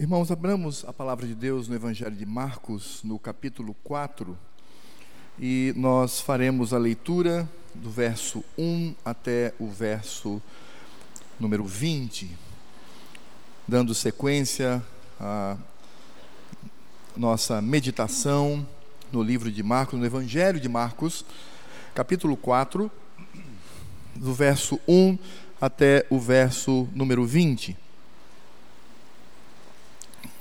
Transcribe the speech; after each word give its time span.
Irmãos, 0.00 0.30
abramos 0.30 0.84
a 0.86 0.92
palavra 0.92 1.26
de 1.26 1.34
Deus 1.34 1.66
no 1.66 1.74
Evangelho 1.74 2.14
de 2.14 2.24
Marcos, 2.24 3.00
no 3.02 3.18
capítulo 3.18 3.74
4, 3.82 4.38
e 5.40 5.74
nós 5.74 6.20
faremos 6.20 6.72
a 6.72 6.78
leitura 6.78 7.50
do 7.74 7.90
verso 7.90 8.44
1 8.56 8.94
até 9.04 9.52
o 9.58 9.66
verso 9.66 10.40
número 11.40 11.64
20, 11.64 12.30
dando 13.66 13.92
sequência 13.92 14.80
à 15.18 15.56
nossa 17.16 17.60
meditação 17.60 18.64
no 19.10 19.20
livro 19.20 19.50
de 19.50 19.64
Marcos, 19.64 19.98
no 19.98 20.06
Evangelho 20.06 20.60
de 20.60 20.68
Marcos, 20.68 21.24
capítulo 21.92 22.36
4, 22.36 22.88
do 24.14 24.32
verso 24.32 24.78
1 24.86 25.18
até 25.60 26.06
o 26.08 26.20
verso 26.20 26.88
número 26.94 27.26
20. 27.26 27.87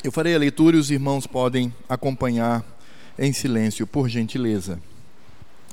Eu 0.03 0.11
farei 0.11 0.35
a 0.35 0.37
leitura 0.37 0.77
e 0.77 0.79
os 0.79 0.91
irmãos 0.91 1.25
podem 1.25 1.73
acompanhar 1.89 2.63
em 3.17 3.33
silêncio, 3.33 3.87
por 3.87 4.07
gentileza. 4.07 4.79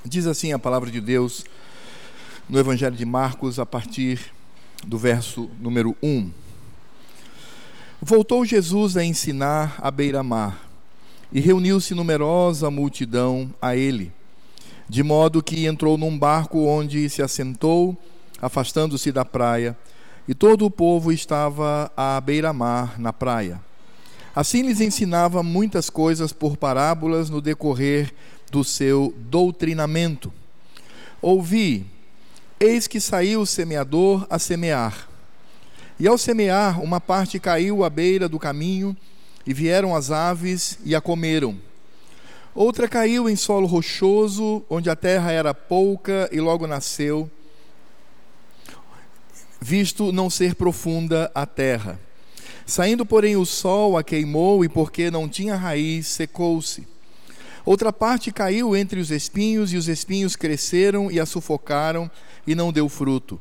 Diz 0.02 0.26
assim 0.26 0.50
a 0.54 0.58
palavra 0.58 0.90
de 0.90 0.98
Deus 0.98 1.44
no 2.48 2.58
Evangelho 2.58 2.96
de 2.96 3.04
Marcos, 3.04 3.58
a 3.58 3.66
partir 3.66 4.32
do 4.86 4.96
verso 4.96 5.50
número 5.60 5.94
1. 6.02 6.30
Voltou 8.00 8.46
Jesus 8.46 8.96
a 8.96 9.04
ensinar 9.04 9.76
à 9.78 9.90
beira-mar, 9.90 10.70
e 11.30 11.38
reuniu-se 11.38 11.94
numerosa 11.94 12.70
multidão 12.70 13.52
a 13.60 13.76
ele, 13.76 14.10
de 14.88 15.02
modo 15.02 15.42
que 15.42 15.66
entrou 15.66 15.98
num 15.98 16.18
barco 16.18 16.64
onde 16.64 17.10
se 17.10 17.20
assentou, 17.20 17.94
afastando-se 18.40 19.12
da 19.12 19.24
praia, 19.24 19.76
e 20.26 20.34
todo 20.34 20.64
o 20.64 20.70
povo 20.70 21.12
estava 21.12 21.92
à 21.94 22.18
beira-mar 22.22 22.98
na 22.98 23.12
praia. 23.12 23.60
Assim 24.34 24.62
lhes 24.62 24.80
ensinava 24.80 25.42
muitas 25.42 25.88
coisas 25.88 26.32
por 26.32 26.56
parábolas 26.56 27.30
no 27.30 27.40
decorrer 27.40 28.12
do 28.50 28.64
seu 28.64 29.14
doutrinamento. 29.16 30.32
Ouvi, 31.22 31.86
eis 32.58 32.86
que 32.86 33.00
saiu 33.00 33.42
o 33.42 33.46
semeador 33.46 34.26
a 34.28 34.38
semear. 34.38 35.08
E 36.00 36.08
ao 36.08 36.18
semear, 36.18 36.82
uma 36.82 37.00
parte 37.00 37.38
caiu 37.38 37.84
à 37.84 37.90
beira 37.90 38.28
do 38.28 38.38
caminho, 38.38 38.96
e 39.46 39.52
vieram 39.52 39.94
as 39.94 40.10
aves 40.10 40.78
e 40.84 40.94
a 40.94 41.00
comeram. 41.00 41.56
Outra 42.54 42.88
caiu 42.88 43.28
em 43.28 43.36
solo 43.36 43.66
rochoso, 43.66 44.64
onde 44.70 44.88
a 44.88 44.96
terra 44.96 45.30
era 45.30 45.52
pouca 45.52 46.28
e 46.32 46.40
logo 46.40 46.66
nasceu, 46.66 47.30
visto 49.60 50.12
não 50.12 50.30
ser 50.30 50.54
profunda 50.54 51.30
a 51.34 51.46
terra. 51.46 51.98
Saindo, 52.66 53.04
porém, 53.04 53.36
o 53.36 53.44
sol 53.44 53.96
a 53.96 54.02
queimou, 54.02 54.64
e 54.64 54.68
porque 54.68 55.10
não 55.10 55.28
tinha 55.28 55.54
raiz, 55.54 56.06
secou-se. 56.06 56.86
Outra 57.64 57.92
parte 57.92 58.30
caiu 58.30 58.76
entre 58.76 59.00
os 59.00 59.10
espinhos, 59.10 59.72
e 59.72 59.76
os 59.76 59.88
espinhos 59.88 60.36
cresceram 60.36 61.10
e 61.10 61.20
a 61.20 61.26
sufocaram, 61.26 62.10
e 62.46 62.54
não 62.54 62.72
deu 62.72 62.88
fruto. 62.88 63.40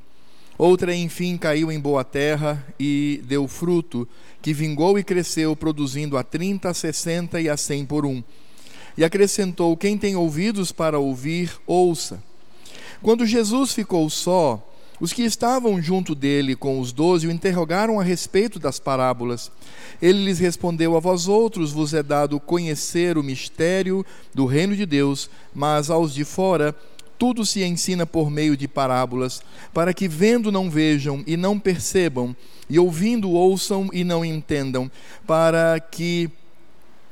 Outra, 0.57 0.95
enfim, 0.95 1.35
caiu 1.35 1.71
em 1.71 1.79
boa 1.79 2.03
terra 2.03 2.63
e 2.79 3.21
deu 3.25 3.47
fruto, 3.47 4.07
que 4.41 4.53
vingou 4.53 4.99
e 4.99 5.03
cresceu, 5.03 5.55
produzindo 5.55 6.17
a 6.17 6.23
trinta, 6.23 6.69
a 6.69 6.73
sessenta 6.73 7.41
e 7.41 7.49
a 7.49 7.57
cem 7.57 7.85
por 7.85 8.05
um. 8.05 8.23
E 8.97 9.03
acrescentou: 9.03 9.75
Quem 9.75 9.97
tem 9.97 10.15
ouvidos 10.15 10.71
para 10.71 10.99
ouvir, 10.99 11.51
ouça. 11.65 12.23
Quando 13.01 13.25
Jesus 13.25 13.73
ficou 13.73 14.09
só, 14.09 14.65
os 15.03 15.11
que 15.11 15.23
estavam 15.23 15.81
junto 15.81 16.15
dele 16.15 16.55
com 16.55 16.79
os 16.79 16.93
doze 16.93 17.27
o 17.27 17.31
interrogaram 17.31 17.99
a 17.99 18.03
respeito 18.03 18.57
das 18.57 18.79
parábolas. 18.79 19.51
Ele 20.01 20.23
lhes 20.23 20.39
respondeu: 20.39 20.95
A 20.95 20.99
vós 21.01 21.27
outros 21.27 21.73
vos 21.73 21.93
é 21.93 22.01
dado 22.01 22.39
conhecer 22.39 23.17
o 23.17 23.23
mistério 23.23 24.05
do 24.33 24.45
reino 24.45 24.73
de 24.73 24.85
Deus, 24.85 25.29
mas 25.53 25.89
aos 25.89 26.13
de 26.13 26.23
fora 26.23 26.73
tudo 27.19 27.45
se 27.45 27.61
ensina 27.65 28.05
por 28.05 28.31
meio 28.31 28.55
de 28.55 28.65
parábolas, 28.65 29.41
para 29.73 29.93
que 29.93 30.07
vendo 30.07 30.53
não 30.53 30.69
vejam 30.69 31.21
e 31.27 31.35
não 31.35 31.59
percebam, 31.59 32.33
e 32.69 32.79
ouvindo 32.79 33.29
ouçam 33.29 33.89
e 33.91 34.05
não 34.05 34.23
entendam, 34.23 34.89
para 35.27 35.81
que 35.81 36.29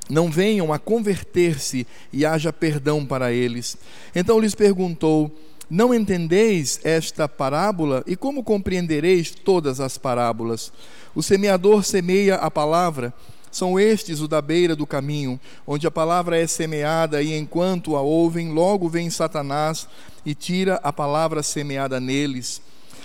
não 0.09 0.31
venham 0.31 0.71
a 0.71 0.79
converter-se 0.79 1.85
e 2.13 2.25
haja 2.25 2.53
perdão 2.53 3.05
para 3.05 3.33
eles. 3.33 3.77
Então 4.15 4.39
lhes 4.39 4.55
perguntou: 4.55 5.29
não 5.71 5.93
entendeis 5.93 6.81
esta 6.83 7.29
parábola? 7.29 8.03
E 8.05 8.17
como 8.17 8.43
compreendereis 8.43 9.31
todas 9.31 9.79
as 9.79 9.97
parábolas? 9.97 10.69
O 11.15 11.23
semeador 11.23 11.85
semeia 11.85 12.35
a 12.35 12.51
palavra. 12.51 13.13
São 13.49 13.79
estes 13.79 14.19
o 14.19 14.27
da 14.27 14.41
beira 14.41 14.75
do 14.75 14.85
caminho, 14.85 15.39
onde 15.65 15.87
a 15.87 15.91
palavra 15.91 16.37
é 16.37 16.45
semeada, 16.45 17.21
e 17.21 17.37
enquanto 17.37 17.95
a 17.95 18.01
ouvem, 18.01 18.51
logo 18.51 18.89
vem 18.89 19.09
Satanás 19.09 19.87
e 20.25 20.35
tira 20.35 20.75
a 20.83 20.91
palavra 20.91 21.41
semeada 21.41 22.01
neles. 22.01 22.61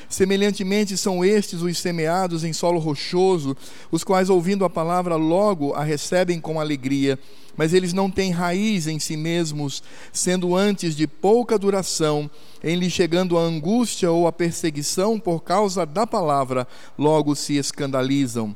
Semelhantemente, 0.09 0.97
são 0.97 1.25
estes 1.25 1.63
os 1.63 1.79
semeados 1.79 2.43
em 2.43 2.53
solo 2.53 2.81
rochoso, 2.81 3.57
os 3.93 4.03
quais, 4.03 4.29
ouvindo 4.29 4.65
a 4.65 4.71
palavra, 4.71 5.15
logo 5.15 5.73
a 5.73 5.85
recebem 5.85 6.41
com 6.41 6.59
alegria, 6.59 7.17
mas 7.57 7.73
eles 7.73 7.93
não 7.93 8.11
têm 8.11 8.31
raiz 8.31 8.87
em 8.87 8.99
si 8.99 9.17
mesmos, 9.17 9.83
sendo 10.13 10.55
antes 10.55 10.95
de 10.95 11.07
pouca 11.07 11.59
duração, 11.59 12.31
em 12.63 12.77
lhe 12.77 12.91
chegando 12.91 13.39
a 13.39 13.43
angústia 13.43 14.11
ou 14.11 14.27
a 14.27 14.33
perseguição 14.33 15.19
por 15.19 15.43
causa 15.43 15.87
da 15.87 16.07
palavra, 16.07 16.67
logo 16.99 17.35
se 17.35 17.57
escandalizam. 17.57 18.55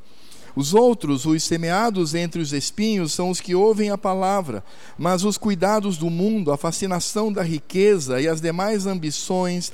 Os 0.55 0.75
outros, 0.75 1.27
os 1.27 1.43
semeados 1.45 2.15
entre 2.15 2.41
os 2.41 2.53
espinhos, 2.53 3.13
são 3.13 3.31
os 3.31 3.41
que 3.41 3.55
ouvem 3.55 3.91
a 3.91 3.99
palavra, 3.99 4.65
mas 4.99 5.25
os 5.25 5.39
cuidados 5.39 5.97
do 5.97 6.11
mundo, 6.11 6.53
a 6.53 6.57
fascinação 6.57 7.33
da 7.33 7.43
riqueza 7.43 8.21
e 8.21 8.27
as 8.27 8.41
demais 8.41 8.85
ambições 8.87 9.73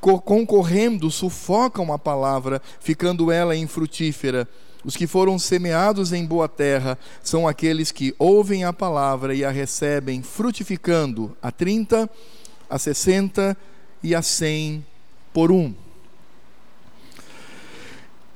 concorrendo 0.00 1.10
sufocam 1.10 1.92
a 1.92 1.98
palavra, 1.98 2.60
ficando 2.80 3.30
ela 3.30 3.56
infrutífera. 3.56 4.48
Os 4.82 4.96
que 4.96 5.06
foram 5.06 5.38
semeados 5.38 6.12
em 6.12 6.24
boa 6.24 6.48
terra 6.48 6.98
são 7.22 7.46
aqueles 7.46 7.92
que 7.92 8.14
ouvem 8.18 8.64
a 8.64 8.72
palavra 8.72 9.34
e 9.34 9.44
a 9.44 9.50
recebem, 9.50 10.22
frutificando 10.22 11.36
a 11.42 11.52
30, 11.52 12.08
a 12.68 12.78
60 12.78 13.56
e 14.02 14.14
a 14.14 14.22
100 14.22 14.84
por 15.34 15.52
um. 15.52 15.74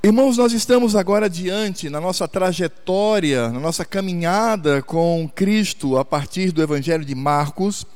Irmãos, 0.03 0.37
nós 0.37 0.53
estamos 0.53 0.95
agora 0.95 1.31
diante 1.31 1.89
na 1.89 1.99
nossa 1.99 2.29
trajetória, 2.29 3.49
na 3.49 3.59
nossa 3.59 3.87
caminhada 3.87 4.83
com 4.83 5.27
Cristo 5.35 5.97
a 5.97 6.05
partir 6.05 6.53
do 6.53 6.63
Evangelho 6.63 7.07
de 7.07 7.15
Marcos. 7.15 7.87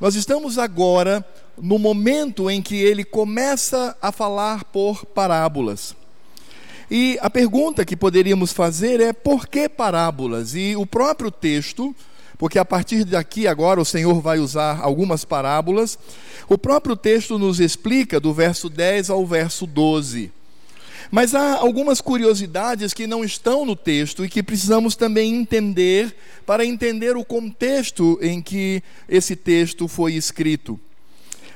Nós 0.00 0.14
estamos 0.14 0.58
agora 0.58 1.22
no 1.60 1.78
momento 1.78 2.50
em 2.50 2.62
que 2.62 2.76
ele 2.76 3.04
começa 3.04 3.94
a 4.00 4.10
falar 4.10 4.64
por 4.64 5.04
parábolas. 5.04 5.94
E 6.90 7.18
a 7.20 7.28
pergunta 7.28 7.84
que 7.84 7.96
poderíamos 7.96 8.52
fazer 8.52 9.00
é 9.00 9.12
por 9.12 9.48
que 9.48 9.68
parábolas? 9.68 10.54
E 10.54 10.76
o 10.76 10.86
próprio 10.86 11.30
texto, 11.30 11.94
porque 12.38 12.58
a 12.58 12.64
partir 12.64 13.04
daqui 13.04 13.48
agora 13.48 13.80
o 13.80 13.84
Senhor 13.84 14.20
vai 14.20 14.38
usar 14.38 14.80
algumas 14.80 15.24
parábolas, 15.24 15.98
o 16.48 16.56
próprio 16.56 16.96
texto 16.96 17.38
nos 17.38 17.58
explica 17.58 18.20
do 18.20 18.32
verso 18.32 18.68
10 18.68 19.10
ao 19.10 19.26
verso 19.26 19.66
12. 19.66 20.30
Mas 21.10 21.34
há 21.34 21.56
algumas 21.58 22.00
curiosidades 22.00 22.92
que 22.92 23.06
não 23.06 23.24
estão 23.24 23.64
no 23.64 23.76
texto 23.76 24.24
e 24.24 24.28
que 24.28 24.42
precisamos 24.42 24.96
também 24.96 25.34
entender 25.34 26.14
para 26.44 26.64
entender 26.64 27.16
o 27.16 27.24
contexto 27.24 28.18
em 28.20 28.40
que 28.40 28.82
esse 29.08 29.36
texto 29.36 29.86
foi 29.88 30.14
escrito. 30.14 30.78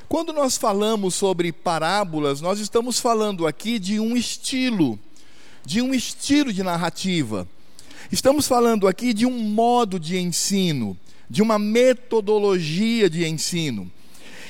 Quando 0.07 0.33
nós 0.33 0.57
falamos 0.57 1.15
sobre 1.15 1.51
parábolas, 1.51 2.41
nós 2.41 2.59
estamos 2.59 2.99
falando 2.99 3.47
aqui 3.47 3.79
de 3.79 3.99
um 3.99 4.15
estilo, 4.15 4.99
de 5.65 5.81
um 5.81 5.93
estilo 5.93 6.51
de 6.51 6.63
narrativa. 6.63 7.47
Estamos 8.11 8.47
falando 8.47 8.87
aqui 8.87 9.13
de 9.13 9.25
um 9.25 9.39
modo 9.39 9.99
de 9.99 10.17
ensino, 10.17 10.97
de 11.29 11.41
uma 11.41 11.57
metodologia 11.57 13.09
de 13.09 13.25
ensino. 13.25 13.89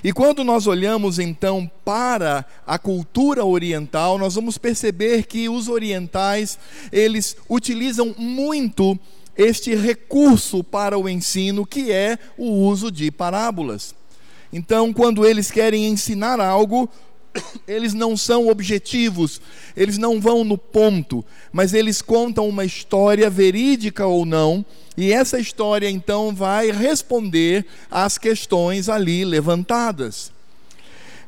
E 0.04 0.12
quando 0.12 0.44
nós 0.44 0.66
olhamos 0.66 1.20
então 1.20 1.70
para 1.86 2.44
a 2.66 2.80
cultura 2.80 3.46
oriental, 3.46 4.18
nós 4.18 4.34
vamos 4.34 4.58
perceber 4.58 5.28
que 5.28 5.48
os 5.48 5.68
orientais, 5.68 6.58
eles 6.92 7.38
utilizam 7.48 8.16
muito 8.18 8.98
este 9.38 9.76
recurso 9.76 10.64
para 10.64 10.98
o 10.98 11.08
ensino, 11.08 11.66
que 11.66 11.92
é 11.92 12.18
o 12.36 12.50
uso 12.50 12.92
de 12.92 13.12
parábolas. 13.12 13.94
Então, 14.52 14.92
quando 14.92 15.26
eles 15.26 15.52
querem 15.52 15.86
ensinar 15.86 16.40
algo, 16.40 16.90
eles 17.68 17.94
não 17.94 18.18
são 18.18 18.48
objetivos, 18.48 19.42
eles 19.76 19.98
não 19.98 20.20
vão 20.20 20.44
no 20.44 20.58
ponto, 20.58 21.24
mas 21.52 21.74
eles 21.74 22.02
contam 22.02 22.48
uma 22.48 22.66
história 22.66 23.30
verídica 23.30 24.06
ou 24.06 24.26
não, 24.26 24.66
e 24.98 25.14
essa 25.14 25.40
história 25.40 25.90
então 25.90 26.34
vai 26.36 26.72
responder 26.72 27.66
às 27.90 28.18
questões 28.18 28.90
ali 28.90 29.24
levantadas. 29.24 30.32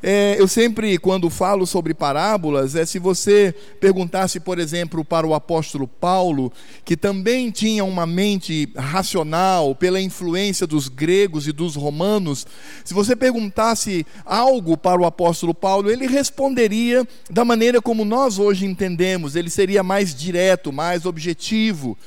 É, 0.05 0.35
eu 0.37 0.49
sempre, 0.49 0.97
quando 0.97 1.29
falo 1.29 1.65
sobre 1.65 1.93
parábolas, 1.93 2.75
é 2.75 2.85
se 2.85 2.99
você 2.99 3.55
perguntasse, 3.79 4.37
por 4.37 4.59
exemplo, 4.59 5.05
para 5.05 5.25
o 5.25 5.33
apóstolo 5.33 5.87
Paulo, 5.87 6.51
que 6.83 6.97
também 6.97 7.49
tinha 7.49 7.85
uma 7.85 8.05
mente 8.05 8.67
racional 8.75 9.73
pela 9.73 10.01
influência 10.01 10.67
dos 10.67 10.89
gregos 10.89 11.47
e 11.47 11.53
dos 11.53 11.77
romanos, 11.77 12.45
se 12.83 12.93
você 12.93 13.15
perguntasse 13.15 14.05
algo 14.25 14.75
para 14.75 14.99
o 14.99 15.05
apóstolo 15.05 15.53
Paulo, 15.53 15.89
ele 15.89 16.05
responderia 16.05 17.07
da 17.29 17.45
maneira 17.45 17.81
como 17.81 18.03
nós 18.03 18.37
hoje 18.37 18.65
entendemos, 18.65 19.37
ele 19.37 19.49
seria 19.49 19.83
mais 19.83 20.13
direto, 20.13 20.73
mais 20.73 21.05
objetivo 21.05 21.97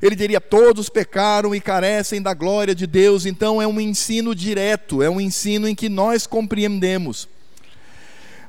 ele 0.00 0.16
diria: 0.16 0.40
todos 0.40 0.88
pecaram 0.88 1.54
e 1.54 1.60
carecem 1.60 2.20
da 2.20 2.34
glória 2.34 2.74
de 2.74 2.88
Deus. 2.88 3.24
Então 3.24 3.62
é 3.62 3.68
um 3.68 3.80
ensino 3.80 4.34
direto, 4.34 5.00
é 5.00 5.08
um 5.08 5.20
ensino 5.20 5.68
em 5.68 5.76
que 5.76 5.88
nós 5.88 6.26
compreendemos. 6.26 7.28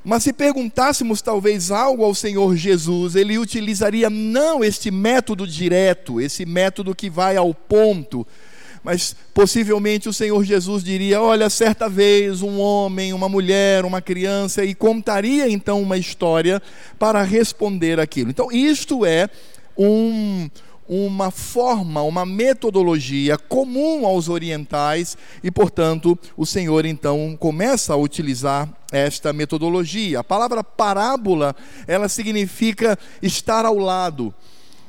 Mas 0.03 0.23
se 0.23 0.33
perguntássemos 0.33 1.21
talvez 1.21 1.71
algo 1.71 2.03
ao 2.03 2.13
Senhor 2.13 2.55
Jesus, 2.57 3.15
ele 3.15 3.37
utilizaria 3.37 4.09
não 4.09 4.63
este 4.63 4.91
método 4.91 5.47
direto, 5.47 6.19
esse 6.19 6.45
método 6.45 6.93
que 6.93 7.09
vai 7.09 7.37
ao 7.37 7.53
ponto, 7.53 8.27
mas 8.83 9.15
possivelmente 9.33 10.09
o 10.09 10.13
Senhor 10.13 10.43
Jesus 10.43 10.83
diria: 10.83 11.21
Olha, 11.21 11.49
certa 11.49 11.87
vez 11.87 12.41
um 12.41 12.59
homem, 12.59 13.13
uma 13.13 13.29
mulher, 13.29 13.85
uma 13.85 14.01
criança, 14.01 14.65
e 14.65 14.75
contaria 14.75 15.49
então 15.49 15.81
uma 15.81 15.97
história 15.97 16.61
para 16.99 17.23
responder 17.23 17.97
aquilo. 17.97 18.29
Então, 18.29 18.51
isto 18.51 19.05
é 19.05 19.29
um, 19.77 20.49
uma 20.87 21.31
forma, 21.31 22.01
uma 22.01 22.25
metodologia 22.25 23.37
comum 23.37 24.05
aos 24.05 24.29
orientais 24.29 25.17
e, 25.43 25.49
portanto, 25.49 26.17
o 26.35 26.45
Senhor 26.45 26.85
então 26.85 27.37
começa 27.39 27.93
a 27.93 27.97
utilizar 27.97 28.69
esta 28.91 29.33
metodologia. 29.33 30.19
A 30.19 30.23
palavra 30.23 30.63
parábola, 30.63 31.55
ela 31.87 32.07
significa 32.09 32.97
estar 33.21 33.65
ao 33.65 33.77
lado. 33.77 34.33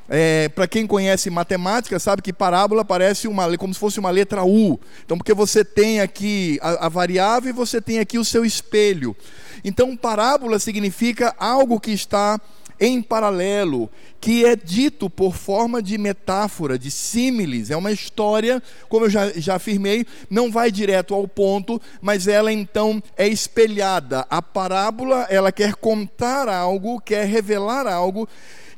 É, 0.06 0.50
para 0.50 0.69
quem 0.69 0.87
conhece 0.87 1.31
matemática, 1.31 1.99
sabe 1.99 2.20
que 2.20 2.32
parábola 2.32 2.85
parece 2.85 3.26
uma, 3.26 3.56
como 3.56 3.73
se 3.73 3.81
fosse 3.81 3.99
uma 3.99 4.11
letra 4.11 4.44
U. 4.44 4.79
Então, 5.05 5.17
porque 5.17 5.32
você 5.32 5.64
tem 5.64 6.00
aqui 6.00 6.58
a, 6.61 6.87
a 6.87 6.88
variável 6.90 7.49
e 7.49 7.55
você 7.55 7.81
tem 7.81 7.99
aqui 7.99 8.19
o 8.19 8.25
seu 8.25 8.44
espelho. 8.44 9.17
Então, 9.64 9.97
parábola 9.97 10.58
significa 10.58 11.35
algo 11.38 11.81
que 11.81 11.90
está 11.90 12.38
em 12.79 13.00
paralelo, 13.00 13.91
que 14.21 14.44
é 14.44 14.56
dito 14.56 15.09
por 15.09 15.35
forma 15.35 15.82
de 15.82 15.97
metáfora, 15.99 16.79
de 16.79 16.91
símiles. 16.91 17.71
É 17.71 17.76
uma 17.76 17.93
história, 17.93 18.62
como 18.88 19.06
eu 19.06 19.11
já, 19.11 19.31
já 19.31 19.56
afirmei, 19.56 20.06
não 20.29 20.50
vai 20.50 20.71
direto 20.71 21.15
ao 21.15 21.26
ponto, 21.29 21.81
mas 22.00 22.26
ela 22.26 22.53
então 22.53 23.03
é 23.17 23.29
espelhada. 23.29 24.26
A 24.31 24.41
parábola, 24.41 25.26
ela 25.29 25.53
quer 25.53 25.75
contar 25.75 26.49
algo, 26.49 27.00
quer 27.00 27.26
revelar 27.26 27.87
algo 27.87 28.29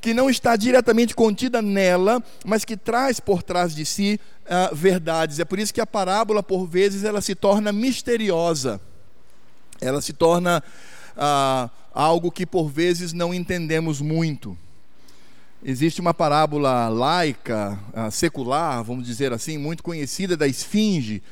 que 0.01 0.15
não 0.15 0.31
está 0.31 0.55
diretamente 0.55 1.15
contida 1.15 1.61
nela, 1.61 2.23
mas 2.45 2.65
que 2.65 2.77
traz 2.77 3.19
por 3.19 3.43
trás 3.43 3.75
de 3.75 3.85
si 3.85 4.21
uh, 4.45 4.75
verdades. 4.75 5.41
É 5.41 5.45
por 5.45 5.59
isso 5.59 5.75
que 5.75 5.81
a 5.81 5.87
parábola, 5.87 6.43
por 6.43 6.67
vezes, 6.67 7.03
ela 7.03 7.21
se 7.21 7.35
torna 7.35 7.73
misteriosa. 7.73 8.81
Ela 9.81 10.01
se 10.01 10.13
torna 10.13 10.63
ah, 11.17 11.71
algo 11.97 12.31
que 12.31 12.45
por 12.45 12.69
vezes 12.69 13.15
não 13.15 13.33
entendemos 13.33 14.03
muito. 14.03 14.57
Existe 15.65 15.99
uma 15.99 16.13
parábola 16.13 16.89
laica, 16.89 17.79
ah, 17.95 18.11
secular, 18.11 18.85
vamos 18.85 19.07
dizer 19.07 19.33
assim, 19.33 19.57
muito 19.57 19.83
conhecida 19.83 20.37
da 20.37 20.47
esfinge, 20.47 21.23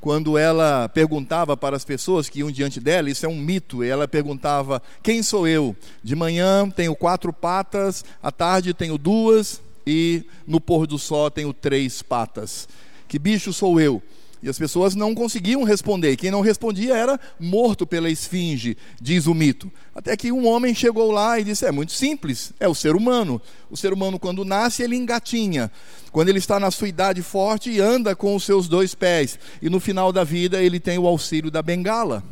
quando 0.00 0.36
ela 0.36 0.88
perguntava 0.88 1.56
para 1.56 1.76
as 1.76 1.84
pessoas 1.84 2.28
que 2.28 2.40
iam 2.40 2.50
diante 2.50 2.80
dela, 2.80 3.08
isso 3.08 3.24
é 3.24 3.28
um 3.28 3.36
mito, 3.36 3.82
ela 3.82 4.06
perguntava: 4.06 4.82
Quem 5.02 5.22
sou 5.22 5.46
eu? 5.46 5.74
De 6.02 6.14
manhã 6.14 6.68
tenho 6.68 6.94
quatro 6.94 7.32
patas, 7.32 8.04
à 8.22 8.30
tarde 8.30 8.74
tenho 8.74 8.98
duas 8.98 9.60
e 9.86 10.24
no 10.46 10.60
pôr 10.60 10.86
do 10.86 10.98
sol 10.98 11.30
tenho 11.30 11.52
três 11.52 12.02
patas. 12.02 12.68
Que 13.06 13.18
bicho 13.18 13.52
sou 13.52 13.80
eu? 13.80 14.02
E 14.42 14.48
as 14.48 14.58
pessoas 14.58 14.94
não 14.94 15.14
conseguiam 15.14 15.64
responder. 15.64 16.16
Quem 16.16 16.30
não 16.30 16.40
respondia 16.40 16.96
era 16.96 17.18
morto 17.38 17.86
pela 17.86 18.08
esfinge, 18.08 18.76
diz 19.00 19.26
o 19.26 19.34
mito. 19.34 19.70
Até 19.94 20.16
que 20.16 20.30
um 20.30 20.46
homem 20.46 20.74
chegou 20.74 21.10
lá 21.10 21.38
e 21.38 21.44
disse: 21.44 21.66
É 21.66 21.72
muito 21.72 21.92
simples, 21.92 22.52
é 22.60 22.68
o 22.68 22.74
ser 22.74 22.94
humano. 22.94 23.40
O 23.70 23.76
ser 23.76 23.92
humano, 23.92 24.18
quando 24.18 24.44
nasce, 24.44 24.82
ele 24.82 24.96
engatinha. 24.96 25.70
Quando 26.12 26.28
ele 26.28 26.38
está 26.38 26.60
na 26.60 26.70
sua 26.70 26.88
idade 26.88 27.20
forte, 27.22 27.80
anda 27.80 28.14
com 28.14 28.34
os 28.34 28.44
seus 28.44 28.68
dois 28.68 28.94
pés. 28.94 29.38
E 29.60 29.68
no 29.68 29.80
final 29.80 30.12
da 30.12 30.24
vida, 30.24 30.62
ele 30.62 30.78
tem 30.78 30.98
o 30.98 31.06
auxílio 31.06 31.50
da 31.50 31.62
bengala. 31.62 32.22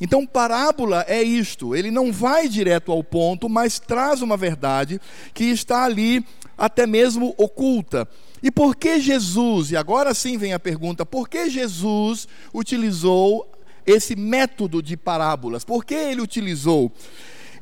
Então, 0.00 0.26
parábola 0.26 1.04
é 1.08 1.22
isto: 1.22 1.74
ele 1.74 1.90
não 1.90 2.12
vai 2.12 2.48
direto 2.48 2.92
ao 2.92 3.02
ponto, 3.02 3.48
mas 3.48 3.78
traz 3.78 4.22
uma 4.22 4.36
verdade 4.36 5.00
que 5.34 5.44
está 5.44 5.84
ali, 5.84 6.24
até 6.56 6.86
mesmo 6.86 7.34
oculta. 7.36 8.08
E 8.42 8.50
por 8.50 8.76
que 8.76 9.00
Jesus, 9.00 9.70
e 9.70 9.76
agora 9.76 10.12
sim 10.14 10.36
vem 10.36 10.52
a 10.52 10.58
pergunta, 10.58 11.06
por 11.06 11.28
que 11.28 11.48
Jesus 11.48 12.28
utilizou 12.52 13.50
esse 13.86 14.14
método 14.14 14.82
de 14.82 14.96
parábolas? 14.96 15.64
Por 15.64 15.84
que 15.84 15.94
ele 15.94 16.20
utilizou? 16.20 16.92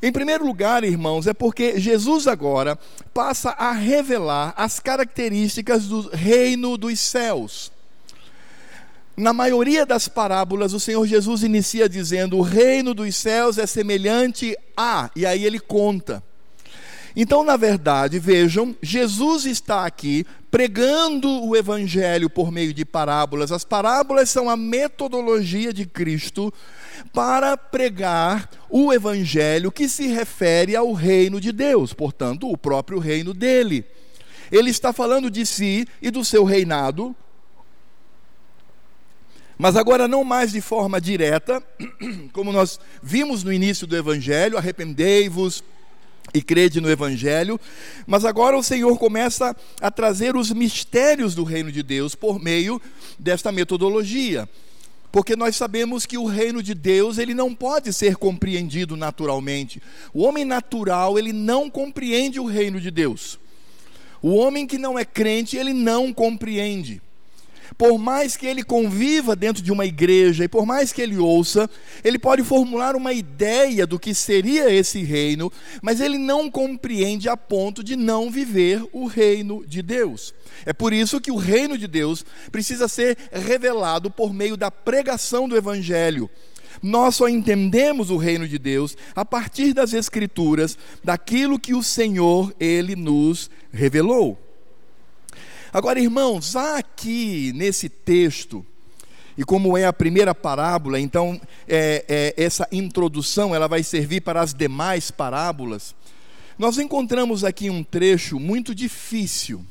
Em 0.01 0.11
primeiro 0.11 0.45
lugar, 0.45 0.83
irmãos, 0.83 1.25
é 1.25 1.33
porque 1.33 1.79
Jesus 1.79 2.27
agora 2.27 2.77
passa 3.13 3.51
a 3.51 3.71
revelar 3.71 4.53
as 4.57 4.79
características 4.79 5.87
do 5.87 6.09
reino 6.09 6.77
dos 6.77 6.99
céus. 6.99 7.71
Na 9.15 9.31
maioria 9.31 9.85
das 9.85 10.09
parábolas, 10.09 10.73
o 10.73 10.79
Senhor 10.79 11.07
Jesus 11.07 11.41
inicia 11.41 11.87
dizendo: 11.87 12.37
O 12.37 12.41
reino 12.41 12.93
dos 12.93 13.15
céus 13.15 13.57
é 13.57 13.65
semelhante 13.65 14.57
a, 14.75 15.09
e 15.15 15.25
aí 15.25 15.45
ele 15.45 15.59
conta. 15.59 16.21
Então, 17.15 17.45
na 17.45 17.55
verdade, 17.55 18.19
vejam, 18.19 18.75
Jesus 18.81 19.45
está 19.45 19.85
aqui 19.85 20.25
pregando 20.55 21.43
o 21.43 21.53
evangelho 21.53 22.29
por 22.29 22.49
meio 22.49 22.73
de 22.73 22.85
parábolas. 22.85 23.51
As 23.51 23.65
parábolas 23.65 24.29
são 24.29 24.49
a 24.49 24.55
metodologia 24.55 25.73
de 25.73 25.85
Cristo 25.85 26.49
para 27.11 27.57
pregar 27.57 28.49
o 28.69 28.93
evangelho 28.93 29.69
que 29.69 29.89
se 29.89 30.07
refere 30.07 30.73
ao 30.73 30.93
reino 30.93 31.41
de 31.41 31.51
Deus, 31.51 31.91
portanto, 31.91 32.49
o 32.49 32.57
próprio 32.57 32.99
reino 32.99 33.33
dele. 33.33 33.83
Ele 34.49 34.69
está 34.69 34.93
falando 34.93 35.29
de 35.29 35.45
si 35.45 35.85
e 36.01 36.09
do 36.09 36.23
seu 36.23 36.45
reinado, 36.45 37.13
mas 39.57 39.75
agora 39.75 40.07
não 40.07 40.23
mais 40.23 40.53
de 40.53 40.61
forma 40.61 41.01
direta, 41.01 41.61
como 42.31 42.53
nós 42.53 42.79
vimos 43.03 43.43
no 43.43 43.51
início 43.51 43.85
do 43.85 43.97
evangelho, 43.97 44.57
arrependei-vos, 44.57 45.61
e 46.35 46.41
crede 46.41 46.81
no 46.81 46.91
Evangelho, 46.91 47.57
mas 48.05 48.25
agora 48.25 48.57
o 48.57 48.63
Senhor 48.63 48.97
começa 48.99 49.55
a 49.79 49.89
trazer 49.89 50.35
os 50.35 50.51
mistérios 50.51 51.33
do 51.33 51.45
reino 51.45 51.71
de 51.71 51.81
Deus 51.81 52.13
por 52.13 52.39
meio 52.39 52.81
desta 53.17 53.53
metodologia. 53.53 54.47
Porque 55.13 55.33
nós 55.33 55.55
sabemos 55.55 56.05
que 56.05 56.17
o 56.17 56.25
reino 56.25 56.61
de 56.61 56.73
Deus, 56.73 57.17
ele 57.17 57.33
não 57.33 57.55
pode 57.55 57.93
ser 57.93 58.17
compreendido 58.17 58.97
naturalmente. 58.97 59.81
O 60.13 60.23
homem 60.23 60.43
natural, 60.43 61.17
ele 61.17 61.31
não 61.31 61.69
compreende 61.69 62.37
o 62.37 62.45
reino 62.45 62.81
de 62.81 62.91
Deus. 62.91 63.39
O 64.21 64.35
homem 64.35 64.67
que 64.67 64.77
não 64.77 64.99
é 64.99 65.05
crente, 65.05 65.55
ele 65.55 65.71
não 65.71 66.11
compreende 66.11 67.01
por 67.77 67.97
mais 67.97 68.37
que 68.37 68.45
ele 68.45 68.63
conviva 68.63 69.35
dentro 69.35 69.63
de 69.63 69.71
uma 69.71 69.85
igreja 69.85 70.43
e 70.43 70.47
por 70.47 70.65
mais 70.65 70.91
que 70.91 71.01
ele 71.01 71.17
ouça, 71.17 71.69
ele 72.03 72.19
pode 72.19 72.43
formular 72.43 72.95
uma 72.95 73.13
ideia 73.13 73.85
do 73.85 73.99
que 73.99 74.13
seria 74.13 74.73
esse 74.73 75.03
reino, 75.03 75.51
mas 75.81 75.99
ele 75.99 76.17
não 76.17 76.49
compreende 76.49 77.27
a 77.29 77.35
ponto 77.35 77.83
de 77.83 77.95
não 77.95 78.29
viver 78.29 78.83
o 78.91 79.05
reino 79.05 79.65
de 79.65 79.81
Deus. 79.81 80.33
É 80.65 80.73
por 80.73 80.93
isso 80.93 81.21
que 81.21 81.31
o 81.31 81.37
reino 81.37 81.77
de 81.77 81.87
Deus 81.87 82.25
precisa 82.51 82.87
ser 82.87 83.17
revelado 83.31 84.09
por 84.09 84.33
meio 84.33 84.55
da 84.55 84.71
pregação 84.71 85.47
do 85.47 85.57
evangelho. 85.57 86.29
Nós 86.81 87.15
só 87.15 87.27
entendemos 87.27 88.09
o 88.09 88.17
reino 88.17 88.47
de 88.47 88.59
Deus 88.59 88.97
a 89.15 89.25
partir 89.25 89.73
das 89.73 89.93
escrituras, 89.93 90.77
daquilo 91.03 91.59
que 91.59 91.73
o 91.73 91.81
Senhor 91.81 92.53
ele 92.59 92.95
nos 92.95 93.49
revelou. 93.71 94.44
Agora, 95.75 95.99
irmãos, 95.99 96.55
aqui 96.55 97.51
nesse 97.53 97.89
texto, 97.89 98.65
e 99.37 99.43
como 99.43 99.77
é 99.77 99.83
a 99.83 99.91
primeira 99.91 100.33
parábola, 100.33 100.97
então 100.97 101.37
é, 101.67 102.05
é, 102.07 102.41
essa 102.41 102.65
introdução 102.71 103.53
ela 103.53 103.67
vai 103.67 103.83
servir 103.83 104.21
para 104.21 104.39
as 104.39 104.53
demais 104.53 105.11
parábolas. 105.11 105.93
Nós 106.57 106.77
encontramos 106.77 107.43
aqui 107.43 107.69
um 107.69 107.83
trecho 107.83 108.39
muito 108.39 108.73
difícil, 108.73 109.65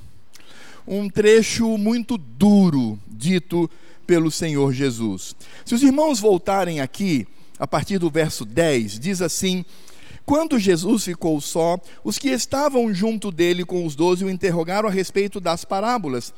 um 0.87 1.08
trecho 1.08 1.78
muito 1.78 2.18
duro, 2.18 3.00
dito 3.08 3.70
pelo 4.06 4.30
Senhor 4.30 4.75
Jesus. 4.75 5.34
Se 5.64 5.75
os 5.75 5.82
irmãos 5.82 6.20
voltarem 6.20 6.82
aqui, 6.82 7.26
a 7.58 7.66
partir 7.66 7.96
do 7.96 8.11
verso 8.11 8.44
10, 8.44 8.99
diz 8.99 9.23
assim: 9.23 9.64
quando 10.26 10.59
Jesus 10.59 11.04
ficou 11.04 11.40
só, 11.40 11.78
os 12.02 12.19
que 12.19 12.28
estavam 12.28 12.93
junto 12.95 13.31
dele 13.31 13.64
com 13.64 13.85
os 13.85 13.95
doze 13.95 14.25
o 14.25 14.31
interrogaram 14.31 14.88
a 14.88 14.93
respeito 14.93 15.38
das 15.38 15.64
parábolas. 15.64 16.33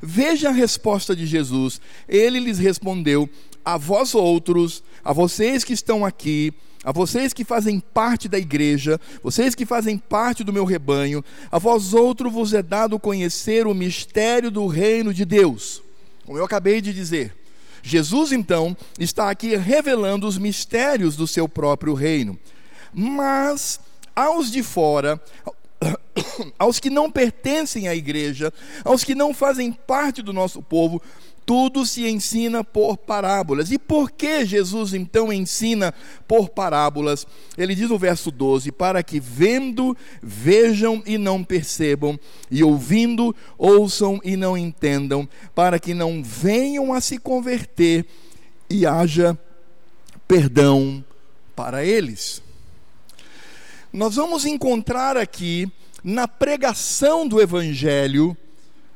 Veja 0.00 0.48
a 0.48 0.52
resposta 0.52 1.14
de 1.14 1.24
Jesus. 1.24 1.80
Ele 2.08 2.40
lhes 2.40 2.58
respondeu: 2.58 3.30
a 3.64 3.76
vós 3.76 4.14
outros, 4.14 4.82
a 5.04 5.12
vocês 5.12 5.62
que 5.62 5.72
estão 5.72 6.04
aqui, 6.04 6.52
a 6.84 6.90
vocês 6.90 7.32
que 7.32 7.44
fazem 7.44 7.78
parte 7.78 8.28
da 8.28 8.38
igreja, 8.38 9.00
vocês 9.22 9.54
que 9.54 9.64
fazem 9.64 9.96
parte 9.96 10.42
do 10.42 10.52
meu 10.52 10.64
rebanho, 10.64 11.24
a 11.50 11.58
vós 11.58 11.94
outros 11.94 12.32
vos 12.32 12.52
é 12.52 12.62
dado 12.62 12.98
conhecer 12.98 13.66
o 13.68 13.74
mistério 13.74 14.50
do 14.50 14.66
reino 14.66 15.14
de 15.14 15.24
Deus. 15.24 15.80
Como 16.26 16.38
eu 16.38 16.44
acabei 16.44 16.80
de 16.80 16.92
dizer, 16.92 17.34
Jesus 17.82 18.32
então 18.32 18.76
está 18.98 19.30
aqui 19.30 19.54
revelando 19.56 20.26
os 20.26 20.38
mistérios 20.38 21.14
do 21.14 21.26
seu 21.26 21.48
próprio 21.48 21.94
reino. 21.94 22.36
Mas 22.92 23.80
aos 24.14 24.50
de 24.50 24.62
fora, 24.62 25.20
aos 26.58 26.78
que 26.78 26.90
não 26.90 27.10
pertencem 27.10 27.88
à 27.88 27.94
igreja, 27.94 28.52
aos 28.84 29.04
que 29.04 29.14
não 29.14 29.32
fazem 29.32 29.72
parte 29.72 30.22
do 30.22 30.32
nosso 30.32 30.62
povo, 30.62 31.00
tudo 31.44 31.84
se 31.84 32.08
ensina 32.08 32.62
por 32.62 32.96
parábolas. 32.96 33.70
E 33.70 33.78
por 33.78 34.10
que 34.10 34.44
Jesus 34.44 34.94
então 34.94 35.32
ensina 35.32 35.92
por 36.26 36.48
parábolas? 36.48 37.26
Ele 37.58 37.74
diz 37.74 37.90
no 37.90 37.98
verso 37.98 38.30
12: 38.30 38.70
Para 38.72 39.02
que 39.02 39.18
vendo, 39.18 39.96
vejam 40.22 41.02
e 41.04 41.18
não 41.18 41.42
percebam, 41.42 42.18
e 42.50 42.62
ouvindo, 42.62 43.34
ouçam 43.58 44.20
e 44.22 44.36
não 44.36 44.56
entendam, 44.56 45.28
para 45.54 45.78
que 45.78 45.94
não 45.94 46.22
venham 46.22 46.92
a 46.92 47.00
se 47.00 47.18
converter 47.18 48.06
e 48.70 48.86
haja 48.86 49.38
perdão 50.28 51.04
para 51.56 51.84
eles. 51.84 52.42
Nós 53.92 54.14
vamos 54.14 54.46
encontrar 54.46 55.18
aqui 55.18 55.70
na 56.02 56.26
pregação 56.26 57.28
do 57.28 57.40
Evangelho, 57.40 58.34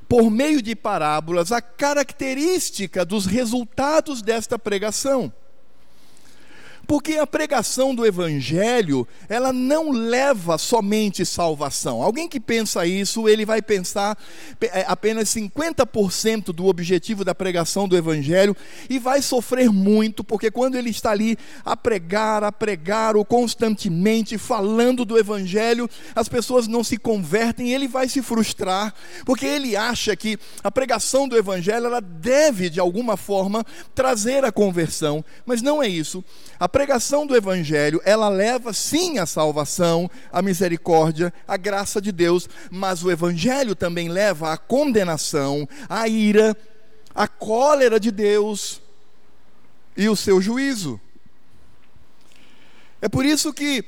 por 0.08 0.30
meio 0.30 0.62
de 0.62 0.74
parábolas, 0.74 1.52
a 1.52 1.60
característica 1.60 3.04
dos 3.04 3.26
resultados 3.26 4.22
desta 4.22 4.58
pregação. 4.58 5.30
Porque 6.86 7.14
a 7.14 7.26
pregação 7.26 7.94
do 7.94 8.06
evangelho, 8.06 9.06
ela 9.28 9.52
não 9.52 9.90
leva 9.90 10.56
somente 10.56 11.26
salvação. 11.26 12.02
Alguém 12.02 12.28
que 12.28 12.38
pensa 12.38 12.86
isso, 12.86 13.28
ele 13.28 13.44
vai 13.44 13.60
pensar 13.60 14.16
é, 14.60 14.84
apenas 14.86 15.28
50% 15.30 16.52
do 16.52 16.66
objetivo 16.66 17.24
da 17.24 17.34
pregação 17.34 17.88
do 17.88 17.96
evangelho 17.96 18.56
e 18.88 18.98
vai 18.98 19.20
sofrer 19.20 19.70
muito, 19.70 20.22
porque 20.22 20.50
quando 20.50 20.76
ele 20.76 20.90
está 20.90 21.10
ali 21.10 21.36
a 21.64 21.76
pregar, 21.76 22.44
a 22.44 22.52
pregar, 22.52 23.16
ou 23.16 23.24
constantemente 23.24 24.38
falando 24.38 25.04
do 25.04 25.18
evangelho, 25.18 25.90
as 26.14 26.28
pessoas 26.28 26.68
não 26.68 26.84
se 26.84 26.96
convertem, 26.96 27.72
ele 27.72 27.88
vai 27.88 28.08
se 28.08 28.22
frustrar, 28.22 28.94
porque 29.24 29.46
ele 29.46 29.76
acha 29.76 30.14
que 30.14 30.38
a 30.62 30.70
pregação 30.70 31.26
do 31.26 31.36
evangelho 31.36 31.86
ela 31.86 32.00
deve 32.00 32.70
de 32.70 32.78
alguma 32.78 33.16
forma 33.16 33.64
trazer 33.94 34.44
a 34.44 34.52
conversão, 34.52 35.24
mas 35.44 35.62
não 35.62 35.82
é 35.82 35.88
isso. 35.88 36.24
A 36.58 36.68
pregação 36.76 37.26
do 37.26 37.34
Evangelho, 37.34 38.02
ela 38.04 38.28
leva 38.28 38.70
sim 38.74 39.18
a 39.18 39.24
salvação, 39.24 40.10
a 40.30 40.42
misericórdia, 40.42 41.32
a 41.48 41.56
graça 41.56 42.02
de 42.02 42.12
Deus, 42.12 42.46
mas 42.70 43.02
o 43.02 43.10
Evangelho 43.10 43.74
também 43.74 44.10
leva 44.10 44.52
a 44.52 44.58
condenação, 44.58 45.66
a 45.88 46.06
ira, 46.06 46.54
a 47.14 47.26
cólera 47.26 47.98
de 47.98 48.10
Deus 48.10 48.82
e 49.96 50.06
o 50.06 50.14
seu 50.14 50.38
juízo. 50.38 51.00
É 53.00 53.08
por 53.08 53.24
isso 53.24 53.54
que 53.54 53.82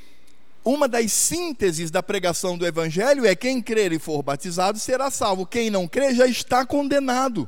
uma 0.65 0.89
das 0.89 1.13
sínteses 1.13 1.91
da 1.91 2.03
pregação 2.03 2.57
do 2.57 2.67
Evangelho 2.67 3.27
é: 3.27 3.37
quem 3.37 3.61
crer 3.61 3.93
e 3.93 3.99
for 3.99 4.23
batizado 4.23 4.79
será 4.79 5.11
salvo, 5.11 5.45
quem 5.45 5.69
não 5.69 5.87
crer 5.87 6.15
já 6.15 6.27
está 6.27 6.65
condenado 6.65 7.47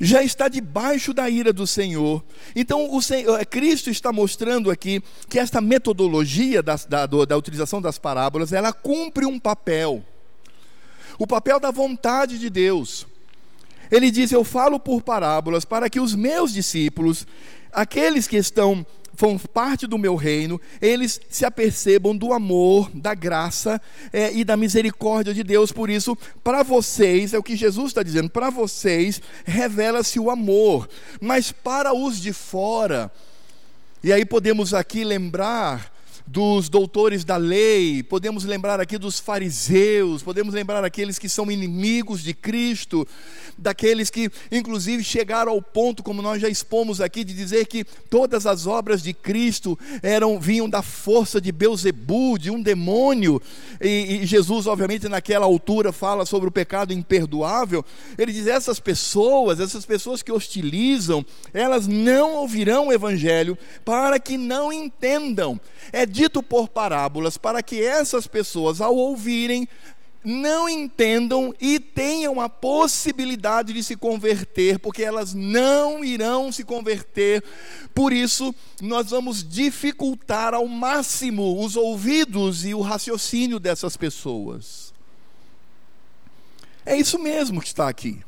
já 0.00 0.22
está 0.22 0.48
debaixo 0.48 1.12
da 1.12 1.28
ira 1.28 1.52
do 1.52 1.66
Senhor. 1.66 2.22
Então, 2.54 2.94
o 2.94 3.02
Senhor, 3.02 3.40
eh, 3.40 3.44
Cristo 3.44 3.90
está 3.90 4.12
mostrando 4.12 4.70
aqui 4.70 5.02
que 5.28 5.38
esta 5.38 5.60
metodologia 5.60 6.62
da, 6.62 6.76
da, 6.76 7.06
da 7.06 7.36
utilização 7.36 7.82
das 7.82 7.98
parábolas, 7.98 8.52
ela 8.52 8.72
cumpre 8.72 9.26
um 9.26 9.38
papel. 9.38 10.04
O 11.18 11.26
papel 11.26 11.58
da 11.58 11.70
vontade 11.70 12.38
de 12.38 12.48
Deus. 12.48 13.06
Ele 13.90 14.10
diz: 14.10 14.30
Eu 14.30 14.44
falo 14.44 14.78
por 14.78 15.02
parábolas 15.02 15.64
para 15.64 15.90
que 15.90 15.98
os 15.98 16.14
meus 16.14 16.52
discípulos, 16.52 17.26
aqueles 17.72 18.28
que 18.28 18.36
estão 18.36 18.86
são 19.18 19.36
parte 19.36 19.86
do 19.86 19.98
meu 19.98 20.14
reino, 20.14 20.60
eles 20.80 21.20
se 21.28 21.44
apercebam 21.44 22.16
do 22.16 22.32
amor, 22.32 22.88
da 22.94 23.14
graça 23.14 23.80
é, 24.12 24.32
e 24.32 24.44
da 24.44 24.56
misericórdia 24.56 25.34
de 25.34 25.42
Deus. 25.42 25.72
Por 25.72 25.90
isso, 25.90 26.16
para 26.44 26.62
vocês, 26.62 27.34
é 27.34 27.38
o 27.38 27.42
que 27.42 27.56
Jesus 27.56 27.88
está 27.88 28.02
dizendo, 28.02 28.30
para 28.30 28.48
vocês 28.48 29.20
revela-se 29.44 30.20
o 30.20 30.30
amor, 30.30 30.88
mas 31.20 31.50
para 31.50 31.92
os 31.92 32.20
de 32.20 32.32
fora, 32.32 33.10
e 34.04 34.12
aí 34.12 34.24
podemos 34.24 34.72
aqui 34.72 35.02
lembrar 35.02 35.97
dos 36.30 36.68
doutores 36.68 37.24
da 37.24 37.38
lei, 37.38 38.02
podemos 38.02 38.44
lembrar 38.44 38.80
aqui 38.80 38.98
dos 38.98 39.18
fariseus, 39.18 40.22
podemos 40.22 40.52
lembrar 40.52 40.84
aqueles 40.84 41.18
que 41.18 41.28
são 41.28 41.50
inimigos 41.50 42.22
de 42.22 42.34
Cristo, 42.34 43.08
daqueles 43.56 44.10
que 44.10 44.30
inclusive 44.52 45.02
chegaram 45.02 45.52
ao 45.52 45.62
ponto, 45.62 46.02
como 46.02 46.20
nós 46.20 46.42
já 46.42 46.48
expomos 46.48 47.00
aqui, 47.00 47.24
de 47.24 47.32
dizer 47.32 47.66
que 47.66 47.82
todas 47.82 48.46
as 48.46 48.66
obras 48.66 49.02
de 49.02 49.14
Cristo 49.14 49.78
eram 50.02 50.38
vinham 50.38 50.68
da 50.68 50.82
força 50.82 51.40
de 51.40 51.50
Beuzebu, 51.50 52.38
de 52.38 52.50
um 52.50 52.60
demônio. 52.60 53.40
E, 53.80 54.20
e 54.20 54.26
Jesus, 54.26 54.66
obviamente, 54.66 55.08
naquela 55.08 55.46
altura 55.46 55.92
fala 55.92 56.26
sobre 56.26 56.48
o 56.48 56.52
pecado 56.52 56.92
imperdoável. 56.92 57.82
Ele 58.18 58.32
diz: 58.32 58.46
essas 58.46 58.78
pessoas, 58.78 59.60
essas 59.60 59.86
pessoas 59.86 60.22
que 60.22 60.30
hostilizam, 60.30 61.24
elas 61.54 61.86
não 61.86 62.34
ouvirão 62.34 62.88
o 62.88 62.92
evangelho 62.92 63.56
para 63.82 64.20
que 64.20 64.36
não 64.36 64.70
entendam. 64.70 65.58
É 65.90 66.04
dito 66.18 66.42
por 66.42 66.68
parábolas 66.68 67.38
para 67.38 67.62
que 67.62 67.80
essas 67.80 68.26
pessoas, 68.26 68.80
ao 68.80 68.96
ouvirem, 68.96 69.68
não 70.24 70.68
entendam 70.68 71.54
e 71.60 71.78
tenham 71.78 72.40
a 72.40 72.48
possibilidade 72.48 73.72
de 73.72 73.84
se 73.84 73.96
converter, 73.96 74.80
porque 74.80 75.04
elas 75.04 75.32
não 75.32 76.04
irão 76.04 76.50
se 76.50 76.64
converter. 76.64 77.42
Por 77.94 78.12
isso, 78.12 78.52
nós 78.82 79.10
vamos 79.10 79.48
dificultar 79.48 80.54
ao 80.54 80.66
máximo 80.66 81.64
os 81.64 81.76
ouvidos 81.76 82.66
e 82.66 82.74
o 82.74 82.80
raciocínio 82.80 83.60
dessas 83.60 83.96
pessoas. 83.96 84.92
É 86.84 86.96
isso 86.96 87.16
mesmo 87.16 87.60
que 87.60 87.68
está 87.68 87.88
aqui. 87.88 88.20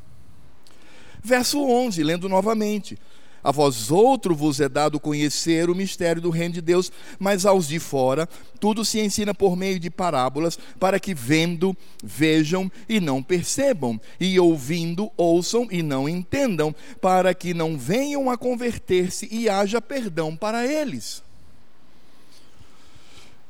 Verso 1.21 1.59
11, 1.61 2.01
lendo 2.03 2.29
novamente. 2.29 2.97
A 3.43 3.51
vós 3.51 3.89
outro 3.89 4.35
vos 4.35 4.59
é 4.59 4.69
dado 4.69 4.99
conhecer 4.99 5.69
o 5.69 5.75
mistério 5.75 6.21
do 6.21 6.29
reino 6.29 6.53
de 6.53 6.61
Deus, 6.61 6.91
mas 7.17 7.45
aos 7.45 7.67
de 7.67 7.79
fora 7.79 8.27
tudo 8.59 8.85
se 8.85 8.99
ensina 8.99 9.33
por 9.33 9.57
meio 9.57 9.79
de 9.79 9.89
parábolas, 9.89 10.59
para 10.79 10.99
que 10.99 11.15
vendo, 11.15 11.75
vejam 12.03 12.71
e 12.87 12.99
não 12.99 13.23
percebam, 13.23 13.99
e 14.19 14.39
ouvindo, 14.39 15.11
ouçam 15.17 15.67
e 15.71 15.81
não 15.81 16.07
entendam, 16.07 16.73
para 17.01 17.33
que 17.33 17.55
não 17.55 17.75
venham 17.75 18.29
a 18.29 18.37
converter-se 18.37 19.27
e 19.31 19.49
haja 19.49 19.81
perdão 19.81 20.35
para 20.35 20.67
eles. 20.67 21.23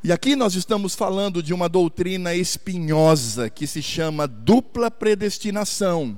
E 0.01 0.11
aqui 0.11 0.35
nós 0.35 0.55
estamos 0.55 0.95
falando 0.95 1.43
de 1.43 1.53
uma 1.53 1.67
doutrina 1.67 2.33
espinhosa 2.33 3.49
que 3.49 3.67
se 3.67 3.83
chama 3.83 4.27
dupla 4.27 4.89
predestinação 4.89 6.17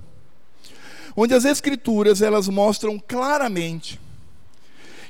onde 1.15 1.33
as 1.33 1.45
escrituras 1.45 2.21
elas 2.21 2.47
mostram 2.47 2.99
claramente 2.99 3.99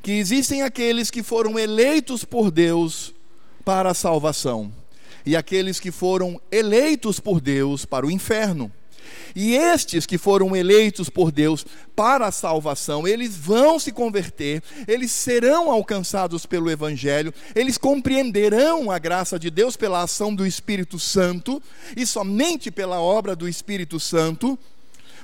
que 0.01 0.11
existem 0.11 0.61
aqueles 0.61 1.09
que 1.09 1.23
foram 1.23 1.57
eleitos 1.57 2.25
por 2.25 2.51
Deus 2.51 3.13
para 3.63 3.91
a 3.91 3.93
salvação 3.93 4.71
e 5.25 5.35
aqueles 5.35 5.79
que 5.79 5.91
foram 5.91 6.39
eleitos 6.51 7.19
por 7.19 7.39
Deus 7.39 7.85
para 7.85 8.05
o 8.05 8.11
inferno. 8.11 8.71
E 9.35 9.55
estes 9.55 10.05
que 10.05 10.17
foram 10.17 10.55
eleitos 10.55 11.09
por 11.09 11.31
Deus 11.31 11.65
para 11.95 12.27
a 12.27 12.31
salvação, 12.31 13.07
eles 13.07 13.35
vão 13.35 13.79
se 13.79 13.91
converter, 13.91 14.61
eles 14.87 15.11
serão 15.11 15.71
alcançados 15.71 16.45
pelo 16.45 16.69
Evangelho, 16.69 17.33
eles 17.55 17.77
compreenderão 17.77 18.91
a 18.91 18.99
graça 18.99 19.39
de 19.39 19.49
Deus 19.49 19.75
pela 19.75 20.03
ação 20.03 20.33
do 20.33 20.45
Espírito 20.45 20.99
Santo, 20.99 21.61
e 21.97 22.05
somente 22.05 22.69
pela 22.69 22.99
obra 22.99 23.35
do 23.35 23.47
Espírito 23.47 23.99
Santo, 23.99 24.57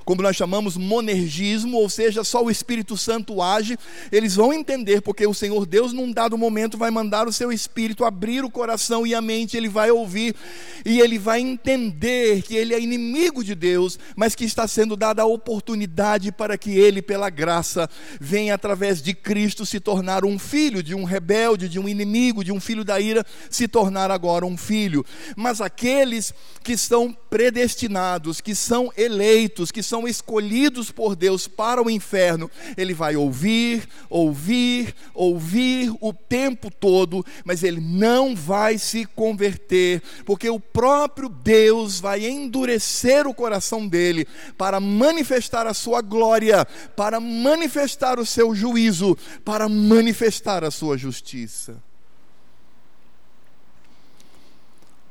como 0.09 0.23
nós 0.23 0.35
chamamos 0.35 0.75
monergismo, 0.75 1.77
ou 1.77 1.87
seja, 1.87 2.23
só 2.23 2.43
o 2.43 2.49
Espírito 2.49 2.97
Santo 2.97 3.43
age, 3.43 3.77
eles 4.11 4.33
vão 4.33 4.51
entender, 4.51 5.03
porque 5.03 5.27
o 5.27 5.35
Senhor 5.35 5.67
Deus, 5.67 5.93
num 5.93 6.11
dado 6.11 6.35
momento, 6.35 6.79
vai 6.79 6.89
mandar 6.89 7.27
o 7.27 7.31
seu 7.31 7.51
Espírito 7.51 8.03
abrir 8.03 8.43
o 8.43 8.49
coração 8.49 9.05
e 9.05 9.13
a 9.13 9.21
mente, 9.21 9.55
ele 9.55 9.69
vai 9.69 9.91
ouvir 9.91 10.35
e 10.83 10.99
ele 10.99 11.19
vai 11.19 11.39
entender 11.41 12.41
que 12.41 12.55
ele 12.55 12.73
é 12.73 12.79
inimigo 12.79 13.43
de 13.43 13.53
Deus, 13.53 13.99
mas 14.15 14.33
que 14.33 14.43
está 14.43 14.67
sendo 14.67 14.95
dada 14.95 15.21
a 15.21 15.27
oportunidade 15.27 16.31
para 16.31 16.57
que 16.57 16.71
ele, 16.71 17.03
pela 17.03 17.29
graça, 17.29 17.87
venha 18.19 18.55
através 18.55 19.03
de 19.03 19.13
Cristo 19.13 19.63
se 19.63 19.79
tornar 19.79 20.25
um 20.25 20.39
filho 20.39 20.81
de 20.81 20.95
um 20.95 21.03
rebelde, 21.03 21.69
de 21.69 21.77
um 21.77 21.87
inimigo, 21.87 22.43
de 22.43 22.51
um 22.51 22.59
filho 22.59 22.83
da 22.83 22.99
ira, 22.99 23.23
se 23.47 23.67
tornar 23.67 24.09
agora 24.09 24.43
um 24.43 24.57
filho. 24.57 25.05
Mas 25.35 25.61
aqueles 25.61 26.33
que 26.63 26.75
são 26.75 27.15
predestinados, 27.29 28.41
que 28.41 28.55
são 28.55 28.91
eleitos, 28.97 29.71
que 29.71 29.83
são 29.83 29.98
são 29.99 30.07
escolhidos 30.07 30.91
por 30.91 31.13
Deus 31.13 31.45
para 31.45 31.83
o 31.83 31.89
inferno, 31.89 32.49
ele 32.77 32.93
vai 32.93 33.17
ouvir, 33.17 33.85
ouvir, 34.09 34.95
ouvir 35.13 35.93
o 35.99 36.13
tempo 36.13 36.71
todo, 36.71 37.25
mas 37.43 37.63
ele 37.63 37.81
não 37.81 38.33
vai 38.33 38.77
se 38.77 39.05
converter, 39.05 40.01
porque 40.25 40.49
o 40.49 40.59
próprio 40.59 41.27
Deus 41.27 41.99
vai 41.99 42.25
endurecer 42.25 43.27
o 43.27 43.33
coração 43.33 43.85
dele 43.85 44.25
para 44.57 44.79
manifestar 44.79 45.67
a 45.67 45.73
sua 45.73 46.01
glória, 46.01 46.65
para 46.95 47.19
manifestar 47.19 48.19
o 48.19 48.25
seu 48.25 48.55
juízo, 48.55 49.17
para 49.43 49.67
manifestar 49.67 50.63
a 50.63 50.71
sua 50.71 50.97
justiça. 50.97 51.75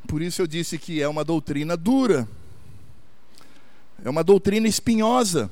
Por 0.07 0.23
isso 0.23 0.41
eu 0.41 0.47
disse 0.47 0.79
que 0.79 1.03
é 1.03 1.09
uma 1.09 1.23
doutrina 1.23 1.77
dura, 1.77 2.27
é 4.05 4.09
uma 4.09 4.23
doutrina 4.23 4.69
espinhosa, 4.69 5.51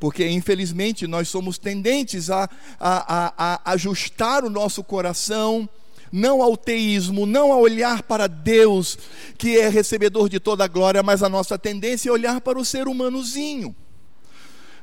porque 0.00 0.28
infelizmente 0.28 1.06
nós 1.06 1.28
somos 1.28 1.58
tendentes 1.58 2.30
a, 2.30 2.48
a, 2.78 3.24
a, 3.36 3.60
a 3.64 3.72
ajustar 3.72 4.44
o 4.44 4.50
nosso 4.50 4.82
coração 4.84 5.68
não 6.10 6.42
ao 6.42 6.56
teísmo, 6.56 7.26
não 7.26 7.52
a 7.52 7.56
olhar 7.56 8.02
para 8.02 8.26
Deus, 8.26 8.98
que 9.36 9.58
é 9.58 9.68
recebedor 9.68 10.28
de 10.28 10.40
toda 10.40 10.64
a 10.64 10.68
glória, 10.68 11.02
mas 11.02 11.22
a 11.22 11.28
nossa 11.28 11.58
tendência 11.58 12.08
é 12.08 12.12
olhar 12.12 12.40
para 12.40 12.58
o 12.58 12.64
ser 12.64 12.88
humanozinho. 12.88 13.74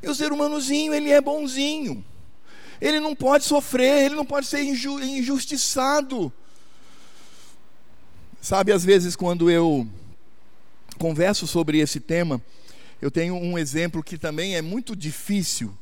E 0.01 0.10
o 0.10 0.15
ser 0.15 0.31
humanozinho, 0.31 0.93
ele 0.93 1.10
é 1.10 1.19
bonzinho. 1.19 2.03
Ele 2.79 3.00
não 3.00 3.15
pode 3.15 3.45
sofrer, 3.45 4.05
ele 4.05 4.15
não 4.15 4.25
pode 4.25 4.45
ser 4.45 4.62
injustiçado. 4.62 6.31
Sabe, 8.41 8.72
às 8.72 8.84
vezes, 8.84 9.15
quando 9.15 9.50
eu 9.50 9.88
converso 10.98 11.46
sobre 11.48 11.80
esse 11.80 12.00
tema, 12.00 12.42
eu 13.02 13.12
tenho 13.12 13.36
um 13.36 13.58
exemplo 13.58 14.04
que 14.04 14.18
também 14.18 14.56
é 14.56 14.62
muito 14.62 14.96
difícil. 14.96 15.75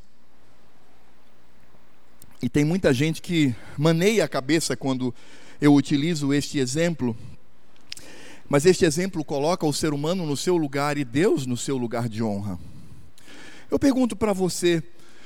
E 2.42 2.48
tem 2.48 2.64
muita 2.64 2.92
gente 2.92 3.22
que 3.22 3.54
maneia 3.78 4.24
a 4.24 4.28
cabeça 4.28 4.76
quando 4.76 5.14
eu 5.60 5.74
utilizo 5.74 6.32
este 6.32 6.58
exemplo. 6.58 7.16
Mas 8.48 8.66
este 8.66 8.84
exemplo 8.84 9.24
coloca 9.24 9.64
o 9.64 9.72
ser 9.72 9.94
humano 9.94 10.26
no 10.26 10.36
seu 10.36 10.56
lugar 10.56 10.98
e 10.98 11.04
Deus 11.04 11.46
no 11.46 11.56
seu 11.56 11.76
lugar 11.76 12.08
de 12.08 12.22
honra. 12.22 12.58
Eu 13.70 13.78
pergunto 13.78 14.14
para 14.14 14.32
você: 14.32 14.82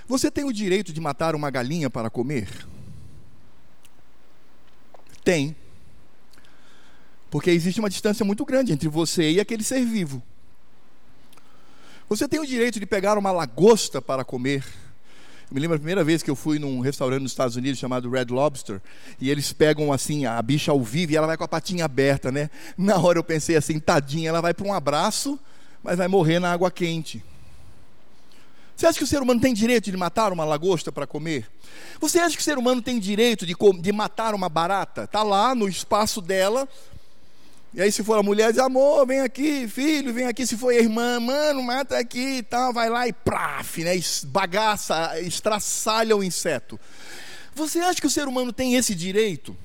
você 0.06 0.30
tem 0.30 0.44
o 0.44 0.52
direito 0.52 0.92
de 0.92 1.00
matar 1.00 1.34
uma 1.34 1.50
galinha 1.50 1.90
para 1.90 2.08
comer? 2.08 2.48
Tem. 5.24 5.56
Porque 7.30 7.50
existe 7.50 7.80
uma 7.80 7.90
distância 7.90 8.24
muito 8.24 8.44
grande 8.44 8.72
entre 8.72 8.88
você 8.88 9.30
e 9.32 9.40
aquele 9.40 9.62
ser 9.62 9.84
vivo. 9.84 10.22
Você 12.08 12.26
tem 12.26 12.40
o 12.40 12.46
direito 12.46 12.80
de 12.80 12.86
pegar 12.86 13.18
uma 13.18 13.30
lagosta 13.30 14.00
para 14.00 14.24
comer. 14.24 14.64
Eu 15.50 15.54
me 15.54 15.60
lembro 15.60 15.76
a 15.76 15.78
primeira 15.78 16.02
vez 16.02 16.22
que 16.22 16.30
eu 16.30 16.36
fui 16.36 16.58
num 16.58 16.80
restaurante 16.80 17.22
nos 17.22 17.32
Estados 17.32 17.56
Unidos 17.56 17.78
chamado 17.78 18.10
Red 18.10 18.26
Lobster, 18.26 18.80
e 19.20 19.30
eles 19.30 19.52
pegam 19.52 19.92
assim 19.92 20.26
a 20.26 20.40
bicha 20.40 20.70
ao 20.70 20.82
vivo 20.82 21.12
e 21.12 21.16
ela 21.16 21.26
vai 21.26 21.36
com 21.36 21.44
a 21.44 21.48
patinha 21.48 21.84
aberta, 21.84 22.32
né? 22.32 22.50
Na 22.76 22.96
hora 22.98 23.18
eu 23.18 23.24
pensei 23.24 23.56
assim, 23.56 23.78
tadinha, 23.78 24.28
ela 24.30 24.40
vai 24.40 24.54
para 24.54 24.66
um 24.66 24.72
abraço, 24.72 25.38
mas 25.82 25.98
vai 25.98 26.08
morrer 26.08 26.38
na 26.38 26.52
água 26.52 26.70
quente. 26.70 27.22
Você 28.76 28.86
acha 28.86 28.98
que 28.98 29.04
o 29.04 29.08
ser 29.08 29.20
humano 29.20 29.40
tem 29.40 29.52
direito 29.52 29.90
de 29.90 29.96
matar 29.96 30.32
uma 30.32 30.44
lagosta 30.44 30.92
para 30.92 31.06
comer? 31.06 31.50
Você 32.00 32.20
acha 32.20 32.36
que 32.36 32.40
o 32.40 32.44
ser 32.44 32.56
humano 32.56 32.80
tem 32.80 32.98
direito 32.98 33.44
de, 33.44 33.54
de 33.80 33.92
matar 33.92 34.34
uma 34.34 34.48
barata? 34.48 35.04
Está 35.04 35.22
lá 35.22 35.54
no 35.54 35.68
espaço 35.68 36.20
dela, 36.20 36.68
e 37.74 37.82
aí, 37.82 37.92
se 37.92 38.02
for 38.02 38.18
a 38.18 38.22
mulher, 38.22 38.50
diz: 38.50 38.60
amor, 38.60 39.06
vem 39.06 39.20
aqui, 39.20 39.68
filho, 39.68 40.12
vem 40.12 40.26
aqui. 40.26 40.46
Se 40.46 40.56
for 40.56 40.72
a 40.72 40.76
irmã, 40.76 41.20
mano, 41.20 41.62
mata 41.62 41.98
aqui 41.98 42.38
e 42.38 42.42
tal, 42.42 42.72
vai 42.72 42.88
lá 42.88 43.06
e 43.06 43.12
praf, 43.12 43.84
né? 43.84 43.92
Bagaça, 44.24 45.20
estraçalha 45.20 46.16
o 46.16 46.24
inseto. 46.24 46.80
Você 47.54 47.80
acha 47.80 48.00
que 48.00 48.06
o 48.06 48.10
ser 48.10 48.26
humano 48.26 48.52
tem 48.52 48.74
esse 48.74 48.94
direito? 48.94 49.56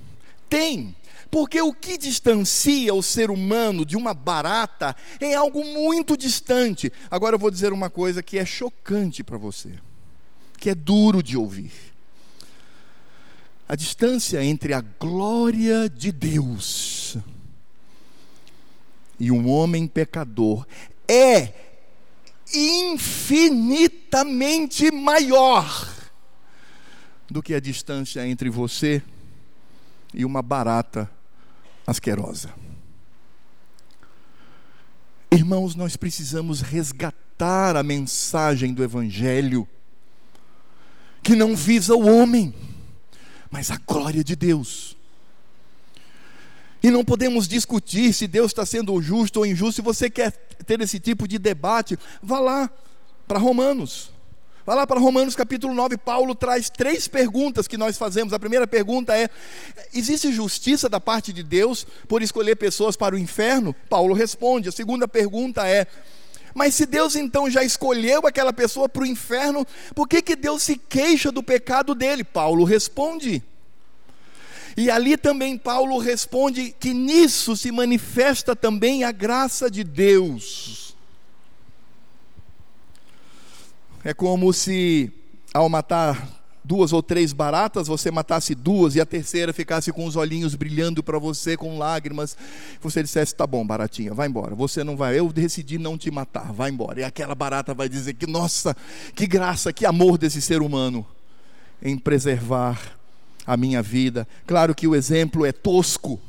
Tem. 0.50 0.96
Porque 1.32 1.60
o 1.62 1.74
que 1.74 1.98
distancia 1.98 2.94
o 2.94 3.02
ser 3.02 3.32
humano 3.32 3.86
de 3.86 3.98
uma 3.98 4.14
barata 4.14 4.96
é 5.20 5.34
algo 5.34 5.64
muito 5.64 6.16
distante. 6.16 6.92
Agora 7.10 7.36
eu 7.36 7.40
vou 7.40 7.50
dizer 7.50 7.74
uma 7.74 7.90
coisa 7.90 8.22
que 8.22 8.38
é 8.38 8.46
chocante 8.46 9.24
para 9.24 9.38
você, 9.38 9.72
que 10.60 10.70
é 10.70 10.76
duro 10.76 11.24
de 11.24 11.36
ouvir. 11.36 11.72
A 13.68 13.76
distância 13.76 14.44
entre 14.44 14.74
a 14.74 14.82
glória 14.82 15.90
de 15.90 16.12
Deus 16.12 17.18
e 19.24 19.32
um 19.32 19.50
homem 19.50 19.88
pecador 19.88 20.68
é 21.08 21.54
infinitamente 22.54 24.92
maior 24.92 25.90
do 27.30 27.42
que 27.42 27.54
a 27.54 27.62
distância 27.62 28.28
entre 28.28 28.50
você 28.50 29.02
e 30.14 30.26
uma 30.26 30.42
barata 30.42 31.10
asquerosa. 31.88 32.54
Irmãos, 35.32 35.74
nós 35.74 35.96
precisamos 35.96 36.60
resgatar 36.60 37.78
a 37.78 37.84
mensagem 37.84 38.74
do 38.74 38.84
Evangelho, 38.84 39.66
que 41.24 41.34
não 41.34 41.56
visa 41.56 41.96
o 41.96 42.14
homem, 42.14 42.54
mas 43.50 43.72
a 43.72 43.78
glória 43.78 44.22
de 44.22 44.36
Deus. 44.36 44.98
E 46.84 46.92
não 46.92 47.06
podemos 47.06 47.48
discutir 47.48 48.14
se 48.14 48.28
Deus 48.28 48.48
está 48.48 48.66
sendo 48.66 49.02
justo 49.02 49.38
ou 49.38 49.46
injusto. 49.46 49.76
Se 49.76 49.82
você 49.82 50.10
quer 50.10 50.32
ter 50.68 50.82
esse 50.82 51.00
tipo 51.00 51.26
de 51.26 51.40
debate, 51.40 51.98
vá 52.22 52.42
lá 52.42 52.70
para 53.26 53.40
Romanos. 53.40 54.12
Vá 54.66 54.76
lá 54.76 54.86
para 54.86 55.00
Romanos 55.00 55.36
capítulo 55.36 55.74
9, 55.74 55.98
Paulo 55.98 56.34
traz 56.34 56.70
três 56.70 57.08
perguntas 57.08 57.68
que 57.68 57.78
nós 57.78 57.98
fazemos. 57.98 58.34
A 58.34 58.40
primeira 58.40 58.68
pergunta 58.68 59.16
é: 59.16 59.30
existe 59.94 60.32
justiça 60.32 60.90
da 60.90 61.00
parte 61.00 61.32
de 61.32 61.42
Deus 61.42 61.88
por 62.08 62.22
escolher 62.22 62.56
pessoas 62.58 62.98
para 62.98 63.16
o 63.16 63.18
inferno? 63.18 63.74
Paulo 63.90 64.14
responde. 64.14 64.68
A 64.68 64.72
segunda 64.72 65.08
pergunta 65.08 65.66
é: 65.66 65.88
mas 66.54 66.76
se 66.76 66.86
Deus 66.86 67.16
então 67.16 67.50
já 67.50 67.64
escolheu 67.64 68.28
aquela 68.28 68.54
pessoa 68.54 68.88
para 68.88 69.04
o 69.04 69.06
inferno, 69.06 69.66
por 69.96 70.08
que, 70.08 70.22
que 70.22 70.36
Deus 70.36 70.64
se 70.64 70.78
queixa 70.78 71.32
do 71.32 71.42
pecado 71.42 71.96
dele? 71.96 72.24
Paulo 72.24 72.64
responde. 72.64 73.42
E 74.76 74.90
ali 74.90 75.18
também 75.18 75.58
Paulo 75.58 75.98
responde 76.00 76.76
que 76.80 76.94
nisso 76.94 77.56
se 77.56 77.72
manifesta 77.72 78.56
também 78.56 79.04
a 79.04 79.12
graça 79.12 79.70
de 79.70 79.84
Deus. 79.84 80.96
É 84.04 84.14
como 84.14 84.52
se 84.52 85.12
ao 85.54 85.70
matar 85.70 86.44
duas 86.64 86.94
ou 86.94 87.04
três 87.04 87.34
baratas, 87.34 87.88
você 87.88 88.10
matasse 88.10 88.56
duas 88.56 88.96
e 88.96 89.02
a 89.02 89.06
terceira 89.06 89.54
ficasse 89.54 89.92
com 89.92 90.06
os 90.06 90.16
olhinhos 90.16 90.56
brilhando 90.56 91.04
para 91.04 91.20
você 91.20 91.58
com 91.58 91.78
lágrimas. 91.78 92.36
Você 92.82 93.04
dissesse: 93.04 93.36
"Tá 93.36 93.46
bom, 93.46 93.66
baratinha, 93.66 94.14
vai 94.14 94.28
embora. 94.28 94.56
Você 94.56 94.84
não 94.84 94.96
vai. 94.96 95.20
Eu 95.20 95.32
decidi 95.32 95.78
não 95.78 95.98
te 95.98 96.10
matar. 96.10 96.52
Vai 96.52 96.72
embora". 96.72 97.02
E 97.02 97.04
aquela 97.04 97.36
barata 97.36 97.74
vai 97.74 97.88
dizer 97.88 98.14
que 98.16 98.26
nossa, 98.26 98.76
que 99.14 99.28
graça, 99.28 99.72
que 99.72 99.86
amor 99.86 100.18
desse 100.18 100.42
ser 100.42 100.62
humano 100.62 101.06
em 101.82 101.98
preservar 101.98 103.03
a 103.46 103.58
minha 103.58 103.82
vida. 103.82 104.28
Claro 104.46 104.74
que 104.74 104.88
o 104.88 104.96
exemplo 104.96 105.46
é 105.46 105.52
tosco, 105.52 106.20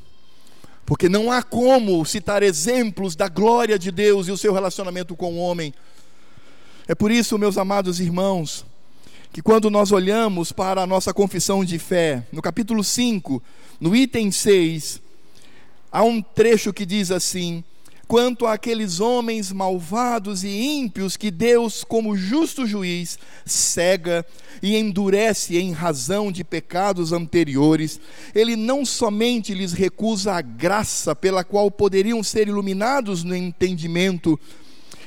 porque 0.85 1.09
não 1.09 1.31
há 1.31 1.42
como 1.42 2.05
citar 2.05 2.42
exemplos 2.42 3.16
da 3.16 3.29
glória 3.29 3.79
de 3.79 3.90
Deus 3.90 4.29
e 4.29 4.33
o 4.33 4.38
seu 4.38 4.53
relacionamento 4.53 5.16
com 5.16 5.35
o 5.35 5.38
homem. 5.38 5.72
É 6.87 6.94
por 6.94 7.11
isso, 7.11 7.38
meus 7.38 7.57
amados 7.57 8.00
irmãos, 8.00 8.64
que 9.33 9.42
quando 9.42 9.70
nós 9.70 9.90
olhamos 9.90 10.53
para 10.53 10.83
a 10.83 10.87
nossa 10.87 11.12
confissão 11.12 11.64
de 11.64 11.79
fé, 11.79 12.27
no 12.31 12.42
capítulo 12.42 12.85
5, 12.85 13.42
no 13.81 13.96
item 13.96 14.31
6, 14.31 15.00
há 15.90 16.03
um 16.03 16.20
trecho 16.20 16.72
que 16.72 16.85
diz 16.85 17.11
assim: 17.11 17.64
quanto 18.06 18.46
àqueles 18.46 19.00
homens 19.00 19.50
malvados 19.52 20.44
e 20.44 20.48
ímpios 20.48 21.16
que 21.16 21.30
Deus, 21.30 21.84
como 21.84 22.16
justo 22.16 22.66
juiz, 22.66 23.18
cega 23.44 24.24
e 24.62 24.76
endurece 24.76 25.56
em 25.56 25.72
razão 25.72 26.30
de 26.30 26.44
pecados 26.44 27.12
anteriores, 27.12 28.00
ele 28.34 28.56
não 28.56 28.84
somente 28.84 29.54
lhes 29.54 29.72
recusa 29.72 30.34
a 30.34 30.40
graça 30.40 31.14
pela 31.14 31.42
qual 31.42 31.70
poderiam 31.70 32.22
ser 32.22 32.48
iluminados 32.48 33.24
no 33.24 33.34
entendimento 33.34 34.38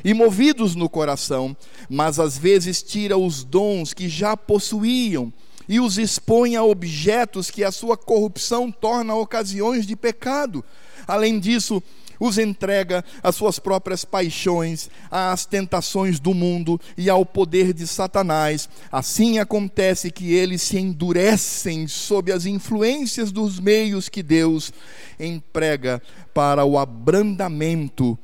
e 0.04 0.14
movidos 0.14 0.76
no 0.76 0.90
coração, 0.90 1.56
mas 1.90 2.20
às 2.20 2.38
vezes 2.38 2.82
tira 2.82 3.18
os 3.18 3.44
dons 3.44 3.94
que 3.94 4.08
já 4.08 4.38
possuíam 4.38 5.32
e 5.68 5.80
os 5.80 5.98
expõe 5.98 6.56
a 6.56 6.64
objetos 6.64 7.52
que 7.52 7.64
a 7.64 7.72
sua 7.72 7.98
corrupção 7.98 8.72
torna 8.72 9.14
ocasiões 9.16 9.86
de 9.86 9.96
pecado. 9.96 10.64
Além 11.06 11.40
disso, 11.40 11.84
os 12.20 12.38
entrega 12.38 13.04
às 13.22 13.36
suas 13.36 13.60
próprias 13.60 14.04
paixões, 14.06 14.90
às 15.10 15.46
tentações 15.46 16.20
do 16.20 16.34
mundo 16.34 16.80
e 16.98 17.10
ao 17.10 17.26
poder 17.26 17.74
de 17.74 17.86
Satanás. 17.88 18.70
Assim 18.92 19.40
acontece 19.40 20.12
que 20.12 20.34
eles 20.34 20.62
se 20.62 20.78
endurecem 20.78 21.88
sob 21.88 22.32
as 22.32 22.46
influências 22.46 23.32
dos 23.32 23.60
meios 23.60 24.10
que 24.10 24.24
Deus 24.24 24.72
emprega 25.20 26.02
para 26.34 26.64
o 26.66 26.78
abrandamento 26.78 28.18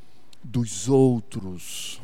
dos 0.43 0.87
outros. 0.87 2.01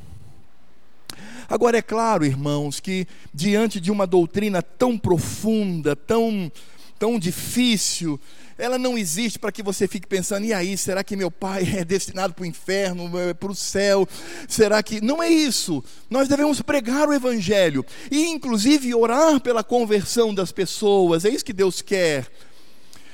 Agora, 1.49 1.77
é 1.77 1.81
claro, 1.81 2.23
irmãos, 2.25 2.79
que 2.79 3.07
diante 3.33 3.79
de 3.79 3.91
uma 3.91 4.05
doutrina 4.05 4.61
tão 4.61 4.95
profunda, 4.97 5.95
tão, 5.95 6.51
tão 6.99 7.17
difícil, 7.17 8.19
ela 8.59 8.77
não 8.77 8.97
existe 8.97 9.39
para 9.39 9.51
que 9.51 9.63
você 9.63 9.87
fique 9.87 10.05
pensando, 10.05 10.45
e 10.45 10.53
aí, 10.53 10.77
será 10.77 11.03
que 11.03 11.15
meu 11.15 11.31
pai 11.31 11.63
é 11.77 11.85
destinado 11.85 12.33
para 12.33 12.43
o 12.43 12.45
inferno, 12.45 13.17
é, 13.17 13.33
para 13.33 13.51
o 13.51 13.55
céu? 13.55 14.07
Será 14.47 14.83
que. 14.83 15.01
Não 15.01 15.23
é 15.23 15.29
isso. 15.29 15.83
Nós 16.09 16.27
devemos 16.27 16.61
pregar 16.61 17.07
o 17.07 17.13
Evangelho 17.13 17.85
e, 18.11 18.27
inclusive, 18.27 18.93
orar 18.93 19.39
pela 19.39 19.63
conversão 19.63 20.33
das 20.35 20.51
pessoas. 20.51 21.23
É 21.25 21.29
isso 21.29 21.45
que 21.45 21.53
Deus 21.53 21.81
quer. 21.81 22.27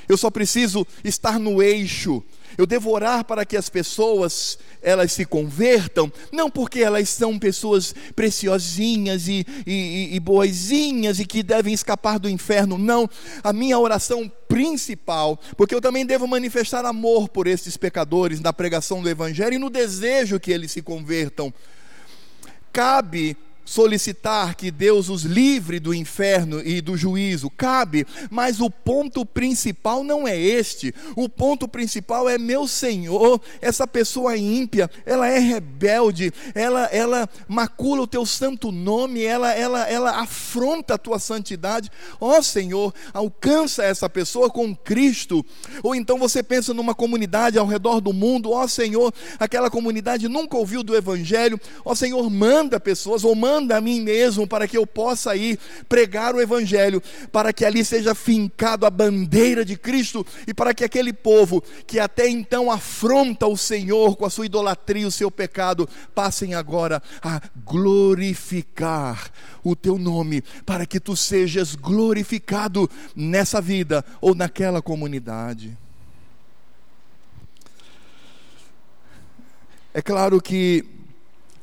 Eu 0.09 0.17
só 0.17 0.29
preciso 0.29 0.85
estar 1.03 1.39
no 1.39 1.61
eixo 1.61 2.23
eu 2.57 2.65
devo 2.65 2.91
orar 2.91 3.23
para 3.25 3.45
que 3.45 3.57
as 3.57 3.69
pessoas 3.69 4.57
elas 4.81 5.11
se 5.11 5.25
convertam, 5.25 6.11
não 6.31 6.49
porque 6.49 6.79
elas 6.79 7.09
são 7.09 7.39
pessoas 7.39 7.95
preciosinhas 8.15 9.27
e, 9.27 9.45
e, 9.65 10.15
e 10.15 10.19
boazinhas 10.19 11.19
e 11.19 11.25
que 11.25 11.41
devem 11.41 11.73
escapar 11.73 12.19
do 12.19 12.29
inferno, 12.29 12.77
não. 12.77 13.09
A 13.43 13.51
minha 13.51 13.79
oração 13.79 14.31
principal, 14.47 15.39
porque 15.57 15.73
eu 15.73 15.81
também 15.81 16.05
devo 16.05 16.27
manifestar 16.27 16.85
amor 16.85 17.29
por 17.29 17.47
esses 17.47 17.75
pecadores 17.77 18.39
na 18.39 18.53
pregação 18.53 19.01
do 19.01 19.09
Evangelho 19.09 19.55
e 19.55 19.59
no 19.59 19.69
desejo 19.69 20.39
que 20.39 20.51
eles 20.51 20.71
se 20.71 20.81
convertam. 20.81 21.53
Cabe 22.71 23.35
solicitar 23.65 24.55
que 24.55 24.69
Deus 24.69 25.09
os 25.09 25.23
livre 25.23 25.79
do 25.79 25.93
inferno 25.93 26.61
e 26.63 26.79
do 26.79 26.95
juízo, 26.95 27.49
cabe, 27.49 28.05
mas 28.29 28.61
o 28.61 28.69
ponto 28.69 29.25
principal 29.25 30.03
não 30.03 30.27
é 30.27 30.37
este. 30.39 30.93
O 31.15 31.27
ponto 31.27 31.67
principal 31.67 32.29
é 32.29 32.37
meu 32.37 32.67
Senhor, 32.67 33.41
essa 33.59 33.87
pessoa 33.87 34.37
ímpia, 34.37 34.89
ela 35.05 35.27
é 35.27 35.39
rebelde, 35.39 36.31
ela 36.53 36.85
ela 36.85 37.27
macula 37.47 38.03
o 38.03 38.07
teu 38.07 38.25
santo 38.25 38.71
nome, 38.71 39.23
ela 39.23 39.51
ela 39.51 39.89
ela 39.89 40.11
afronta 40.21 40.93
a 40.93 40.97
tua 40.97 41.17
santidade. 41.17 41.91
Ó 42.21 42.37
oh, 42.37 42.43
Senhor, 42.43 42.93
alcança 43.13 43.83
essa 43.83 44.07
pessoa 44.07 44.49
com 44.49 44.75
Cristo. 44.75 45.43
Ou 45.81 45.95
então 45.95 46.19
você 46.19 46.43
pensa 46.43 46.73
numa 46.73 46.93
comunidade 46.93 47.57
ao 47.57 47.65
redor 47.65 47.99
do 47.99 48.13
mundo, 48.13 48.51
ó 48.51 48.63
oh, 48.63 48.67
Senhor, 48.67 49.11
aquela 49.39 49.71
comunidade 49.71 50.27
nunca 50.27 50.55
ouviu 50.55 50.83
do 50.83 50.95
evangelho. 50.95 51.59
Ó 51.83 51.91
oh, 51.91 51.95
Senhor, 51.95 52.29
manda 52.29 52.79
pessoas 52.79 53.23
ou 53.23 53.33
manda 53.33 53.54
manda 53.55 53.77
a 53.77 53.81
mim 53.81 54.01
mesmo 54.01 54.45
para 54.45 54.67
que 54.67 54.77
eu 54.77 54.85
possa 54.85 55.33
ir 55.35 55.57
pregar 55.87 56.35
o 56.35 56.41
Evangelho, 56.41 57.01
para 57.31 57.53
que 57.53 57.63
ali 57.63 57.85
seja 57.85 58.13
fincado 58.13 58.85
a 58.85 58.89
bandeira 58.89 59.63
de 59.63 59.77
Cristo 59.77 60.25
e 60.45 60.53
para 60.53 60.73
que 60.73 60.83
aquele 60.83 61.13
povo 61.13 61.63
que 61.87 61.97
até 61.97 62.27
então 62.27 62.69
afronta 62.69 63.47
o 63.47 63.55
Senhor 63.55 64.17
com 64.17 64.25
a 64.25 64.29
sua 64.29 64.45
idolatria 64.45 65.07
o 65.07 65.11
seu 65.11 65.31
pecado, 65.31 65.87
passem 66.13 66.53
agora 66.53 67.01
a 67.21 67.41
glorificar 67.65 69.31
o 69.63 69.75
teu 69.75 69.97
nome, 69.97 70.41
para 70.65 70.85
que 70.85 70.99
tu 70.99 71.15
sejas 71.15 71.75
glorificado 71.75 72.89
nessa 73.15 73.61
vida 73.61 74.03
ou 74.19 74.35
naquela 74.35 74.81
comunidade. 74.81 75.77
É 79.93 80.01
claro 80.01 80.41
que 80.41 80.94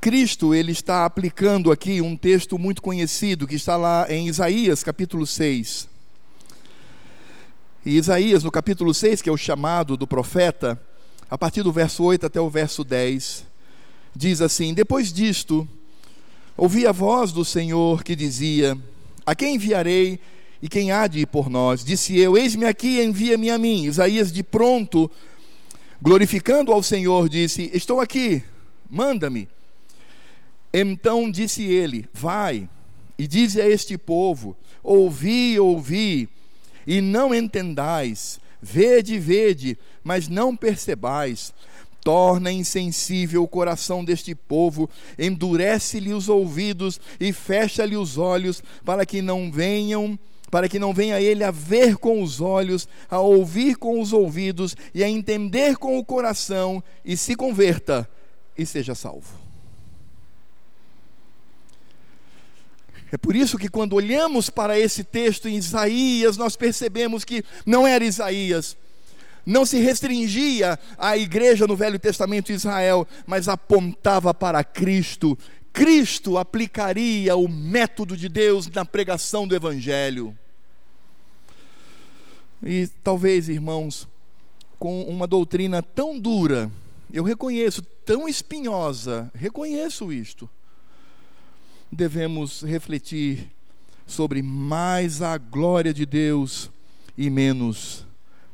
Cristo, 0.03 0.53
ele 0.53 0.73
está 0.73 1.05
aplicando 1.05 1.71
aqui 1.71 2.01
um 2.01 2.17
texto 2.17 2.59
muito 2.59 2.83
conhecido 2.83 3.47
que 3.47 3.55
está 3.55 3.77
lá 3.77 4.05
em 4.09 4.27
Isaías, 4.27 4.83
capítulo 4.83 5.25
6. 5.25 5.89
E 7.87 7.99
Isaías, 7.99 8.43
no 8.43 8.51
capítulo 8.51 8.93
6, 8.93 9.23
que 9.23 9.29
é 9.29 9.33
o 9.33 9.37
chamado 9.37 9.97
do 9.97 10.05
profeta, 10.05 10.77
a 11.31 11.39
partir 11.39 11.63
do 11.63 11.71
verso 11.71 12.03
8 12.03 12.27
até 12.27 12.41
o 12.41 12.51
verso 12.51 12.83
10, 12.83 13.47
diz 14.13 14.41
assim: 14.41 14.75
Depois 14.75 15.13
disto, 15.13 15.69
ouvi 16.57 16.85
a 16.85 16.91
voz 16.91 17.31
do 17.31 17.45
Senhor 17.45 18.03
que 18.03 18.17
dizia: 18.17 18.77
A 19.25 19.37
quem 19.37 19.55
enviarei 19.55 20.19
e 20.61 20.69
quem 20.69 20.91
há 20.91 21.07
de 21.07 21.21
ir 21.21 21.27
por 21.27 21.49
nós? 21.49 21.85
Disse 21.85 22.19
eu: 22.19 22.37
Eis-me 22.37 22.65
aqui, 22.65 23.01
envia-me 23.01 23.51
a 23.51 23.57
mim. 23.57 23.85
Isaías, 23.85 24.33
de 24.33 24.43
pronto, 24.43 25.09
glorificando 26.03 26.73
ao 26.73 26.83
Senhor, 26.83 27.29
disse: 27.29 27.71
Estou 27.73 28.01
aqui, 28.01 28.43
manda-me. 28.91 29.49
Então 30.73 31.31
disse 31.31 31.63
ele: 31.63 32.09
Vai 32.13 32.69
e 33.19 33.27
dize 33.27 33.61
a 33.61 33.69
este 33.69 33.99
povo: 33.99 34.57
Ouvi, 34.83 35.59
ouvi, 35.59 36.29
e 36.87 37.01
não 37.01 37.35
entendais, 37.35 38.41
vede, 38.61 39.19
vede, 39.19 39.79
mas 40.03 40.29
não 40.29 40.57
percebais. 40.57 41.53
Torna 42.05 42.51
insensível 42.51 43.45
o 43.45 43.49
coração 43.49 44.05
deste 44.05 44.35
povo, 44.35 44.91
endurece-lhe 45.17 46.13
os 46.13 46.29
ouvidos 46.29 47.01
e 47.21 47.33
fecha-lhe 47.33 47.97
os 47.97 48.19
olhos, 48.19 48.61
para 48.85 49.07
que 49.07 49.23
não 49.23 49.53
venham 49.53 50.19
para 50.51 50.69
que 50.69 50.79
não 50.79 50.93
venha 50.93 51.19
ele 51.19 51.43
a 51.43 51.51
ver 51.51 51.97
com 51.97 52.23
os 52.23 52.39
olhos, 52.39 52.87
a 53.09 53.19
ouvir 53.19 53.77
com 53.77 53.99
os 53.99 54.13
ouvidos 54.13 54.77
e 54.93 55.03
a 55.03 55.09
entender 55.09 55.79
com 55.79 55.97
o 55.97 56.05
coração, 56.05 56.85
e 57.03 57.17
se 57.17 57.35
converta 57.35 58.07
e 58.59 58.67
seja 58.67 58.95
salvo. 58.95 59.42
É 63.13 63.19
por 63.19 63.37
isso 63.37 63.59
que 63.59 63.69
quando 63.69 63.93
olhamos 63.93 64.49
para 64.49 64.79
esse 64.79 65.05
texto 65.05 65.47
em 65.47 65.57
Isaías, 65.57 66.39
nós 66.39 66.57
percebemos 66.57 67.25
que 67.25 67.45
não 67.67 67.87
era 67.87 68.03
Isaías, 68.03 68.75
não 69.45 69.67
se 69.67 69.79
restringia 69.79 70.79
à 70.97 71.15
igreja 71.19 71.67
no 71.67 71.77
Velho 71.77 71.99
Testamento 71.99 72.47
de 72.47 72.55
Israel, 72.55 73.07
mas 73.27 73.49
apontava 73.49 74.33
para 74.33 74.65
Cristo. 74.65 75.39
Cristo 75.75 76.39
aplicaria 76.39 77.37
o 77.37 77.47
método 77.49 78.17
de 78.17 78.31
Deus 78.31 78.67
na 78.69 78.85
pregação 78.85 79.47
do 79.47 79.55
Evangelho. 79.55 80.35
E 82.63 82.89
talvez, 83.05 83.51
irmãos, 83.51 84.09
com 84.79 85.03
uma 85.03 85.27
doutrina 85.27 85.83
tão 85.83 86.19
dura, 86.19 86.71
eu 87.13 87.25
reconheço, 87.25 87.83
tão 88.07 88.27
espinhosa, 88.27 89.31
reconheço 89.35 90.11
isto 90.11 90.49
devemos 91.93 92.63
refletir 92.63 93.51
sobre 94.07 94.43
mais 94.43 95.21
a 95.21 95.37
glória 95.37 95.93
de 95.93 96.07
Deus 96.07 96.71
e 97.17 97.29
menos 97.29 98.07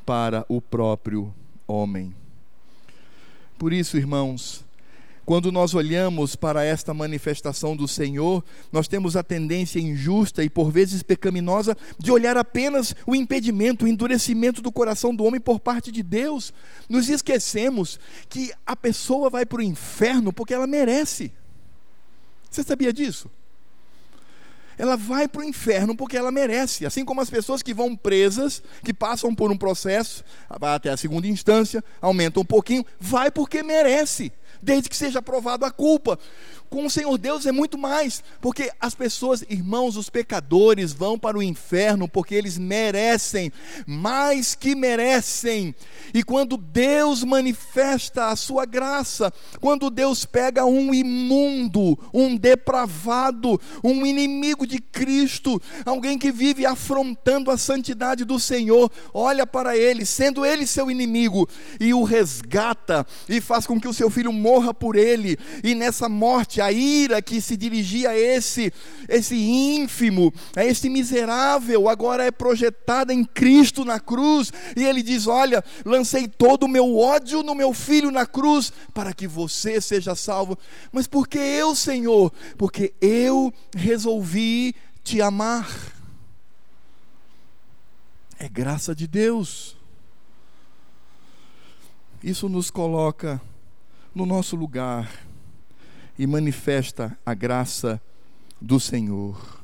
para 0.05 0.45
o 0.49 0.61
próprio 0.61 1.33
homem. 1.65 2.13
Por 3.57 3.71
isso, 3.71 3.97
irmãos, 3.97 4.65
quando 5.25 5.51
nós 5.51 5.75
olhamos 5.75 6.35
para 6.35 6.63
esta 6.63 6.93
manifestação 6.93 7.75
do 7.75 7.87
Senhor, 7.87 8.43
nós 8.71 8.87
temos 8.87 9.15
a 9.15 9.23
tendência 9.23 9.79
injusta 9.79 10.43
e 10.43 10.49
por 10.49 10.71
vezes 10.71 11.03
pecaminosa 11.03 11.77
de 11.99 12.11
olhar 12.11 12.35
apenas 12.35 12.95
o 13.05 13.15
impedimento, 13.15 13.85
o 13.85 13.87
endurecimento 13.87 14.61
do 14.61 14.71
coração 14.71 15.15
do 15.15 15.23
homem 15.23 15.39
por 15.39 15.59
parte 15.59 15.91
de 15.91 16.01
Deus. 16.01 16.51
Nos 16.89 17.09
esquecemos 17.09 17.99
que 18.27 18.51
a 18.65 18.75
pessoa 18.75 19.29
vai 19.29 19.45
para 19.45 19.59
o 19.59 19.63
inferno 19.63 20.33
porque 20.33 20.53
ela 20.53 20.65
merece. 20.65 21.31
Você 22.49 22.63
sabia 22.63 22.91
disso? 22.91 23.29
Ela 24.77 24.95
vai 24.95 25.27
para 25.27 25.41
o 25.41 25.43
inferno 25.43 25.95
porque 25.95 26.15
ela 26.15 26.31
merece. 26.31 26.85
Assim 26.85 27.03
como 27.03 27.19
as 27.19 27.29
pessoas 27.29 27.61
que 27.61 27.73
vão 27.73 27.95
presas, 27.95 28.63
que 28.83 28.93
passam 28.93 29.35
por 29.35 29.51
um 29.51 29.57
processo, 29.57 30.23
vai 30.57 30.73
até 30.73 30.89
a 30.89 30.95
segunda 30.95 31.27
instância, 31.27 31.83
aumenta 32.01 32.39
um 32.39 32.45
pouquinho, 32.45 32.85
vai 32.97 33.29
porque 33.29 33.61
merece, 33.61 34.31
desde 34.61 34.87
que 34.87 34.95
seja 34.95 35.21
provado 35.21 35.65
a 35.65 35.71
culpa 35.71 36.17
com 36.69 36.85
o 36.85 36.89
Senhor 36.89 37.17
Deus 37.17 37.45
é 37.45 37.51
muito 37.51 37.77
mais, 37.77 38.23
porque 38.39 38.71
as 38.79 38.93
pessoas, 38.93 39.43
irmãos, 39.49 39.97
os 39.97 40.09
pecadores 40.09 40.93
vão 40.93 41.17
para 41.17 41.37
o 41.37 41.43
inferno 41.43 42.07
porque 42.07 42.35
eles 42.35 42.57
merecem, 42.57 43.51
mais 43.87 44.55
que 44.55 44.75
merecem. 44.75 45.73
E 46.13 46.23
quando 46.23 46.57
Deus 46.57 47.23
manifesta 47.23 48.27
a 48.27 48.35
sua 48.35 48.65
graça, 48.65 49.33
quando 49.59 49.89
Deus 49.89 50.25
pega 50.25 50.65
um 50.65 50.93
imundo, 50.93 51.97
um 52.13 52.35
depravado, 52.35 53.59
um 53.83 54.05
inimigo 54.05 54.65
de 54.67 54.79
Cristo, 54.79 55.61
alguém 55.85 56.17
que 56.17 56.31
vive 56.31 56.65
afrontando 56.65 57.51
a 57.51 57.57
santidade 57.57 58.23
do 58.23 58.39
Senhor, 58.39 58.91
olha 59.13 59.45
para 59.45 59.75
ele, 59.75 60.05
sendo 60.05 60.45
ele 60.45 60.67
seu 60.67 60.89
inimigo, 60.89 61.47
e 61.79 61.93
o 61.93 62.03
resgata 62.03 63.05
e 63.27 63.41
faz 63.41 63.65
com 63.65 63.79
que 63.79 63.87
o 63.87 63.93
seu 63.93 64.09
filho 64.09 64.31
morra 64.31 64.73
por 64.73 64.95
ele, 64.95 65.37
e 65.63 65.73
nessa 65.73 66.07
morte 66.07 66.58
a 66.61 66.71
ira 66.71 67.21
que 67.21 67.41
se 67.41 67.55
dirigia 67.55 68.11
a 68.11 68.17
esse, 68.17 68.73
esse 69.07 69.35
ínfimo, 69.35 70.33
a 70.55 70.65
esse 70.65 70.89
miserável, 70.89 71.87
agora 71.87 72.25
é 72.25 72.31
projetada 72.31 73.13
em 73.13 73.23
Cristo 73.23 73.85
na 73.85 73.99
cruz, 73.99 74.51
e 74.75 74.83
ele 74.83 75.01
diz: 75.01 75.27
Olha, 75.27 75.63
lancei 75.85 76.27
todo 76.27 76.63
o 76.63 76.69
meu 76.69 76.97
ódio 76.97 77.43
no 77.43 77.55
meu 77.55 77.73
filho 77.73 78.11
na 78.11 78.25
cruz, 78.25 78.71
para 78.93 79.13
que 79.13 79.27
você 79.27 79.79
seja 79.79 80.15
salvo. 80.15 80.57
Mas 80.91 81.07
por 81.07 81.27
que 81.27 81.37
eu, 81.37 81.75
Senhor? 81.75 82.31
Porque 82.57 82.93
eu 83.01 83.53
resolvi 83.75 84.75
te 85.03 85.21
amar. 85.21 85.67
É 88.37 88.47
graça 88.47 88.95
de 88.95 89.05
Deus. 89.05 89.75
Isso 92.23 92.49
nos 92.49 92.69
coloca 92.69 93.41
no 94.13 94.25
nosso 94.25 94.55
lugar 94.55 95.28
e 96.19 96.27
manifesta 96.27 97.17
a 97.25 97.33
graça 97.33 97.99
do 98.59 98.77
Senhor. 98.77 99.57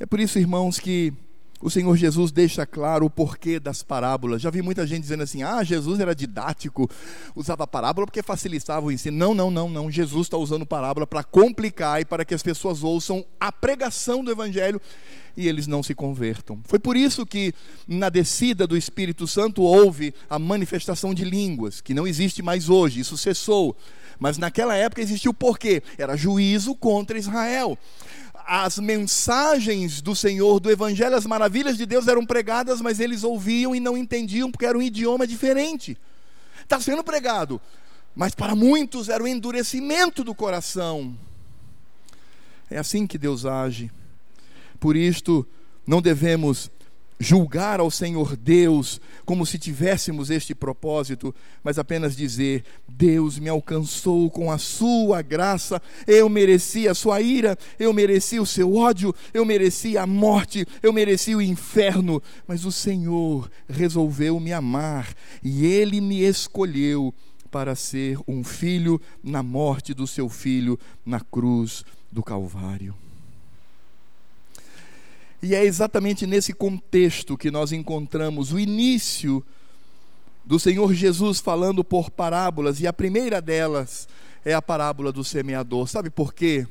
É 0.00 0.06
por 0.06 0.18
isso, 0.18 0.38
irmãos, 0.38 0.80
que 0.80 1.12
o 1.60 1.68
Senhor 1.68 1.94
Jesus 1.98 2.32
deixa 2.32 2.64
claro 2.64 3.04
o 3.04 3.10
porquê 3.10 3.60
das 3.60 3.82
parábolas. 3.82 4.40
Já 4.40 4.48
vi 4.48 4.62
muita 4.62 4.86
gente 4.86 5.02
dizendo 5.02 5.22
assim: 5.22 5.42
ah, 5.42 5.62
Jesus 5.62 6.00
era 6.00 6.14
didático, 6.14 6.88
usava 7.34 7.66
parábola 7.66 8.06
porque 8.06 8.22
facilitava 8.22 8.86
o 8.86 8.90
ensino. 8.90 9.18
Não, 9.18 9.34
não, 9.34 9.50
não, 9.50 9.68
não. 9.68 9.90
Jesus 9.90 10.28
está 10.28 10.38
usando 10.38 10.64
parábola 10.64 11.06
para 11.06 11.22
complicar 11.22 12.00
e 12.00 12.04
para 12.06 12.24
que 12.24 12.34
as 12.34 12.42
pessoas 12.42 12.82
ouçam 12.82 13.22
a 13.38 13.52
pregação 13.52 14.24
do 14.24 14.30
Evangelho 14.30 14.80
e 15.36 15.46
eles 15.46 15.66
não 15.66 15.82
se 15.82 15.94
convertam. 15.94 16.58
Foi 16.64 16.78
por 16.78 16.96
isso 16.96 17.26
que 17.26 17.52
na 17.86 18.08
descida 18.08 18.66
do 18.66 18.78
Espírito 18.78 19.26
Santo 19.26 19.60
houve 19.60 20.14
a 20.30 20.38
manifestação 20.38 21.12
de 21.12 21.22
línguas, 21.22 21.82
que 21.82 21.92
não 21.92 22.06
existe 22.06 22.42
mais 22.42 22.70
hoje, 22.70 23.00
isso 23.00 23.18
cessou. 23.18 23.76
Mas 24.18 24.38
naquela 24.38 24.74
época 24.74 25.02
existiu 25.02 25.30
o 25.30 25.34
porquê? 25.34 25.82
Era 25.98 26.16
juízo 26.16 26.74
contra 26.74 27.18
Israel 27.18 27.78
as 28.46 28.78
mensagens 28.78 30.00
do 30.00 30.14
Senhor, 30.14 30.60
do 30.60 30.70
Evangelho, 30.70 31.16
as 31.16 31.26
maravilhas 31.26 31.76
de 31.76 31.84
Deus 31.84 32.06
eram 32.06 32.24
pregadas, 32.24 32.80
mas 32.80 33.00
eles 33.00 33.24
ouviam 33.24 33.74
e 33.74 33.80
não 33.80 33.96
entendiam 33.96 34.52
porque 34.52 34.64
era 34.64 34.78
um 34.78 34.82
idioma 34.82 35.26
diferente. 35.26 35.98
Está 36.62 36.80
sendo 36.80 37.02
pregado, 37.02 37.60
mas 38.14 38.36
para 38.36 38.54
muitos 38.54 39.08
era 39.08 39.22
o 39.22 39.26
endurecimento 39.26 40.22
do 40.22 40.32
coração. 40.32 41.18
É 42.70 42.78
assim 42.78 43.04
que 43.04 43.18
Deus 43.18 43.44
age. 43.44 43.90
Por 44.78 44.94
isto, 44.94 45.44
não 45.84 46.00
devemos 46.00 46.70
julgar 47.18 47.80
ao 47.80 47.90
Senhor 47.90 48.36
Deus 48.36 49.00
como 49.24 49.46
se 49.46 49.58
tivéssemos 49.58 50.30
este 50.30 50.54
propósito, 50.54 51.34
mas 51.62 51.78
apenas 51.78 52.16
dizer: 52.16 52.64
Deus 52.88 53.38
me 53.38 53.48
alcançou 53.48 54.30
com 54.30 54.50
a 54.50 54.58
sua 54.58 55.22
graça, 55.22 55.80
eu 56.06 56.28
mereci 56.28 56.88
a 56.88 56.94
sua 56.94 57.20
ira, 57.20 57.56
eu 57.78 57.92
mereci 57.92 58.38
o 58.38 58.46
seu 58.46 58.74
ódio, 58.74 59.14
eu 59.32 59.44
mereci 59.44 59.96
a 59.96 60.06
morte, 60.06 60.66
eu 60.82 60.92
mereci 60.92 61.34
o 61.34 61.42
inferno, 61.42 62.22
mas 62.46 62.64
o 62.64 62.72
Senhor 62.72 63.50
resolveu 63.68 64.38
me 64.38 64.52
amar 64.52 65.14
e 65.42 65.64
ele 65.66 66.00
me 66.00 66.22
escolheu 66.22 67.14
para 67.50 67.74
ser 67.74 68.18
um 68.28 68.44
filho 68.44 69.00
na 69.22 69.42
morte 69.42 69.94
do 69.94 70.06
seu 70.06 70.28
filho 70.28 70.78
na 71.04 71.20
cruz 71.20 71.84
do 72.12 72.22
Calvário. 72.22 73.05
E 75.42 75.54
é 75.54 75.64
exatamente 75.64 76.26
nesse 76.26 76.52
contexto 76.52 77.36
que 77.36 77.50
nós 77.50 77.72
encontramos 77.72 78.52
o 78.52 78.58
início 78.58 79.44
do 80.44 80.58
Senhor 80.58 80.94
Jesus 80.94 81.40
falando 81.40 81.84
por 81.84 82.10
parábolas, 82.10 82.80
e 82.80 82.86
a 82.86 82.92
primeira 82.92 83.40
delas 83.40 84.08
é 84.44 84.54
a 84.54 84.62
parábola 84.62 85.12
do 85.12 85.22
semeador. 85.22 85.88
Sabe 85.88 86.08
por 86.08 86.32
quê? 86.32 86.66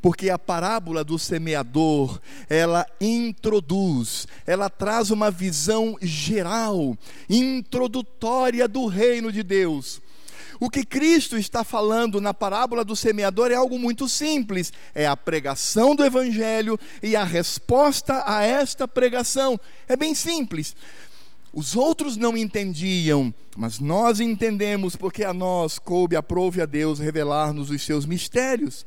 Porque 0.00 0.30
a 0.30 0.38
parábola 0.38 1.04
do 1.04 1.16
semeador, 1.18 2.20
ela 2.50 2.84
introduz, 3.00 4.26
ela 4.44 4.68
traz 4.68 5.10
uma 5.10 5.30
visão 5.30 5.96
geral, 6.02 6.96
introdutória 7.30 8.66
do 8.66 8.86
reino 8.86 9.30
de 9.30 9.44
Deus 9.44 10.01
o 10.64 10.70
que 10.70 10.84
Cristo 10.84 11.36
está 11.36 11.64
falando 11.64 12.20
na 12.20 12.32
parábola 12.32 12.84
do 12.84 12.94
semeador 12.94 13.50
é 13.50 13.56
algo 13.56 13.80
muito 13.80 14.08
simples: 14.08 14.72
é 14.94 15.04
a 15.04 15.16
pregação 15.16 15.96
do 15.96 16.04
Evangelho 16.04 16.78
e 17.02 17.16
a 17.16 17.24
resposta 17.24 18.22
a 18.24 18.44
esta 18.44 18.86
pregação. 18.86 19.58
É 19.88 19.96
bem 19.96 20.14
simples. 20.14 20.76
Os 21.52 21.74
outros 21.74 22.16
não 22.16 22.36
entendiam, 22.36 23.34
mas 23.56 23.80
nós 23.80 24.20
entendemos 24.20 24.94
porque 24.94 25.24
a 25.24 25.34
nós 25.34 25.80
coube, 25.80 26.14
aprove 26.14 26.62
a 26.62 26.66
Deus 26.66 27.00
revelar-nos 27.00 27.68
os 27.68 27.82
seus 27.82 28.06
mistérios. 28.06 28.86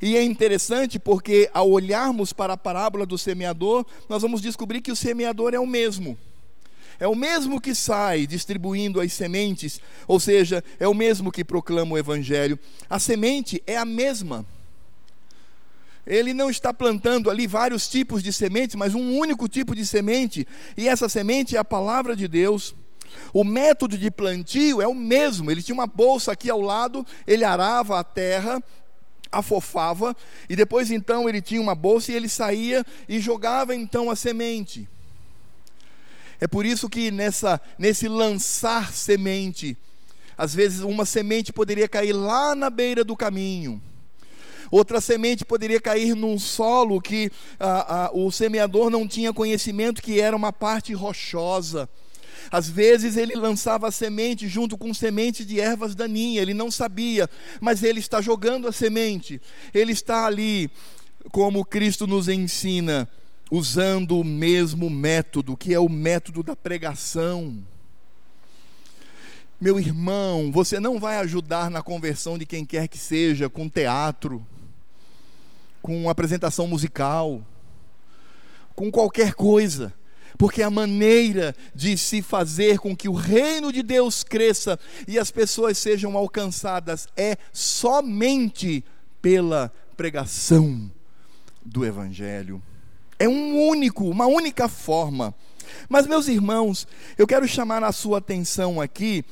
E 0.00 0.16
é 0.16 0.22
interessante 0.22 1.00
porque 1.00 1.50
ao 1.52 1.72
olharmos 1.72 2.32
para 2.32 2.52
a 2.52 2.56
parábola 2.56 3.04
do 3.04 3.18
semeador, 3.18 3.84
nós 4.08 4.22
vamos 4.22 4.40
descobrir 4.40 4.80
que 4.80 4.92
o 4.92 4.96
semeador 4.96 5.54
é 5.54 5.58
o 5.58 5.66
mesmo 5.66 6.16
é 6.98 7.06
o 7.06 7.14
mesmo 7.14 7.60
que 7.60 7.74
sai 7.74 8.26
distribuindo 8.26 9.00
as 9.00 9.12
sementes, 9.12 9.80
ou 10.06 10.18
seja, 10.20 10.62
é 10.78 10.86
o 10.86 10.94
mesmo 10.94 11.32
que 11.32 11.44
proclama 11.44 11.94
o 11.94 11.98
Evangelho. 11.98 12.58
A 12.88 12.98
semente 12.98 13.62
é 13.66 13.76
a 13.76 13.84
mesma. 13.84 14.46
Ele 16.06 16.34
não 16.34 16.50
está 16.50 16.72
plantando 16.72 17.30
ali 17.30 17.46
vários 17.46 17.88
tipos 17.88 18.22
de 18.22 18.32
sementes, 18.32 18.76
mas 18.76 18.94
um 18.94 19.16
único 19.16 19.48
tipo 19.48 19.74
de 19.74 19.86
semente, 19.86 20.46
e 20.76 20.88
essa 20.88 21.08
semente 21.08 21.56
é 21.56 21.58
a 21.58 21.64
palavra 21.64 22.14
de 22.14 22.28
Deus. 22.28 22.74
O 23.32 23.44
método 23.44 23.96
de 23.96 24.10
plantio 24.10 24.82
é 24.82 24.86
o 24.86 24.94
mesmo. 24.94 25.50
Ele 25.50 25.62
tinha 25.62 25.74
uma 25.74 25.86
bolsa 25.86 26.32
aqui 26.32 26.50
ao 26.50 26.60
lado, 26.60 27.06
ele 27.26 27.44
arava 27.44 27.98
a 27.98 28.04
terra, 28.04 28.62
afofava, 29.30 30.16
e 30.48 30.56
depois 30.56 30.90
então 30.90 31.28
ele 31.28 31.40
tinha 31.40 31.60
uma 31.60 31.74
bolsa 31.74 32.12
e 32.12 32.14
ele 32.14 32.28
saía 32.28 32.84
e 33.08 33.18
jogava 33.18 33.74
então 33.74 34.10
a 34.10 34.16
semente. 34.16 34.88
É 36.40 36.46
por 36.46 36.66
isso 36.66 36.88
que 36.88 37.10
nessa, 37.10 37.60
nesse 37.78 38.08
lançar 38.08 38.92
semente, 38.92 39.76
às 40.36 40.54
vezes 40.54 40.80
uma 40.80 41.04
semente 41.04 41.52
poderia 41.52 41.88
cair 41.88 42.12
lá 42.12 42.54
na 42.54 42.68
beira 42.68 43.04
do 43.04 43.16
caminho. 43.16 43.80
Outra 44.70 45.00
semente 45.00 45.44
poderia 45.44 45.80
cair 45.80 46.16
num 46.16 46.38
solo 46.38 47.00
que 47.00 47.30
o 48.12 48.30
semeador 48.32 48.90
não 48.90 49.06
tinha 49.06 49.32
conhecimento 49.32 50.02
que 50.02 50.20
era 50.20 50.34
uma 50.34 50.52
parte 50.52 50.92
rochosa. 50.92 51.88
Às 52.50 52.68
vezes 52.68 53.16
ele 53.16 53.34
lançava 53.34 53.88
a 53.88 53.92
semente 53.92 54.48
junto 54.48 54.76
com 54.76 54.92
sementes 54.92 55.46
de 55.46 55.60
ervas 55.60 55.94
daninhas, 55.94 56.42
ele 56.42 56.54
não 56.54 56.70
sabia, 56.70 57.28
mas 57.60 57.82
ele 57.82 58.00
está 58.00 58.20
jogando 58.20 58.68
a 58.68 58.72
semente, 58.72 59.40
ele 59.72 59.92
está 59.92 60.26
ali, 60.26 60.70
como 61.30 61.64
Cristo 61.64 62.06
nos 62.06 62.28
ensina, 62.28 63.08
usando 63.54 64.18
o 64.18 64.24
mesmo 64.24 64.90
método, 64.90 65.56
que 65.56 65.72
é 65.72 65.78
o 65.78 65.88
método 65.88 66.42
da 66.42 66.56
pregação. 66.56 67.64
Meu 69.60 69.78
irmão, 69.78 70.50
você 70.50 70.80
não 70.80 70.98
vai 70.98 71.18
ajudar 71.18 71.70
na 71.70 71.80
conversão 71.80 72.36
de 72.36 72.44
quem 72.44 72.64
quer 72.64 72.88
que 72.88 72.98
seja 72.98 73.48
com 73.48 73.68
teatro, 73.68 74.44
com 75.80 76.10
apresentação 76.10 76.66
musical, 76.66 77.46
com 78.74 78.90
qualquer 78.90 79.34
coisa, 79.34 79.94
porque 80.36 80.60
a 80.60 80.68
maneira 80.68 81.54
de 81.72 81.96
se 81.96 82.22
fazer 82.22 82.80
com 82.80 82.96
que 82.96 83.08
o 83.08 83.14
reino 83.14 83.72
de 83.72 83.84
Deus 83.84 84.24
cresça 84.24 84.76
e 85.06 85.16
as 85.16 85.30
pessoas 85.30 85.78
sejam 85.78 86.16
alcançadas 86.16 87.06
é 87.16 87.36
somente 87.52 88.84
pela 89.22 89.72
pregação 89.96 90.90
do 91.64 91.84
Evangelho. 91.86 92.60
É 93.18 93.28
um 93.28 93.68
único, 93.68 94.08
uma 94.08 94.26
única 94.26 94.68
forma. 94.68 95.34
Mas, 95.88 96.06
meus 96.06 96.28
irmãos, 96.28 96.86
eu 97.16 97.26
quero 97.26 97.46
chamar 97.46 97.82
a 97.82 97.92
sua 97.92 98.18
atenção 98.18 98.80
aqui, 98.80 99.24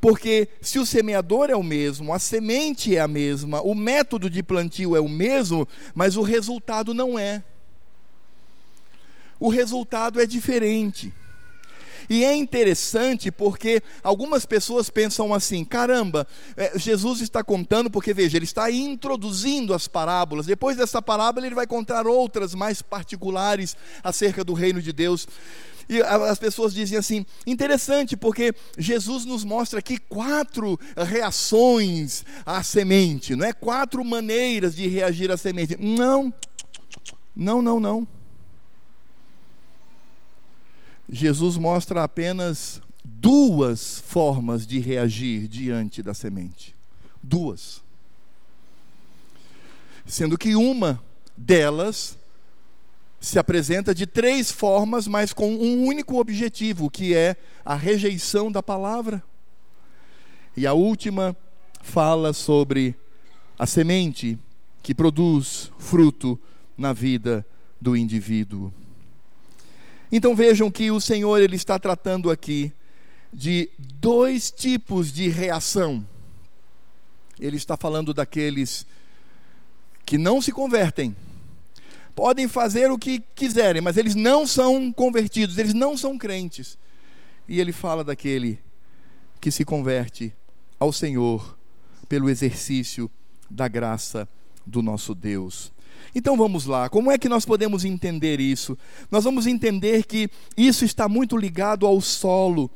porque 0.00 0.48
se 0.60 0.78
o 0.78 0.86
semeador 0.86 1.50
é 1.50 1.56
o 1.56 1.62
mesmo, 1.62 2.12
a 2.12 2.18
semente 2.18 2.96
é 2.96 3.00
a 3.00 3.08
mesma, 3.08 3.60
o 3.60 3.74
método 3.74 4.30
de 4.30 4.42
plantio 4.42 4.96
é 4.96 5.00
o 5.00 5.08
mesmo, 5.08 5.68
mas 5.94 6.16
o 6.16 6.22
resultado 6.22 6.94
não 6.94 7.18
é. 7.18 7.42
O 9.38 9.48
resultado 9.48 10.20
é 10.20 10.26
diferente. 10.26 11.12
E 12.10 12.24
é 12.24 12.34
interessante 12.34 13.30
porque 13.30 13.80
algumas 14.02 14.44
pessoas 14.44 14.90
pensam 14.90 15.32
assim: 15.32 15.64
caramba, 15.64 16.26
é, 16.56 16.76
Jesus 16.76 17.20
está 17.20 17.44
contando, 17.44 17.88
porque 17.88 18.12
veja, 18.12 18.36
ele 18.36 18.44
está 18.44 18.68
introduzindo 18.68 19.72
as 19.72 19.86
parábolas. 19.86 20.44
Depois 20.44 20.76
dessa 20.76 21.00
parábola, 21.00 21.46
ele 21.46 21.54
vai 21.54 21.68
contar 21.68 22.08
outras 22.08 22.52
mais 22.52 22.82
particulares 22.82 23.76
acerca 24.02 24.42
do 24.42 24.54
reino 24.54 24.82
de 24.82 24.92
Deus. 24.92 25.28
E 25.88 26.02
as 26.02 26.38
pessoas 26.38 26.74
dizem 26.74 26.98
assim: 26.98 27.24
interessante, 27.46 28.16
porque 28.16 28.52
Jesus 28.76 29.24
nos 29.24 29.44
mostra 29.44 29.78
aqui 29.78 29.96
quatro 29.96 30.78
reações 30.96 32.24
à 32.44 32.60
semente, 32.64 33.36
não 33.36 33.46
é? 33.46 33.52
Quatro 33.52 34.04
maneiras 34.04 34.74
de 34.74 34.88
reagir 34.88 35.30
à 35.30 35.36
semente. 35.36 35.76
Não, 35.78 36.34
não, 37.36 37.62
não, 37.62 37.78
não. 37.78 38.19
Jesus 41.10 41.56
mostra 41.56 42.04
apenas 42.04 42.80
duas 43.04 44.00
formas 44.06 44.64
de 44.66 44.78
reagir 44.78 45.48
diante 45.48 46.02
da 46.02 46.14
semente. 46.14 46.74
Duas. 47.20 47.82
Sendo 50.06 50.38
que 50.38 50.54
uma 50.54 51.02
delas 51.36 52.16
se 53.20 53.38
apresenta 53.38 53.94
de 53.94 54.06
três 54.06 54.50
formas, 54.50 55.06
mas 55.06 55.32
com 55.32 55.52
um 55.52 55.84
único 55.84 56.18
objetivo, 56.18 56.88
que 56.88 57.14
é 57.14 57.36
a 57.64 57.74
rejeição 57.74 58.50
da 58.50 58.62
palavra. 58.62 59.22
E 60.56 60.66
a 60.66 60.72
última 60.72 61.36
fala 61.82 62.32
sobre 62.32 62.94
a 63.58 63.66
semente 63.66 64.38
que 64.82 64.94
produz 64.94 65.70
fruto 65.78 66.38
na 66.78 66.92
vida 66.92 67.44
do 67.80 67.96
indivíduo. 67.96 68.72
Então 70.10 70.34
vejam 70.34 70.70
que 70.70 70.90
o 70.90 71.00
Senhor 71.00 71.40
ele 71.40 71.56
está 71.56 71.78
tratando 71.78 72.30
aqui 72.30 72.72
de 73.32 73.70
dois 73.78 74.50
tipos 74.50 75.12
de 75.12 75.28
reação. 75.28 76.06
Ele 77.38 77.56
está 77.56 77.76
falando 77.76 78.12
daqueles 78.12 78.86
que 80.04 80.18
não 80.18 80.42
se 80.42 80.50
convertem, 80.50 81.14
podem 82.14 82.48
fazer 82.48 82.90
o 82.90 82.98
que 82.98 83.22
quiserem, 83.34 83.80
mas 83.80 83.96
eles 83.96 84.14
não 84.14 84.46
são 84.46 84.92
convertidos, 84.92 85.56
eles 85.56 85.72
não 85.72 85.96
são 85.96 86.18
crentes. 86.18 86.76
E 87.48 87.60
ele 87.60 87.72
fala 87.72 88.02
daquele 88.02 88.58
que 89.40 89.50
se 89.50 89.64
converte 89.64 90.34
ao 90.78 90.92
Senhor 90.92 91.56
pelo 92.08 92.28
exercício 92.28 93.10
da 93.48 93.68
graça 93.68 94.28
do 94.66 94.82
nosso 94.82 95.14
Deus. 95.14 95.72
Então 96.14 96.36
vamos 96.36 96.66
lá, 96.66 96.88
como 96.88 97.10
é 97.10 97.18
que 97.18 97.28
nós 97.28 97.44
podemos 97.44 97.84
entender 97.84 98.40
isso? 98.40 98.76
Nós 99.10 99.24
vamos 99.24 99.46
entender 99.46 100.04
que 100.04 100.28
isso 100.56 100.84
está 100.84 101.08
muito 101.08 101.36
ligado 101.36 101.86
ao 101.86 102.00
solo 102.00 102.70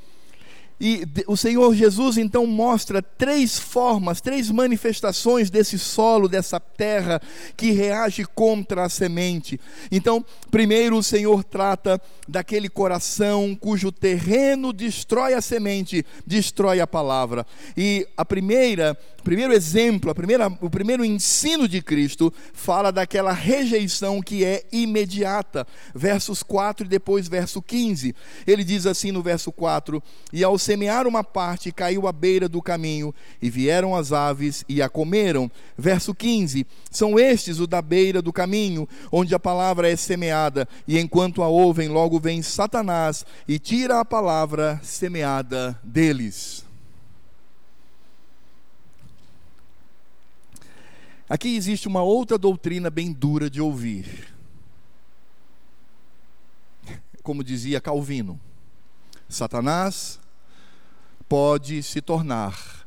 e 0.80 1.04
o 1.28 1.36
Senhor 1.36 1.72
Jesus 1.74 2.18
então 2.18 2.46
mostra 2.46 3.00
três 3.00 3.58
formas, 3.58 4.20
três 4.20 4.50
manifestações 4.50 5.48
desse 5.48 5.78
solo, 5.78 6.28
dessa 6.28 6.58
terra 6.58 7.22
que 7.56 7.70
reage 7.70 8.24
contra 8.24 8.84
a 8.84 8.88
semente. 8.88 9.60
Então, 9.90 10.24
primeiro 10.50 10.98
o 10.98 11.02
Senhor 11.02 11.44
trata 11.44 12.00
daquele 12.26 12.68
coração 12.68 13.56
cujo 13.58 13.92
terreno 13.92 14.72
destrói 14.72 15.34
a 15.34 15.40
semente, 15.40 16.04
destrói 16.26 16.80
a 16.80 16.86
palavra. 16.86 17.46
E 17.76 18.06
a 18.16 18.24
primeira, 18.24 18.98
primeiro 19.24 19.52
exemplo, 19.52 20.10
a 20.10 20.14
primeira, 20.14 20.46
o 20.60 20.70
primeiro 20.70 21.04
ensino 21.04 21.66
de 21.66 21.80
Cristo 21.80 22.32
fala 22.52 22.92
daquela 22.92 23.32
rejeição 23.32 24.20
que 24.20 24.44
é 24.44 24.64
imediata. 24.70 25.66
Versos 25.94 26.42
4 26.42 26.86
e 26.86 26.88
depois 26.88 27.26
verso 27.26 27.60
15. 27.60 28.14
Ele 28.46 28.62
diz 28.62 28.86
assim 28.86 29.10
no 29.10 29.22
verso 29.22 29.50
4: 29.50 30.02
"E 30.32 30.44
ao 30.44 30.58
semear 30.58 31.06
uma 31.06 31.24
parte, 31.24 31.72
caiu 31.72 32.06
à 32.06 32.12
beira 32.12 32.48
do 32.48 32.60
caminho, 32.60 33.14
e 33.40 33.48
vieram 33.48 33.96
as 33.96 34.12
aves 34.12 34.64
e 34.68 34.82
a 34.82 34.88
comeram. 34.88 35.50
Verso 35.76 36.14
15: 36.14 36.66
São 36.90 37.18
estes 37.18 37.58
o 37.58 37.66
da 37.66 37.80
beira 37.80 38.20
do 38.20 38.32
caminho, 38.32 38.86
onde 39.10 39.34
a 39.34 39.38
palavra 39.38 39.90
é 39.90 39.96
semeada, 39.96 40.68
e 40.86 40.98
enquanto 40.98 41.42
a 41.42 41.48
ouvem, 41.48 41.88
logo 41.88 42.20
vem 42.20 42.42
Satanás 42.42 43.24
e 43.48 43.58
tira 43.58 44.00
a 44.00 44.04
palavra 44.04 44.78
semeada 44.82 45.78
deles. 45.82 46.63
Aqui 51.28 51.56
existe 51.56 51.88
uma 51.88 52.02
outra 52.02 52.36
doutrina 52.36 52.90
bem 52.90 53.12
dura 53.12 53.48
de 53.48 53.60
ouvir. 53.60 54.34
Como 57.22 57.42
dizia 57.42 57.80
Calvino, 57.80 58.38
Satanás 59.28 60.20
pode 61.28 61.82
se 61.82 62.02
tornar 62.02 62.86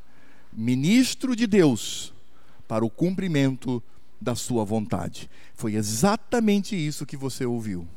ministro 0.54 1.36
de 1.36 1.48
Deus 1.48 2.14
para 2.68 2.86
o 2.86 2.90
cumprimento 2.90 3.82
da 4.22 4.36
sua 4.36 4.64
vontade. 4.64 5.30
Foi 5.56 5.76
exatamente 5.76 6.76
isso 6.76 7.06
que 7.06 7.18
você 7.18 7.46
ouviu. 7.46 7.88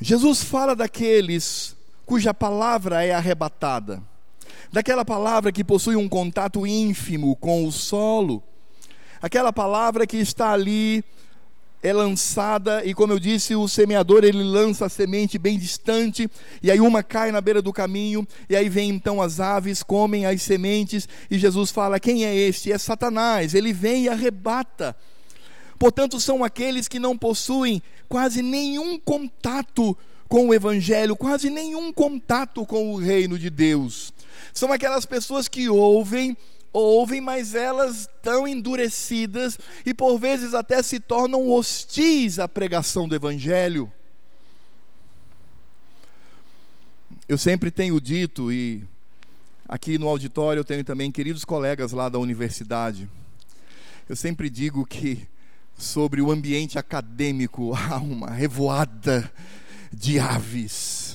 Jesus 0.00 0.42
fala 0.42 0.74
daqueles 0.74 1.76
cuja 2.06 2.34
palavra 2.34 3.04
é 3.04 3.12
arrebatada, 3.12 4.02
daquela 4.72 5.04
palavra 5.04 5.52
que 5.52 5.64
possui 5.64 5.96
um 5.96 6.08
contato 6.08 6.66
ínfimo 6.66 7.36
com 7.36 7.66
o 7.66 7.72
solo, 7.72 8.42
aquela 9.20 9.52
palavra 9.52 10.06
que 10.06 10.16
está 10.16 10.52
ali 10.52 11.04
é 11.82 11.92
lançada 11.92 12.84
e 12.84 12.92
como 12.92 13.12
eu 13.12 13.18
disse, 13.18 13.54
o 13.56 13.66
semeador 13.66 14.22
ele 14.22 14.42
lança 14.42 14.86
a 14.86 14.88
semente 14.88 15.38
bem 15.38 15.58
distante 15.58 16.28
e 16.62 16.70
aí 16.70 16.80
uma 16.80 17.02
cai 17.02 17.32
na 17.32 17.40
beira 17.40 17.62
do 17.62 17.72
caminho 17.72 18.26
e 18.48 18.56
aí 18.56 18.68
vem 18.68 18.90
então 18.90 19.22
as 19.22 19.40
aves 19.40 19.82
comem 19.82 20.26
as 20.26 20.42
sementes 20.42 21.08
e 21.30 21.38
Jesus 21.38 21.70
fala: 21.70 21.98
"Quem 21.98 22.24
é 22.26 22.34
este? 22.34 22.70
É 22.70 22.76
Satanás. 22.76 23.54
Ele 23.54 23.72
vem 23.72 24.04
e 24.04 24.08
arrebata". 24.08 24.94
Portanto, 25.78 26.20
são 26.20 26.44
aqueles 26.44 26.86
que 26.86 26.98
não 26.98 27.16
possuem 27.16 27.82
quase 28.06 28.42
nenhum 28.42 28.98
contato 28.98 29.96
com 30.28 30.48
o 30.48 30.54
evangelho, 30.54 31.16
quase 31.16 31.48
nenhum 31.48 31.90
contato 31.90 32.66
com 32.66 32.92
o 32.92 32.98
reino 32.98 33.38
de 33.38 33.48
Deus. 33.48 34.12
São 34.52 34.72
aquelas 34.72 35.06
pessoas 35.06 35.48
que 35.48 35.68
ouvem 35.68 36.36
ouvem, 36.72 37.20
mas 37.20 37.54
elas 37.54 38.02
estão 38.02 38.46
endurecidas 38.46 39.58
e 39.84 39.92
por 39.92 40.18
vezes 40.18 40.54
até 40.54 40.82
se 40.82 41.00
tornam 41.00 41.48
hostis 41.48 42.38
à 42.38 42.48
pregação 42.48 43.08
do 43.08 43.14
Evangelho. 43.14 43.92
Eu 47.28 47.38
sempre 47.38 47.70
tenho 47.70 48.00
dito, 48.00 48.52
e 48.52 48.84
aqui 49.68 49.98
no 49.98 50.08
auditório 50.08 50.60
eu 50.60 50.64
tenho 50.64 50.82
também 50.84 51.12
queridos 51.12 51.44
colegas 51.44 51.92
lá 51.92 52.08
da 52.08 52.18
universidade, 52.18 53.08
eu 54.08 54.16
sempre 54.16 54.50
digo 54.50 54.84
que 54.84 55.28
sobre 55.78 56.20
o 56.20 56.30
ambiente 56.30 56.78
acadêmico 56.78 57.72
há 57.78 57.96
uma 57.98 58.30
revoada 58.30 59.32
de 59.92 60.18
aves. 60.18 61.09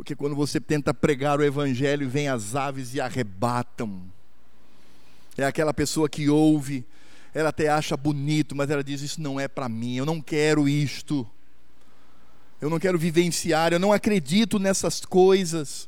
Porque 0.00 0.16
quando 0.16 0.34
você 0.34 0.58
tenta 0.58 0.94
pregar 0.94 1.38
o 1.38 1.44
evangelho, 1.44 2.08
vem 2.08 2.26
as 2.26 2.56
aves 2.56 2.94
e 2.94 3.02
arrebatam. 3.02 4.00
É 5.36 5.44
aquela 5.44 5.74
pessoa 5.74 6.08
que 6.08 6.26
ouve, 6.26 6.86
ela 7.34 7.50
até 7.50 7.68
acha 7.68 7.98
bonito, 7.98 8.56
mas 8.56 8.70
ela 8.70 8.82
diz: 8.82 9.02
Isso 9.02 9.20
não 9.20 9.38
é 9.38 9.46
para 9.46 9.68
mim, 9.68 9.96
eu 9.96 10.06
não 10.06 10.18
quero 10.18 10.66
isto. 10.66 11.28
Eu 12.62 12.70
não 12.70 12.78
quero 12.78 12.98
vivenciar, 12.98 13.74
eu 13.74 13.78
não 13.78 13.92
acredito 13.92 14.58
nessas 14.58 15.02
coisas. 15.02 15.86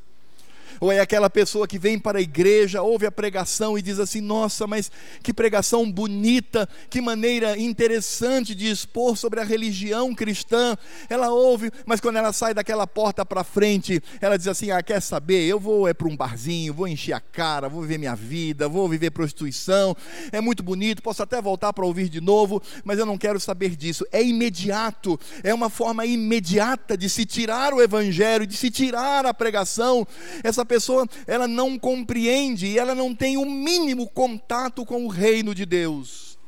Ou 0.83 0.91
é 0.91 0.99
aquela 0.99 1.31
pessoa 1.31 1.69
que 1.69 1.79
vem 1.79 1.97
para 1.97 2.19
a 2.19 2.21
igreja, 2.21 2.83
ouve 2.83 3.07
a 3.07 3.13
pregação 3.13 3.79
e 3.79 3.83
diz 3.83 4.01
assim: 4.01 4.21
nossa, 4.21 4.67
mas 4.67 4.91
que 5.23 5.33
pregação 5.33 5.89
bonita, 5.89 6.69
que 6.91 7.01
maneira 7.01 7.57
interessante 7.57 8.53
de 8.53 8.69
expor 8.69 9.17
sobre 9.17 9.39
a 9.39 9.45
religião 9.45 10.13
cristã. 10.13 10.77
Ela 11.09 11.31
ouve, 11.31 11.71
mas 11.87 12.01
quando 12.01 12.17
ela 12.17 12.33
sai 12.33 12.53
daquela 12.53 12.85
porta 12.85 13.25
para 13.25 13.45
frente, 13.45 14.03
ela 14.21 14.37
diz 14.37 14.49
assim: 14.49 14.73
ah, 14.73 14.83
quer 14.83 15.01
saber? 15.01 15.45
Eu 15.47 15.61
vou 15.61 15.87
é 15.87 15.95
para 15.95 16.09
um 16.09 16.17
barzinho, 16.17 16.75
vou 16.75 16.89
encher 16.89 17.13
a 17.13 17.21
cara, 17.21 17.69
vou 17.69 17.83
viver 17.83 17.99
minha 17.99 18.17
vida, 18.17 18.69
vou 18.69 18.89
viver 18.89 19.13
prostituição. 19.13 19.97
É 20.33 20.41
muito 20.41 20.65
bonito, 20.65 21.01
posso 21.01 21.23
até 21.23 21.41
voltar 21.41 21.73
para 21.73 21.87
ouvir 21.87 22.09
de 22.09 22.21
novo, 22.21 22.61
mas 22.85 22.99
eu 22.99 23.07
não 23.07 23.17
quero 23.17 23.39
saber 23.39 23.77
disso. 23.77 24.05
É 24.11 24.21
imediato, 24.21 25.17
é 25.45 25.55
uma 25.55 25.71
forma 25.71 26.05
imediata 26.05 26.97
de 26.97 27.09
se 27.09 27.25
tirar 27.25 27.73
o 27.73 27.81
evangelho, 27.81 28.49
de 28.49 28.57
se 28.57 28.69
tirar 28.69 29.25
a 29.25 29.33
pregação. 29.33 30.05
Essa 30.43 30.72
pessoa 30.73 31.07
ela 31.27 31.47
não 31.47 31.79
compreende 31.79 32.67
e 32.67 32.79
ela 32.79 32.95
não 32.95 33.15
tem 33.15 33.37
o 33.37 33.45
mínimo 33.45 34.09
contato 34.09 34.87
com 34.87 35.05
o 35.05 35.09
reino 35.09 35.55
de 35.55 35.67
Deus. 35.67 36.39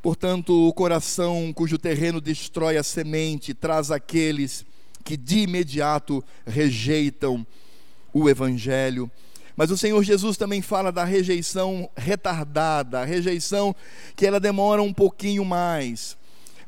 Portanto, 0.00 0.68
o 0.68 0.72
coração 0.72 1.52
cujo 1.52 1.76
terreno 1.76 2.20
destrói 2.20 2.76
a 2.76 2.82
semente 2.84 3.52
traz 3.52 3.90
aqueles 3.90 4.64
que 5.04 5.16
de 5.16 5.40
imediato 5.40 6.22
rejeitam 6.46 7.44
o 8.14 8.30
evangelho. 8.30 9.10
Mas 9.56 9.72
o 9.72 9.76
Senhor 9.76 10.00
Jesus 10.04 10.36
também 10.36 10.62
fala 10.62 10.92
da 10.92 11.04
rejeição 11.04 11.90
retardada, 11.96 13.00
a 13.00 13.04
rejeição 13.04 13.74
que 14.14 14.24
ela 14.24 14.38
demora 14.38 14.80
um 14.80 14.94
pouquinho 14.94 15.44
mais. 15.44 16.16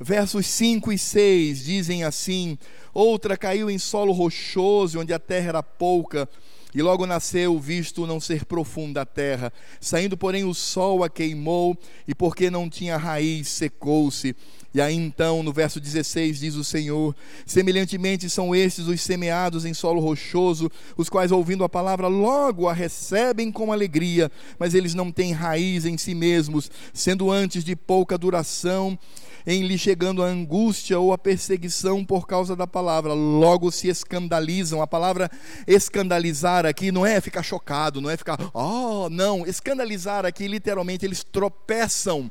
Versos 0.03 0.49
5 0.49 0.93
e 0.93 0.99
6 0.99 1.65
dizem 1.65 2.03
assim: 2.03 2.59
Outra 2.93 3.37
caiu 3.37 3.71
em 3.71 3.79
solo 3.79 4.13
rochoso, 4.13 4.99
onde 4.99 5.13
a 5.13 5.19
terra 5.19 5.51
era 5.51 5.63
pouca, 5.63 6.29
e 6.75 6.83
logo 6.83 7.07
nasceu, 7.07 7.57
visto 7.61 8.05
não 8.05 8.19
ser 8.19 8.45
profunda 8.45 9.03
a 9.03 9.07
terra. 9.07 9.53
Saindo, 9.81 10.17
porém, 10.17 10.43
o 10.45 10.53
sol 10.55 11.05
a 11.05 11.09
queimou, 11.09 11.79
e 12.09 12.17
porque 12.17 12.51
não 12.51 12.69
tinha 12.69 12.97
raiz, 12.97 13.47
secou-se. 13.47 14.35
E 14.75 14.81
aí 14.81 14.97
então, 14.97 15.41
no 15.41 15.53
verso 15.53 15.79
16, 15.79 16.41
diz 16.41 16.57
o 16.57 16.65
Senhor: 16.65 17.15
Semelhantemente 17.47 18.29
são 18.29 18.57
estes 18.57 18.89
os 18.89 19.01
semeados 19.03 19.65
em 19.65 19.73
solo 19.73 20.01
rochoso, 20.01 20.69
os 20.97 21.09
quais, 21.09 21.31
ouvindo 21.31 21.63
a 21.63 21.69
palavra, 21.69 22.09
logo 22.09 22.67
a 22.67 22.73
recebem 22.73 23.53
com 23.53 23.73
alegria, 23.73 24.33
mas 24.59 24.75
eles 24.75 24.95
não 24.95 25.13
têm 25.13 25.31
raiz 25.31 25.85
em 25.85 25.97
si 25.97 26.13
mesmos, 26.13 26.69
sendo 26.93 27.31
antes 27.31 27.63
de 27.63 27.77
pouca 27.77 28.19
duração 28.19 28.99
em 29.47 29.63
lhe 29.63 29.77
chegando 29.77 30.23
a 30.23 30.27
angústia 30.27 30.99
ou 30.99 31.13
a 31.13 31.19
perseguição 31.19 32.05
por 32.05 32.27
causa 32.27 32.55
da 32.55 32.67
palavra, 32.67 33.13
logo 33.13 33.71
se 33.71 33.89
escandalizam. 33.89 34.83
A 34.83 34.87
palavra 34.87 35.31
escandalizar 35.67 36.67
aqui 36.67 36.93
não 36.93 37.05
é 37.05 37.21
ficar 37.21 37.43
chocado, 37.43 38.01
não 38.01 38.11
é 38.11 38.17
ficar, 38.17 38.39
oh, 38.55 39.09
não, 39.11 39.47
escandalizar 39.47 40.25
aqui 40.25 40.47
literalmente 40.47 41.05
eles 41.05 41.25
tropeçam. 41.25 42.31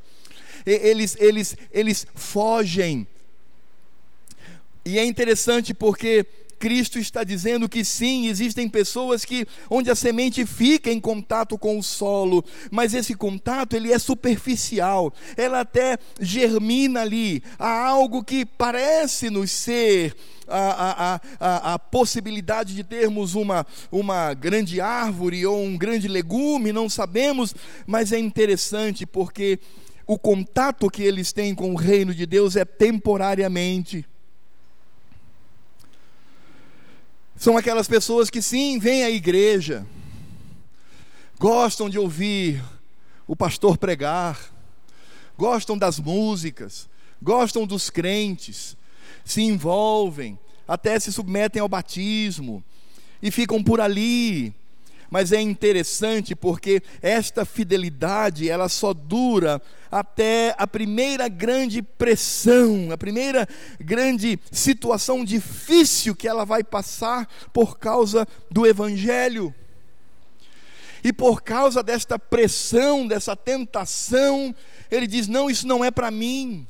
Eles 0.66 1.18
eles 1.20 1.58
eles 1.72 2.06
fogem. 2.14 3.08
E 4.84 4.98
é 4.98 5.06
interessante 5.06 5.74
porque 5.74 6.26
Cristo 6.62 7.00
está 7.00 7.24
dizendo 7.24 7.68
que 7.68 7.84
sim, 7.84 8.28
existem 8.28 8.70
pessoas 8.70 9.26
que 9.26 9.48
onde 9.68 9.90
a 9.90 9.96
semente 9.96 10.46
fica 10.46 10.92
em 10.92 11.00
contato 11.00 11.58
com 11.58 11.80
o 11.80 11.82
solo, 11.82 12.46
mas 12.70 12.94
esse 12.94 13.16
contato 13.16 13.76
ele 13.76 13.92
é 13.92 13.98
superficial. 13.98 15.12
Ela 15.36 15.62
até 15.62 15.98
germina 16.20 17.02
ali, 17.02 17.42
há 17.58 17.88
algo 17.88 18.24
que 18.24 18.46
parece 18.46 19.32
nos 19.32 19.50
ser 19.50 20.16
a, 20.48 21.16
a, 21.16 21.22
a, 21.40 21.74
a, 21.74 21.80
possibilidade 21.80 22.76
de 22.76 22.84
termos 22.84 23.34
uma, 23.34 23.66
uma 23.92 24.36
grande 24.36 24.80
árvore 24.80 25.44
ou 25.48 25.64
um 25.64 25.76
grande 25.76 26.08
legume, 26.08 26.72
não 26.72 26.88
sabemos, 26.88 27.56
mas 27.88 28.12
é 28.12 28.20
interessante 28.20 29.04
porque 29.08 29.58
o 30.06 30.20
contato 30.20 30.92
que 30.92 31.02
eles 31.02 31.34
têm 31.34 31.56
com 31.56 31.72
o 31.72 31.76
reino 31.76 32.14
de 32.14 32.28
Deus 32.28 32.56
é 32.56 32.66
temporariamente. 32.66 34.06
São 37.42 37.58
aquelas 37.58 37.88
pessoas 37.88 38.30
que 38.30 38.40
sim, 38.40 38.78
vêm 38.78 39.04
à 39.04 39.10
igreja, 39.10 39.84
gostam 41.40 41.90
de 41.90 41.98
ouvir 41.98 42.64
o 43.26 43.36
pastor 43.36 43.80
pregar, 43.80 44.40
gostam 45.36 45.76
das 45.76 46.00
músicas, 46.00 46.88
gostam 47.20 47.66
dos 47.66 47.90
crentes, 47.90 48.78
se 49.26 49.42
envolvem, 49.42 50.38
até 50.68 51.00
se 51.00 51.12
submetem 51.12 51.60
ao 51.60 51.68
batismo 51.68 52.64
e 53.20 53.32
ficam 53.32 53.64
por 53.64 53.82
ali. 53.82 54.54
Mas 55.12 55.34
é 55.34 55.42
interessante 55.42 56.34
porque 56.34 56.82
esta 57.02 57.44
fidelidade, 57.44 58.50
ela 58.50 58.70
só 58.70 58.94
dura 58.94 59.62
até 59.92 60.56
a 60.58 60.66
primeira 60.66 61.28
grande 61.28 61.82
pressão, 61.82 62.94
a 62.94 62.98
primeira 62.98 63.46
grande 63.78 64.40
situação 64.50 65.26
difícil 65.26 66.16
que 66.16 66.30
ela 66.30 66.46
vai 66.46 66.64
passar 66.64 67.28
por 67.52 67.78
causa 67.78 68.26
do 68.50 68.66
evangelho. 68.66 69.54
E 71.04 71.12
por 71.12 71.42
causa 71.42 71.84
desta 71.84 72.18
pressão, 72.18 73.06
dessa 73.06 73.36
tentação, 73.36 74.56
ele 74.90 75.08
diz: 75.08 75.28
Não, 75.28 75.50
isso 75.50 75.68
não 75.68 75.84
é 75.84 75.92
para 75.92 76.10
mim. 76.10 76.66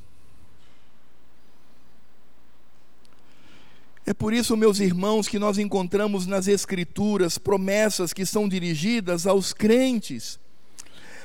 É 4.12 4.14
por 4.14 4.34
isso, 4.34 4.58
meus 4.58 4.82
irmãos, 4.82 5.26
que 5.26 5.40
nós 5.40 5.58
encontramos 5.58 6.28
nas 6.28 6.46
Escrituras 6.46 7.38
promessas 7.38 8.12
que 8.12 8.26
são 8.26 8.46
dirigidas 8.46 9.26
aos 9.26 9.54
crentes. 9.54 10.38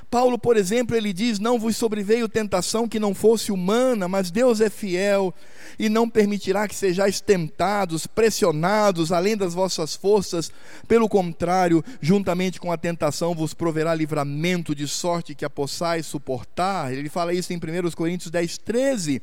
Paulo, 0.09 0.39
por 0.39 0.57
exemplo, 0.57 0.95
ele 0.95 1.13
diz: 1.13 1.41
Não 1.41 1.59
vos 1.59 1.77
sobreveio 1.77 2.29
tentação 2.29 2.87
que 2.87 3.01
não 3.01 3.13
fosse 3.13 3.51
humana, 3.51 4.07
mas 4.07 4.31
Deus 4.31 4.61
é 4.61 4.71
fiel 4.71 5.35
e 5.77 5.89
não 5.89 6.09
permitirá 6.09 6.69
que 6.69 6.77
sejais 6.77 7.21
tentados, 7.21 8.07
pressionados 8.07 9.11
além 9.11 9.37
das 9.37 9.53
vossas 9.53 9.97
forças. 9.97 10.53
Pelo 10.87 11.09
contrário, 11.09 11.85
juntamente 12.01 12.61
com 12.61 12.71
a 12.71 12.79
tentação 12.79 13.35
vos 13.35 13.53
proverá 13.53 13.97
livramento 13.97 14.77
de 14.77 14.87
sorte 14.87 15.35
que 15.35 15.45
a 15.45 15.51
possais 15.51 16.07
suportar. 16.07 16.93
Ele 16.93 17.09
fala 17.09 17.35
isso 17.35 17.53
em 17.53 17.57
1 17.57 17.91
Coríntios 17.97 18.31
10, 18.31 18.59
13. 18.59 19.23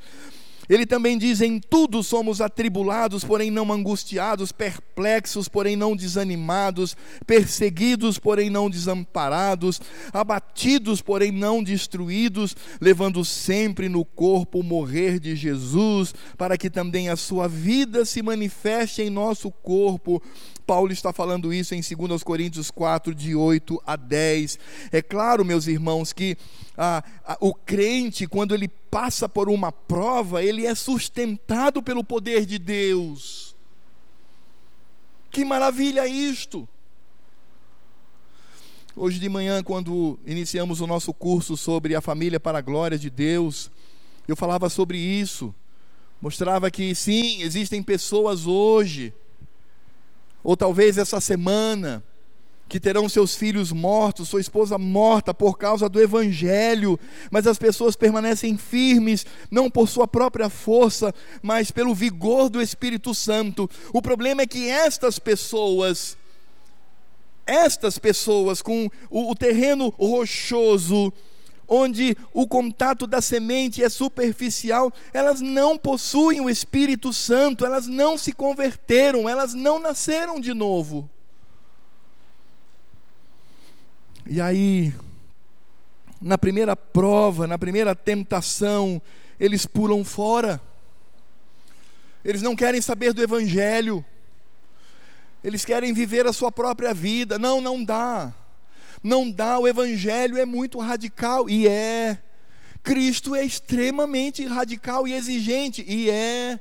Ele 0.70 0.86
também 0.86 1.18
diz: 1.18 1.42
Em 1.42 1.60
tudo 1.60 2.02
somos 2.04 2.42
atribulados, 2.42 3.24
porém 3.24 3.52
não 3.52 3.72
angustiados, 3.72 4.52
perplexos, 4.52 5.48
porém 5.48 5.76
não 5.76 5.96
desanimados, 5.96 6.96
perseguidos, 7.26 8.18
porém 8.18 8.50
não 8.50 8.70
desamparados, 8.70 9.82
abatidos, 10.12 11.02
porém 11.02 11.32
não 11.32 11.64
destruídos, 11.64 12.56
levando 12.80 13.24
sempre 13.26 13.90
no 13.90 14.06
corpo 14.06 14.60
o 14.60 14.64
morrer 14.64 15.20
de 15.20 15.36
Jesus, 15.36 16.14
para 16.38 16.58
que 16.58 16.70
também 16.70 17.10
a 17.10 17.16
sua 17.16 17.48
vida 17.48 18.06
se 18.06 18.22
manifeste 18.22 19.02
em 19.02 19.10
nosso 19.10 19.52
corpo. 19.52 20.22
Paulo 20.66 20.92
está 20.92 21.12
falando 21.12 21.54
isso 21.54 21.76
em 21.76 21.82
2 21.82 22.24
Coríntios 22.24 22.72
4, 22.72 23.14
de 23.14 23.36
8 23.36 23.82
a 23.86 23.96
10. 23.96 24.58
É 24.92 25.02
claro, 25.02 25.46
meus 25.46 25.68
irmãos, 25.68 26.14
que 26.14 26.38
ah, 26.78 27.04
ah, 27.26 27.38
o 27.40 27.54
crente, 27.54 28.28
quando 28.28 28.56
ele 28.56 28.68
passa 28.68 29.28
por 29.28 29.50
uma 29.50 29.72
prova, 29.72 30.44
ele 30.44 30.66
é 30.66 30.74
sustentado 30.74 31.84
pelo 31.84 32.04
poder 32.04 32.46
de 32.46 32.58
Deus. 32.58 33.56
Que 35.30 35.44
maravilha 35.44 36.08
isto! 36.08 36.68
Hoje 38.96 39.18
de 39.18 39.28
manhã, 39.28 39.64
quando 39.64 40.20
iniciamos 40.24 40.80
o 40.80 40.86
nosso 40.86 41.12
curso 41.12 41.58
sobre 41.58 41.96
a 41.96 42.02
família 42.02 42.40
para 42.40 42.60
a 42.60 42.62
glória 42.62 42.98
de 42.98 43.10
Deus, 43.10 43.72
eu 44.28 44.36
falava 44.36 44.70
sobre 44.70 45.00
isso. 45.00 45.54
Mostrava 46.22 46.70
que 46.70 46.94
sim, 46.94 47.42
existem 47.42 47.82
pessoas 47.82 48.46
hoje, 48.46 49.12
ou 50.44 50.58
talvez 50.58 50.98
essa 50.98 51.22
semana, 51.22 52.04
que 52.68 52.80
terão 52.80 53.08
seus 53.08 53.36
filhos 53.36 53.72
mortos, 53.72 54.30
sua 54.30 54.42
esposa 54.42 54.78
morta 54.78 55.34
por 55.34 55.58
causa 55.58 55.88
do 55.88 56.02
evangelho, 56.02 57.00
mas 57.30 57.46
as 57.46 57.58
pessoas 57.58 57.96
permanecem 57.96 58.58
firmes, 58.58 59.26
não 59.52 59.70
por 59.70 59.88
sua 59.88 60.08
própria 60.08 60.50
força, 60.50 61.14
mas 61.42 61.70
pelo 61.70 61.94
vigor 61.94 62.50
do 62.50 62.62
Espírito 62.62 63.14
Santo. 63.14 63.70
O 63.94 64.02
problema 64.02 64.42
é 64.42 64.48
que 64.48 64.68
estas 64.70 65.20
pessoas, 65.20 66.18
estas 67.46 68.00
pessoas 68.00 68.62
com 68.62 68.90
o, 69.10 69.30
o 69.30 69.36
terreno 69.36 69.90
rochoso, 69.90 71.14
onde 71.74 72.16
o 72.32 72.48
contato 72.48 73.08
da 73.08 73.20
semente 73.20 73.84
é 73.84 73.90
superficial, 73.90 74.94
elas 75.12 75.42
não 75.42 75.76
possuem 75.76 76.40
o 76.40 76.50
Espírito 76.50 77.12
Santo, 77.12 77.66
elas 77.66 77.88
não 77.88 78.16
se 78.18 78.32
converteram, 78.32 79.28
elas 79.28 79.56
não 79.56 79.80
nasceram 79.80 80.40
de 80.40 80.54
novo. 80.54 81.10
E 84.28 84.40
aí, 84.40 84.94
na 86.22 86.38
primeira 86.38 86.76
prova, 86.76 87.48
na 87.48 87.58
primeira 87.58 87.96
tentação, 87.96 89.02
eles 89.40 89.66
pulam 89.66 90.06
fora. 90.06 90.62
Eles 92.24 92.42
não 92.42 92.56
querem 92.56 92.82
saber 92.82 93.14
do 93.14 93.22
Evangelho. 93.22 94.06
Eles 95.44 95.66
querem 95.66 95.92
viver 95.92 96.26
a 96.26 96.32
sua 96.32 96.52
própria 96.52 96.94
vida. 96.94 97.38
Não, 97.38 97.60
não 97.60 97.84
dá. 97.84 98.34
Não 99.04 99.30
dá. 99.30 99.60
O 99.60 99.68
Evangelho 99.68 100.38
é 100.38 100.46
muito 100.46 100.80
radical. 100.80 101.50
E 101.50 101.68
é. 101.68 102.18
Cristo 102.82 103.36
é 103.36 103.46
extremamente 103.46 104.46
radical 104.46 105.08
e 105.08 105.14
exigente. 105.14 105.84
E 105.88 106.10
é. 106.10 106.60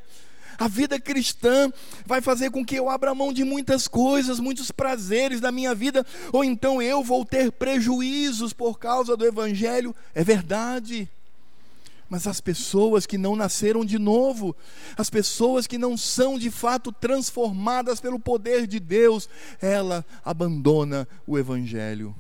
A 0.59 0.69
vida 0.69 1.01
cristã 1.01 1.73
vai 2.07 2.21
fazer 2.21 2.51
com 2.51 2.65
que 2.65 2.77
eu 2.77 2.89
abra 2.89 3.15
mão 3.15 3.33
de 3.33 3.43
muitas 3.43 3.89
coisas, 3.89 4.39
muitos 4.39 4.71
prazeres 4.71 5.41
da 5.41 5.51
minha 5.51 5.75
vida, 5.75 6.07
ou 6.33 6.45
então 6.45 6.81
eu 6.81 7.03
vou 7.03 7.25
ter 7.25 7.51
prejuízos 7.51 8.53
por 8.53 8.79
causa 8.79 9.17
do 9.17 9.27
Evangelho. 9.27 9.95
É 10.15 10.23
verdade. 10.23 11.09
Mas 12.09 12.27
as 12.27 12.41
pessoas 12.41 13.07
que 13.07 13.17
não 13.17 13.35
nasceram 13.35 13.85
de 13.85 13.99
novo, 13.99 14.55
as 14.97 15.09
pessoas 15.09 15.67
que 15.67 15.79
não 15.79 15.97
são 15.97 16.39
de 16.39 16.51
fato 16.51 16.93
transformadas 16.93 18.01
pelo 18.01 18.21
poder 18.21 18.67
de 18.67 18.79
Deus, 18.79 19.29
ela 19.61 20.05
abandona 20.23 21.09
o 21.27 21.39
Evangelho. 21.39 22.15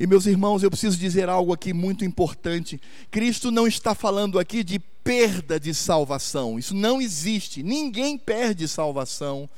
E 0.00 0.06
meus 0.06 0.26
irmãos, 0.26 0.62
eu 0.62 0.70
preciso 0.70 0.96
dizer 0.96 1.28
algo 1.28 1.52
aqui 1.52 1.72
muito 1.72 2.04
importante. 2.04 2.80
Cristo 3.10 3.50
não 3.50 3.66
está 3.66 3.96
falando 3.96 4.38
aqui 4.38 4.62
de 4.62 4.78
perda 4.78 5.58
de 5.58 5.74
salvação. 5.74 6.56
Isso 6.56 6.72
não 6.72 7.02
existe. 7.02 7.64
Ninguém 7.64 8.16
perde 8.16 8.68
salvação. 8.68 9.50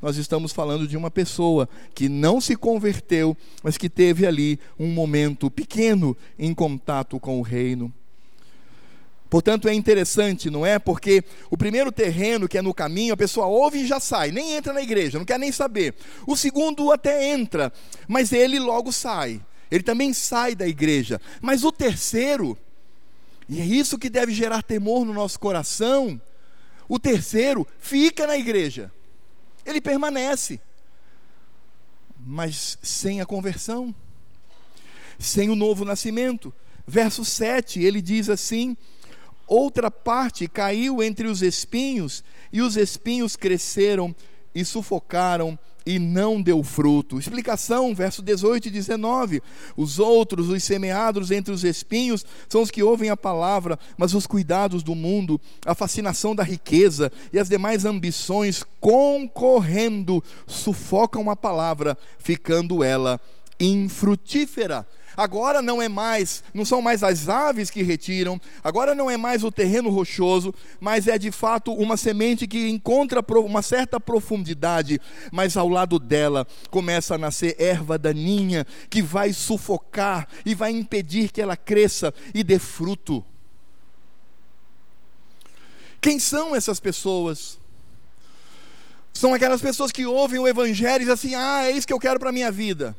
Nós 0.00 0.16
estamos 0.16 0.50
falando 0.50 0.88
de 0.88 0.96
uma 0.96 1.10
pessoa 1.10 1.68
que 1.94 2.08
não 2.08 2.40
se 2.40 2.56
converteu, 2.56 3.36
mas 3.62 3.76
que 3.76 3.88
teve 3.88 4.26
ali 4.26 4.58
um 4.78 4.88
momento 4.88 5.50
pequeno 5.50 6.16
em 6.38 6.54
contato 6.54 7.20
com 7.20 7.38
o 7.38 7.42
reino. 7.42 7.92
Portanto, 9.28 9.68
é 9.68 9.74
interessante, 9.74 10.50
não 10.50 10.64
é? 10.64 10.78
Porque 10.78 11.22
o 11.50 11.56
primeiro 11.56 11.92
terreno 11.92 12.48
que 12.48 12.58
é 12.58 12.62
no 12.62 12.74
caminho, 12.74 13.14
a 13.14 13.16
pessoa 13.16 13.46
ouve 13.46 13.78
e 13.80 13.86
já 13.86 14.00
sai, 14.00 14.30
nem 14.30 14.52
entra 14.52 14.72
na 14.72 14.82
igreja, 14.82 15.18
não 15.18 15.24
quer 15.24 15.38
nem 15.38 15.52
saber. 15.52 15.94
O 16.26 16.36
segundo 16.36 16.90
até 16.90 17.30
entra, 17.30 17.72
mas 18.08 18.32
ele 18.32 18.58
logo 18.58 18.90
sai 18.90 19.40
ele 19.72 19.82
também 19.82 20.12
sai 20.12 20.54
da 20.54 20.68
igreja. 20.68 21.18
Mas 21.40 21.64
o 21.64 21.72
terceiro, 21.72 22.58
e 23.48 23.58
é 23.58 23.64
isso 23.64 23.98
que 23.98 24.10
deve 24.10 24.30
gerar 24.34 24.62
temor 24.62 25.06
no 25.06 25.14
nosso 25.14 25.40
coração, 25.40 26.20
o 26.86 26.98
terceiro 26.98 27.66
fica 27.78 28.26
na 28.26 28.36
igreja, 28.36 28.92
ele 29.64 29.80
permanece, 29.80 30.60
mas 32.18 32.78
sem 32.82 33.22
a 33.22 33.26
conversão, 33.26 33.94
sem 35.18 35.48
o 35.48 35.56
novo 35.56 35.86
nascimento. 35.86 36.52
Verso 36.86 37.24
7, 37.24 37.80
ele 37.82 38.02
diz 38.02 38.28
assim: 38.28 38.76
Outra 39.46 39.90
parte 39.90 40.46
caiu 40.48 41.02
entre 41.02 41.26
os 41.26 41.40
espinhos, 41.40 42.22
e 42.52 42.60
os 42.60 42.76
espinhos 42.76 43.36
cresceram 43.36 44.14
e 44.54 44.66
sufocaram 44.66 45.58
e 45.84 45.98
não 45.98 46.40
deu 46.40 46.62
fruto. 46.62 47.18
Explicação, 47.18 47.94
verso 47.94 48.22
18 48.22 48.68
e 48.68 48.70
19. 48.70 49.42
Os 49.76 49.98
outros, 49.98 50.48
os 50.48 50.62
semeados 50.62 51.30
entre 51.30 51.52
os 51.52 51.64
espinhos, 51.64 52.24
são 52.48 52.62
os 52.62 52.70
que 52.70 52.82
ouvem 52.82 53.10
a 53.10 53.16
palavra, 53.16 53.78
mas 53.96 54.14
os 54.14 54.26
cuidados 54.26 54.82
do 54.82 54.94
mundo, 54.94 55.40
a 55.66 55.74
fascinação 55.74 56.34
da 56.34 56.42
riqueza 56.42 57.10
e 57.32 57.38
as 57.38 57.48
demais 57.48 57.84
ambições 57.84 58.64
concorrendo 58.80 60.22
sufocam 60.46 61.30
a 61.30 61.36
palavra, 61.36 61.96
ficando 62.18 62.82
ela 62.82 63.20
infrutífera. 63.58 64.86
Agora 65.16 65.60
não 65.60 65.80
é 65.80 65.88
mais, 65.88 66.42
não 66.54 66.64
são 66.64 66.80
mais 66.80 67.02
as 67.02 67.28
aves 67.28 67.70
que 67.70 67.82
retiram, 67.82 68.40
agora 68.62 68.94
não 68.94 69.10
é 69.10 69.16
mais 69.16 69.44
o 69.44 69.52
terreno 69.52 69.90
rochoso, 69.90 70.54
mas 70.80 71.06
é 71.06 71.18
de 71.18 71.30
fato 71.30 71.72
uma 71.72 71.96
semente 71.96 72.46
que 72.46 72.68
encontra 72.68 73.22
uma 73.38 73.62
certa 73.62 74.00
profundidade, 74.00 75.00
mas 75.30 75.56
ao 75.56 75.68
lado 75.68 75.98
dela 75.98 76.46
começa 76.70 77.14
a 77.14 77.18
nascer 77.18 77.56
erva 77.58 77.98
daninha 77.98 78.66
que 78.88 79.02
vai 79.02 79.32
sufocar 79.32 80.28
e 80.44 80.54
vai 80.54 80.70
impedir 80.70 81.30
que 81.30 81.40
ela 81.40 81.56
cresça 81.56 82.12
e 82.34 82.42
dê 82.42 82.58
fruto. 82.58 83.24
Quem 86.00 86.18
são 86.18 86.56
essas 86.56 86.80
pessoas? 86.80 87.60
São 89.12 89.34
aquelas 89.34 89.60
pessoas 89.60 89.92
que 89.92 90.04
ouvem 90.04 90.40
o 90.40 90.48
evangelho 90.48 91.02
e 91.02 91.06
dizem 91.06 91.12
assim: 91.12 91.34
"Ah, 91.34 91.64
é 91.64 91.70
isso 91.70 91.86
que 91.86 91.92
eu 91.92 92.00
quero 92.00 92.18
para 92.18 92.32
minha 92.32 92.50
vida". 92.50 92.96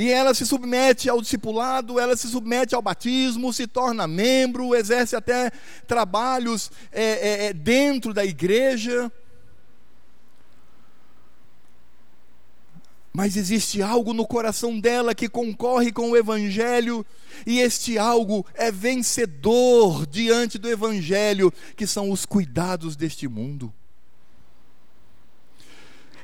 E 0.00 0.10
ela 0.10 0.32
se 0.32 0.46
submete 0.46 1.10
ao 1.10 1.20
discipulado, 1.20 2.00
ela 2.00 2.16
se 2.16 2.26
submete 2.26 2.74
ao 2.74 2.80
batismo, 2.80 3.52
se 3.52 3.66
torna 3.66 4.06
membro, 4.06 4.74
exerce 4.74 5.14
até 5.14 5.50
trabalhos 5.86 6.72
é, 6.90 7.02
é, 7.02 7.46
é, 7.48 7.52
dentro 7.52 8.14
da 8.14 8.24
igreja. 8.24 9.12
Mas 13.12 13.36
existe 13.36 13.82
algo 13.82 14.14
no 14.14 14.26
coração 14.26 14.80
dela 14.80 15.14
que 15.14 15.28
concorre 15.28 15.92
com 15.92 16.12
o 16.12 16.16
Evangelho, 16.16 17.04
e 17.46 17.60
este 17.60 17.98
algo 17.98 18.46
é 18.54 18.72
vencedor 18.72 20.06
diante 20.06 20.56
do 20.56 20.70
Evangelho, 20.70 21.52
que 21.76 21.86
são 21.86 22.10
os 22.10 22.24
cuidados 22.24 22.96
deste 22.96 23.28
mundo. 23.28 23.70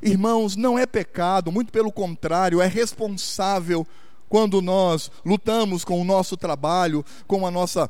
Irmãos, 0.02 0.56
não 0.56 0.78
é 0.78 0.86
pecado, 0.86 1.50
muito 1.50 1.72
pelo 1.72 1.92
contrário, 1.92 2.60
é 2.60 2.66
responsável 2.66 3.86
quando 4.28 4.60
nós 4.60 5.10
lutamos 5.24 5.84
com 5.84 6.00
o 6.00 6.04
nosso 6.04 6.36
trabalho, 6.36 7.04
com 7.26 7.46
a 7.46 7.50
nossa 7.50 7.88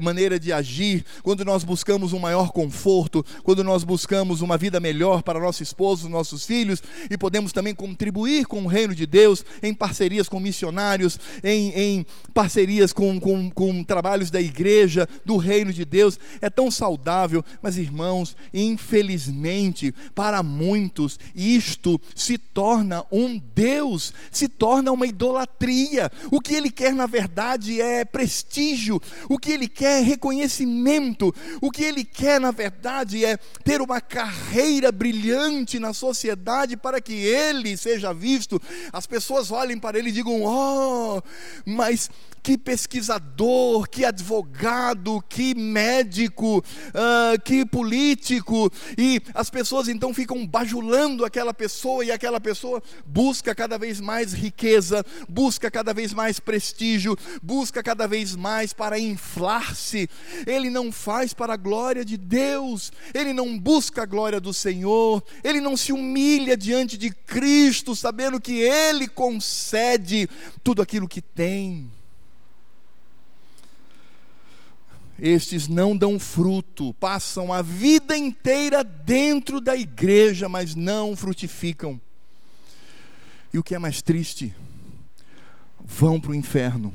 maneira 0.00 0.38
de 0.38 0.52
agir, 0.52 1.04
quando 1.22 1.44
nós 1.44 1.64
buscamos 1.64 2.12
um 2.12 2.18
maior 2.18 2.52
conforto, 2.52 3.24
quando 3.42 3.64
nós 3.64 3.84
buscamos 3.84 4.40
uma 4.40 4.56
vida 4.56 4.78
melhor 4.80 5.22
para 5.22 5.40
nosso 5.40 5.62
esposo, 5.62 6.08
nossos 6.08 6.44
filhos, 6.44 6.82
e 7.10 7.16
podemos 7.16 7.52
também 7.52 7.74
contribuir 7.74 8.46
com 8.46 8.62
o 8.62 8.66
reino 8.66 8.94
de 8.94 9.06
Deus 9.06 9.44
em 9.62 9.74
parcerias 9.74 10.28
com 10.28 10.38
missionários, 10.40 11.18
em, 11.42 11.70
em 11.70 12.06
parcerias 12.34 12.92
com, 12.92 13.18
com, 13.20 13.50
com 13.50 13.84
trabalhos 13.84 14.30
da 14.30 14.40
igreja, 14.40 15.08
do 15.24 15.36
reino 15.36 15.72
de 15.72 15.84
Deus, 15.84 16.18
é 16.40 16.50
tão 16.50 16.70
saudável, 16.70 17.44
mas 17.62 17.76
irmãos, 17.76 18.36
infelizmente, 18.52 19.94
para 20.14 20.42
muitos, 20.42 21.18
isto 21.34 22.00
se 22.14 22.38
torna 22.38 23.04
um 23.10 23.38
Deus, 23.54 24.12
se 24.30 24.48
torna 24.48 24.92
uma 24.92 25.06
idolatria. 25.06 26.10
O 26.30 26.40
que 26.40 26.54
ele 26.54 26.70
quer, 26.70 26.94
na 26.94 27.06
verdade, 27.06 27.80
é 27.80 28.04
prestígio, 28.04 29.00
o 29.28 29.38
que 29.38 29.52
ele 29.52 29.68
quer 29.78 30.02
reconhecimento, 30.02 31.32
o 31.60 31.70
que 31.70 31.84
ele 31.84 32.02
quer, 32.02 32.40
na 32.40 32.50
verdade, 32.50 33.24
é 33.24 33.36
ter 33.62 33.80
uma 33.80 34.00
carreira 34.00 34.90
brilhante 34.90 35.78
na 35.78 35.92
sociedade 35.94 36.76
para 36.76 37.00
que 37.00 37.12
ele 37.12 37.76
seja 37.76 38.12
visto, 38.12 38.60
as 38.92 39.06
pessoas 39.06 39.52
olhem 39.52 39.78
para 39.78 39.96
ele 39.96 40.08
e 40.08 40.12
digam: 40.12 40.42
Oh, 40.42 41.22
mas 41.64 42.10
que 42.48 42.56
pesquisador, 42.56 43.86
que 43.90 44.06
advogado, 44.06 45.22
que 45.28 45.54
médico, 45.54 46.60
uh, 46.60 47.38
que 47.44 47.66
político, 47.66 48.72
e 48.96 49.20
as 49.34 49.50
pessoas 49.50 49.86
então 49.86 50.14
ficam 50.14 50.46
bajulando 50.46 51.26
aquela 51.26 51.52
pessoa, 51.52 52.02
e 52.06 52.10
aquela 52.10 52.40
pessoa 52.40 52.82
busca 53.04 53.54
cada 53.54 53.76
vez 53.76 54.00
mais 54.00 54.32
riqueza, 54.32 55.04
busca 55.28 55.70
cada 55.70 55.92
vez 55.92 56.14
mais 56.14 56.40
prestígio, 56.40 57.18
busca 57.42 57.82
cada 57.82 58.08
vez 58.08 58.34
mais 58.34 58.72
para 58.72 58.98
inflar-se. 58.98 60.08
Ele 60.46 60.70
não 60.70 60.90
faz 60.90 61.34
para 61.34 61.52
a 61.52 61.58
glória 61.58 62.02
de 62.02 62.16
Deus, 62.16 62.90
ele 63.12 63.34
não 63.34 63.58
busca 63.58 64.04
a 64.04 64.06
glória 64.06 64.40
do 64.40 64.54
Senhor, 64.54 65.22
ele 65.44 65.60
não 65.60 65.76
se 65.76 65.92
humilha 65.92 66.56
diante 66.56 66.96
de 66.96 67.10
Cristo, 67.10 67.94
sabendo 67.94 68.40
que 68.40 68.58
Ele 68.58 69.06
concede 69.06 70.26
tudo 70.64 70.80
aquilo 70.80 71.06
que 71.06 71.20
tem. 71.20 71.97
Estes 75.18 75.66
não 75.66 75.96
dão 75.96 76.18
fruto, 76.18 76.94
passam 76.94 77.52
a 77.52 77.60
vida 77.60 78.16
inteira 78.16 78.84
dentro 78.84 79.60
da 79.60 79.76
igreja, 79.76 80.48
mas 80.48 80.74
não 80.74 81.16
frutificam. 81.16 82.00
E 83.52 83.58
o 83.58 83.62
que 83.62 83.74
é 83.74 83.78
mais 83.78 84.00
triste, 84.00 84.54
vão 85.84 86.20
para 86.20 86.30
o 86.30 86.34
inferno. 86.34 86.94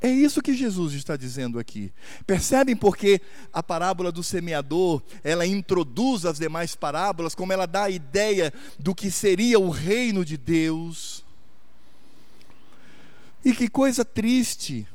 É 0.00 0.10
isso 0.10 0.42
que 0.42 0.54
Jesus 0.54 0.94
está 0.94 1.16
dizendo 1.16 1.60
aqui. 1.60 1.92
Percebem 2.26 2.74
porque 2.74 3.20
a 3.52 3.62
parábola 3.62 4.10
do 4.10 4.22
semeador, 4.22 5.00
ela 5.22 5.46
introduz 5.46 6.24
as 6.26 6.38
demais 6.38 6.74
parábolas, 6.74 7.36
como 7.36 7.52
ela 7.52 7.66
dá 7.66 7.84
a 7.84 7.90
ideia 7.90 8.52
do 8.80 8.96
que 8.96 9.12
seria 9.12 9.60
o 9.60 9.70
reino 9.70 10.24
de 10.24 10.36
Deus. 10.36 11.24
E 13.44 13.52
que 13.52 13.68
coisa 13.68 14.04
triste 14.04 14.88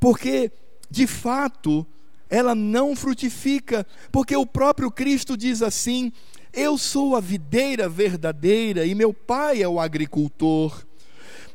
porque 0.00 0.50
de 0.90 1.06
fato 1.06 1.86
ela 2.30 2.54
não 2.54 2.94
frutifica, 2.94 3.86
porque 4.12 4.36
o 4.36 4.46
próprio 4.46 4.90
Cristo 4.90 5.36
diz 5.36 5.62
assim: 5.62 6.12
Eu 6.52 6.76
sou 6.76 7.16
a 7.16 7.20
videira 7.20 7.88
verdadeira 7.88 8.84
e 8.84 8.94
meu 8.94 9.12
pai 9.12 9.62
é 9.62 9.68
o 9.68 9.80
agricultor. 9.80 10.86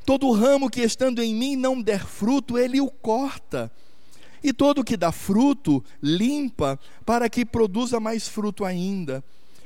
Todo 0.05 0.31
ramo 0.31 0.69
que 0.69 0.81
estando 0.81 1.21
em 1.21 1.33
mim 1.33 1.55
não 1.55 1.81
der 1.81 2.05
fruto, 2.05 2.57
ele 2.57 2.81
o 2.81 2.89
corta. 2.89 3.71
E 4.43 4.51
todo 4.51 4.83
que 4.83 4.97
dá 4.97 5.11
fruto, 5.11 5.81
limpa, 6.01 6.77
para 7.05 7.29
que 7.29 7.45
produza 7.45 7.99
mais 7.99 8.27
fruto 8.27 8.65
ainda. 8.65 9.23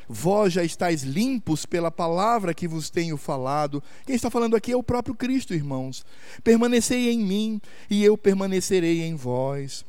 Vós 0.07 0.53
já 0.53 0.63
estáis 0.63 1.03
limpos 1.03 1.65
pela 1.65 1.91
palavra 1.91 2.53
que 2.53 2.67
vos 2.67 2.89
tenho 2.89 3.17
falado. 3.17 3.83
Quem 4.05 4.15
está 4.15 4.29
falando 4.29 4.55
aqui 4.55 4.71
é 4.71 4.77
o 4.77 4.83
próprio 4.83 5.13
Cristo, 5.13 5.53
irmãos. 5.53 6.05
Permanecei 6.43 7.09
em 7.09 7.19
mim 7.19 7.61
e 7.89 8.03
eu 8.03 8.17
permanecerei 8.17 9.03
em 9.03 9.15
vós. 9.15 9.85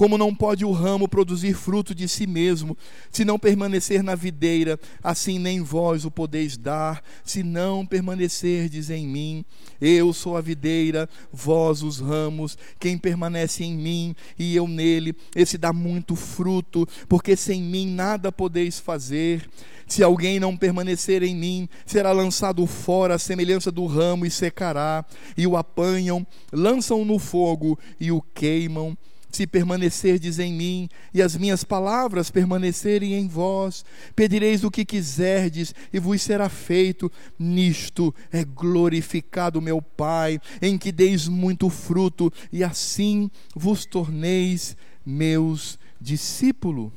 Como 0.00 0.16
não 0.16 0.34
pode 0.34 0.64
o 0.64 0.72
ramo 0.72 1.06
produzir 1.06 1.52
fruto 1.52 1.94
de 1.94 2.08
si 2.08 2.26
mesmo, 2.26 2.74
se 3.12 3.22
não 3.22 3.38
permanecer 3.38 4.02
na 4.02 4.14
videira, 4.14 4.80
assim 5.04 5.38
nem 5.38 5.60
vós 5.60 6.06
o 6.06 6.10
podeis 6.10 6.56
dar, 6.56 7.04
se 7.22 7.42
não 7.42 7.84
permanecerdes 7.84 8.88
em 8.88 9.06
mim. 9.06 9.44
Eu 9.78 10.14
sou 10.14 10.38
a 10.38 10.40
videira, 10.40 11.06
vós 11.30 11.82
os 11.82 12.00
ramos. 12.00 12.56
Quem 12.78 12.96
permanece 12.96 13.62
em 13.62 13.76
mim 13.76 14.16
e 14.38 14.56
eu 14.56 14.66
nele, 14.66 15.14
esse 15.36 15.58
dá 15.58 15.70
muito 15.70 16.16
fruto, 16.16 16.88
porque 17.06 17.36
sem 17.36 17.60
mim 17.60 17.86
nada 17.86 18.32
podeis 18.32 18.80
fazer. 18.80 19.46
Se 19.86 20.02
alguém 20.02 20.40
não 20.40 20.56
permanecer 20.56 21.22
em 21.22 21.36
mim, 21.36 21.68
será 21.84 22.10
lançado 22.10 22.66
fora 22.66 23.16
à 23.16 23.18
semelhança 23.18 23.70
do 23.70 23.84
ramo 23.84 24.24
e 24.24 24.30
secará, 24.30 25.04
e 25.36 25.46
o 25.46 25.58
apanham, 25.58 26.26
lançam 26.50 27.04
no 27.04 27.18
fogo 27.18 27.78
e 28.00 28.10
o 28.10 28.22
queimam 28.22 28.96
se 29.30 29.46
permanecerdes 29.46 30.38
em 30.38 30.52
mim 30.52 30.88
e 31.12 31.22
as 31.22 31.36
minhas 31.36 31.64
palavras 31.64 32.30
permanecerem 32.30 33.14
em 33.14 33.28
vós, 33.28 33.84
pedireis 34.14 34.64
o 34.64 34.70
que 34.70 34.84
quiserdes 34.84 35.74
e 35.92 35.98
vos 35.98 36.22
será 36.22 36.48
feito. 36.48 37.10
Nisto 37.38 38.14
é 38.32 38.44
glorificado 38.44 39.60
meu 39.60 39.80
Pai, 39.80 40.38
em 40.60 40.76
que 40.76 40.92
deis 40.92 41.28
muito 41.28 41.68
fruto 41.68 42.32
e 42.52 42.64
assim 42.64 43.30
vos 43.54 43.84
torneis 43.84 44.76
meus 45.04 45.78
discípulos. 46.00 46.90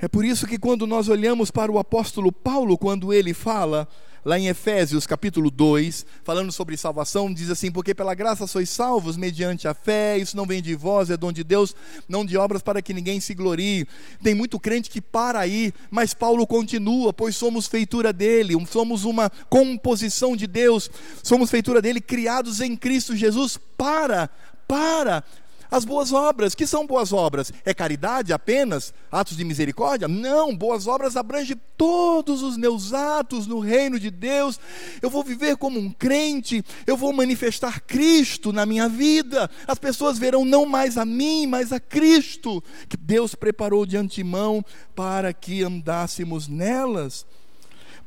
É 0.00 0.08
por 0.08 0.24
isso 0.24 0.48
que 0.48 0.58
quando 0.58 0.84
nós 0.84 1.08
olhamos 1.08 1.52
para 1.52 1.70
o 1.70 1.78
apóstolo 1.78 2.32
Paulo, 2.32 2.76
quando 2.76 3.12
ele 3.12 3.32
fala 3.32 3.88
lá 4.24 4.38
em 4.38 4.48
Efésios 4.48 5.06
capítulo 5.06 5.50
2, 5.50 6.06
falando 6.22 6.52
sobre 6.52 6.76
salvação, 6.76 7.32
diz 7.32 7.50
assim: 7.50 7.70
Porque 7.70 7.94
pela 7.94 8.14
graça 8.14 8.46
sois 8.46 8.70
salvos 8.70 9.16
mediante 9.16 9.66
a 9.66 9.74
fé, 9.74 10.18
isso 10.18 10.36
não 10.36 10.46
vem 10.46 10.62
de 10.62 10.74
vós, 10.74 11.10
é 11.10 11.16
dom 11.16 11.32
de 11.32 11.42
Deus, 11.44 11.74
não 12.08 12.24
de 12.24 12.36
obras 12.36 12.62
para 12.62 12.82
que 12.82 12.94
ninguém 12.94 13.20
se 13.20 13.34
glorie. 13.34 13.86
Tem 14.22 14.34
muito 14.34 14.58
crente 14.58 14.90
que 14.90 15.00
para 15.00 15.40
aí, 15.40 15.72
mas 15.90 16.14
Paulo 16.14 16.46
continua, 16.46 17.12
pois 17.12 17.36
somos 17.36 17.66
feitura 17.66 18.12
dele, 18.12 18.54
somos 18.66 19.04
uma 19.04 19.30
composição 19.48 20.36
de 20.36 20.46
Deus, 20.46 20.90
somos 21.22 21.50
feitura 21.50 21.82
dele, 21.82 22.00
criados 22.00 22.60
em 22.60 22.76
Cristo 22.76 23.16
Jesus 23.16 23.58
para, 23.76 24.30
para 24.66 25.24
as 25.72 25.86
boas 25.86 26.12
obras. 26.12 26.54
Que 26.54 26.66
são 26.66 26.86
boas 26.86 27.12
obras? 27.12 27.50
É 27.64 27.72
caridade 27.72 28.32
apenas? 28.32 28.92
Atos 29.10 29.36
de 29.36 29.44
misericórdia? 29.44 30.06
Não, 30.06 30.54
boas 30.54 30.86
obras 30.86 31.16
abrange 31.16 31.56
todos 31.76 32.42
os 32.42 32.58
meus 32.58 32.92
atos 32.92 33.46
no 33.46 33.58
reino 33.58 33.98
de 33.98 34.10
Deus. 34.10 34.60
Eu 35.00 35.08
vou 35.08 35.24
viver 35.24 35.56
como 35.56 35.80
um 35.80 35.90
crente, 35.90 36.62
eu 36.86 36.96
vou 36.96 37.12
manifestar 37.12 37.80
Cristo 37.80 38.52
na 38.52 38.66
minha 38.66 38.88
vida. 38.88 39.50
As 39.66 39.78
pessoas 39.78 40.18
verão 40.18 40.44
não 40.44 40.66
mais 40.66 40.98
a 40.98 41.04
mim, 41.04 41.46
mas 41.46 41.72
a 41.72 41.80
Cristo, 41.80 42.62
que 42.88 42.96
Deus 42.96 43.34
preparou 43.34 43.86
de 43.86 43.96
antemão 43.96 44.62
para 44.94 45.32
que 45.32 45.62
andássemos 45.62 46.46
nelas. 46.46 47.24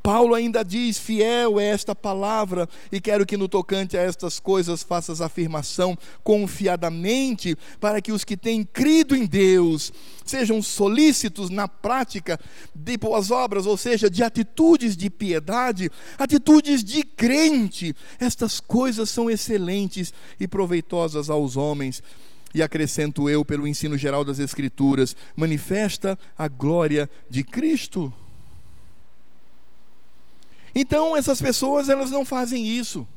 Paulo 0.06 0.36
ainda 0.36 0.64
diz: 0.64 1.00
fiel 1.00 1.60
é 1.60 1.66
esta 1.66 1.96
palavra, 1.96 2.70
e 2.92 3.02
quero 3.02 3.26
que 3.26 3.36
no 3.36 3.50
tocante 3.50 3.98
a 3.98 4.02
estas 4.04 4.40
coisas 4.40 4.84
faças 4.84 5.20
afirmação 5.20 5.98
confiadamente, 6.24 7.58
para 7.80 8.00
que 8.00 8.12
os 8.12 8.24
que 8.24 8.38
têm 8.38 8.64
crido 8.64 9.16
em 9.16 9.26
Deus 9.26 9.92
sejam 10.24 10.62
solícitos 10.62 11.50
na 11.50 11.68
prática 11.68 12.40
de 12.76 12.98
boas 12.98 13.32
obras, 13.32 13.66
ou 13.66 13.76
seja, 13.76 14.08
de 14.08 14.22
atitudes 14.22 14.96
de 14.96 15.10
piedade, 15.10 15.90
atitudes 16.20 16.84
de 16.84 17.02
crente. 17.02 17.96
Estas 18.20 18.60
coisas 18.60 19.10
são 19.10 19.28
excelentes 19.28 20.14
e 20.40 20.48
proveitosas 20.48 21.32
aos 21.32 21.58
homens. 21.58 22.04
E 22.54 22.62
acrescento 22.62 23.28
eu, 23.28 23.44
pelo 23.44 23.68
ensino 23.68 23.98
geral 23.98 24.24
das 24.24 24.38
Escrituras, 24.38 25.16
manifesta 25.36 26.18
a 26.38 26.48
glória 26.48 27.10
de 27.28 27.44
Cristo. 27.44 28.14
Então 30.76 31.16
essas 31.16 31.42
pessoas 31.42 31.88
elas 31.88 32.12
não 32.12 32.26
fazem 32.26 32.68
isso. 32.68 33.08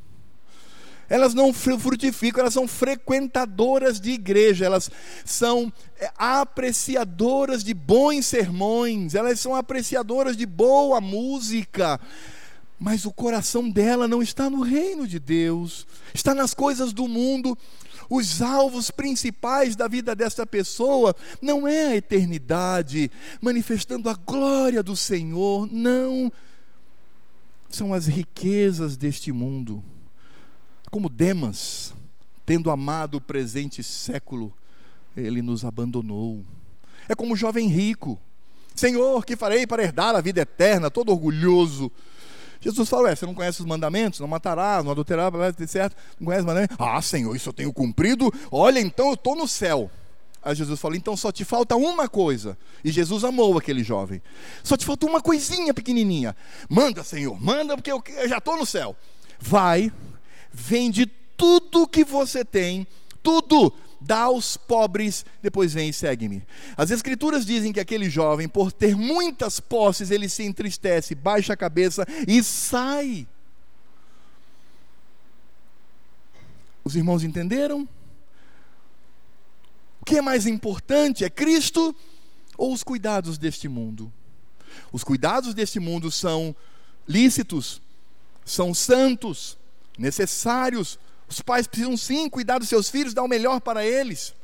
Elas 1.10 1.32
não 1.32 1.54
frutificam, 1.54 2.42
elas 2.42 2.52
são 2.52 2.68
frequentadoras 2.68 3.98
de 3.98 4.10
igreja, 4.10 4.66
elas 4.66 4.90
são 5.24 5.72
é, 5.98 6.10
apreciadoras 6.18 7.64
de 7.64 7.72
bons 7.72 8.26
sermões, 8.26 9.14
elas 9.14 9.40
são 9.40 9.56
apreciadoras 9.56 10.36
de 10.36 10.44
boa 10.44 11.00
música, 11.00 11.98
mas 12.78 13.06
o 13.06 13.10
coração 13.10 13.70
dela 13.70 14.06
não 14.06 14.20
está 14.20 14.50
no 14.50 14.60
reino 14.60 15.06
de 15.06 15.18
Deus, 15.18 15.86
está 16.12 16.34
nas 16.34 16.52
coisas 16.52 16.92
do 16.92 17.08
mundo. 17.08 17.56
Os 18.10 18.40
alvos 18.40 18.90
principais 18.90 19.76
da 19.76 19.88
vida 19.88 20.14
dessa 20.14 20.46
pessoa 20.46 21.14
não 21.42 21.66
é 21.66 21.88
a 21.88 21.96
eternidade, 21.96 23.10
manifestando 23.40 24.08
a 24.08 24.14
glória 24.14 24.82
do 24.82 24.96
Senhor, 24.96 25.68
não 25.70 26.30
são 27.68 27.92
as 27.92 28.06
riquezas 28.06 28.96
deste 28.96 29.32
mundo. 29.32 29.82
Como 30.90 31.08
Demas, 31.08 31.92
tendo 32.46 32.70
amado 32.70 33.16
o 33.16 33.20
presente 33.20 33.82
século, 33.82 34.52
ele 35.16 35.42
nos 35.42 35.64
abandonou. 35.64 36.44
É 37.08 37.14
como 37.14 37.34
o 37.34 37.36
jovem 37.36 37.68
rico. 37.68 38.18
Senhor, 38.74 39.24
que 39.24 39.36
farei 39.36 39.66
para 39.66 39.82
herdar 39.82 40.14
a 40.14 40.20
vida 40.20 40.40
eterna, 40.40 40.90
todo 40.90 41.10
orgulhoso. 41.10 41.90
Jesus 42.60 42.88
falou: 42.88 43.06
é, 43.06 43.14
você 43.14 43.26
não 43.26 43.34
conhece 43.34 43.60
os 43.60 43.66
mandamentos? 43.66 44.20
Não 44.20 44.28
matarás, 44.28 44.84
não 44.84 44.92
adulterarás, 44.92 45.58
etc. 45.60 45.92
Não 46.18 46.26
conhece 46.26 46.40
os 46.40 46.46
mandamentos? 46.46 46.76
Ah, 46.78 47.00
Senhor, 47.02 47.34
isso 47.34 47.48
eu 47.48 47.52
tenho 47.52 47.72
cumprido. 47.72 48.32
Olha, 48.50 48.80
então 48.80 49.08
eu 49.08 49.14
estou 49.14 49.36
no 49.36 49.46
céu. 49.46 49.90
Aí 50.48 50.54
Jesus 50.54 50.80
falou: 50.80 50.96
então 50.96 51.14
só 51.14 51.30
te 51.30 51.44
falta 51.44 51.76
uma 51.76 52.08
coisa. 52.08 52.56
E 52.82 52.90
Jesus 52.90 53.22
amou 53.22 53.58
aquele 53.58 53.84
jovem. 53.84 54.22
Só 54.64 54.78
te 54.78 54.86
falta 54.86 55.04
uma 55.04 55.20
coisinha 55.20 55.74
pequenininha. 55.74 56.34
Manda, 56.70 57.04
Senhor, 57.04 57.38
manda, 57.38 57.76
porque 57.76 57.92
eu, 57.92 58.02
já 58.26 58.38
estou 58.38 58.56
no 58.56 58.64
céu. 58.64 58.96
Vai, 59.38 59.92
vende 60.50 61.04
tudo 61.36 61.86
que 61.86 62.02
você 62.02 62.46
tem, 62.46 62.86
tudo, 63.22 63.70
dá 64.00 64.20
aos 64.20 64.56
pobres, 64.56 65.22
depois 65.42 65.74
vem 65.74 65.90
e 65.90 65.92
segue-me. 65.92 66.42
As 66.78 66.90
Escrituras 66.90 67.44
dizem 67.44 67.70
que 67.70 67.78
aquele 67.78 68.08
jovem, 68.08 68.48
por 68.48 68.72
ter 68.72 68.96
muitas 68.96 69.60
posses, 69.60 70.10
ele 70.10 70.30
se 70.30 70.44
entristece, 70.44 71.14
baixa 71.14 71.52
a 71.52 71.58
cabeça 71.58 72.06
e 72.26 72.42
sai. 72.42 73.28
Os 76.82 76.96
irmãos 76.96 77.22
entenderam? 77.22 77.86
Que 80.08 80.16
é 80.16 80.22
mais 80.22 80.46
importante? 80.46 81.22
É 81.22 81.28
Cristo 81.28 81.94
ou 82.56 82.72
os 82.72 82.82
cuidados 82.82 83.36
deste 83.36 83.68
mundo? 83.68 84.10
Os 84.90 85.04
cuidados 85.04 85.52
deste 85.52 85.78
mundo 85.78 86.10
são 86.10 86.56
lícitos, 87.06 87.82
são 88.44 88.72
santos, 88.72 89.58
necessários. 89.98 90.98
Os 91.28 91.42
pais 91.42 91.66
precisam 91.66 91.94
sim 91.96 92.28
cuidar 92.28 92.58
dos 92.58 92.70
seus 92.70 92.88
filhos, 92.88 93.12
dar 93.12 93.22
o 93.22 93.28
melhor 93.28 93.60
para 93.60 93.84
eles. 93.84 94.34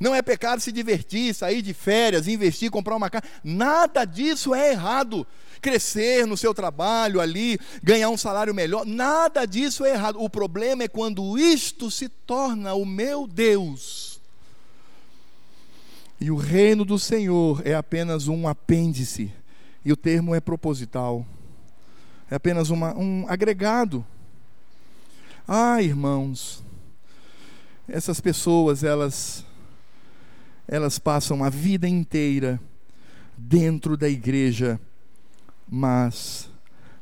Não 0.00 0.14
é 0.14 0.22
pecado 0.22 0.60
se 0.60 0.72
divertir, 0.72 1.34
sair 1.34 1.62
de 1.62 1.72
férias, 1.72 2.26
investir, 2.26 2.70
comprar 2.70 2.96
uma 2.96 3.10
casa. 3.10 3.24
Nada 3.44 4.04
disso 4.04 4.54
é 4.54 4.72
errado. 4.72 5.26
Crescer 5.60 6.26
no 6.26 6.36
seu 6.36 6.52
trabalho 6.52 7.20
ali, 7.20 7.58
ganhar 7.82 8.10
um 8.10 8.16
salário 8.16 8.54
melhor, 8.54 8.86
nada 8.86 9.44
disso 9.44 9.84
é 9.84 9.90
errado. 9.90 10.20
O 10.22 10.30
problema 10.30 10.84
é 10.84 10.88
quando 10.88 11.36
isto 11.36 11.90
se 11.90 12.08
torna 12.08 12.74
o 12.74 12.86
meu 12.86 13.26
Deus 13.26 14.17
e 16.20 16.30
o 16.30 16.36
reino 16.36 16.84
do 16.84 16.98
Senhor 16.98 17.62
é 17.64 17.74
apenas 17.74 18.26
um 18.26 18.48
apêndice, 18.48 19.32
e 19.84 19.92
o 19.92 19.96
termo 19.96 20.34
é 20.34 20.40
proposital, 20.40 21.24
é 22.30 22.34
apenas 22.34 22.70
uma, 22.70 22.96
um 22.96 23.26
agregado. 23.28 24.04
Ah, 25.46 25.80
irmãos, 25.80 26.62
essas 27.88 28.20
pessoas, 28.20 28.82
elas, 28.82 29.44
elas 30.66 30.98
passam 30.98 31.42
a 31.42 31.48
vida 31.48 31.88
inteira 31.88 32.60
dentro 33.36 33.96
da 33.96 34.08
igreja, 34.08 34.78
mas 35.68 36.50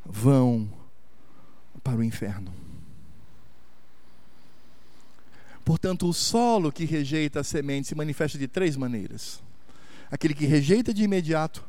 vão 0.04 0.68
para 1.82 1.96
o 1.96 2.04
inferno. 2.04 2.65
Portanto, 5.66 6.08
o 6.08 6.14
solo 6.14 6.70
que 6.70 6.84
rejeita 6.84 7.40
a 7.40 7.44
semente 7.44 7.88
se 7.88 7.94
manifesta 7.96 8.38
de 8.38 8.46
três 8.46 8.76
maneiras: 8.76 9.42
aquele 10.08 10.32
que 10.32 10.46
rejeita 10.46 10.94
de 10.94 11.02
imediato, 11.02 11.64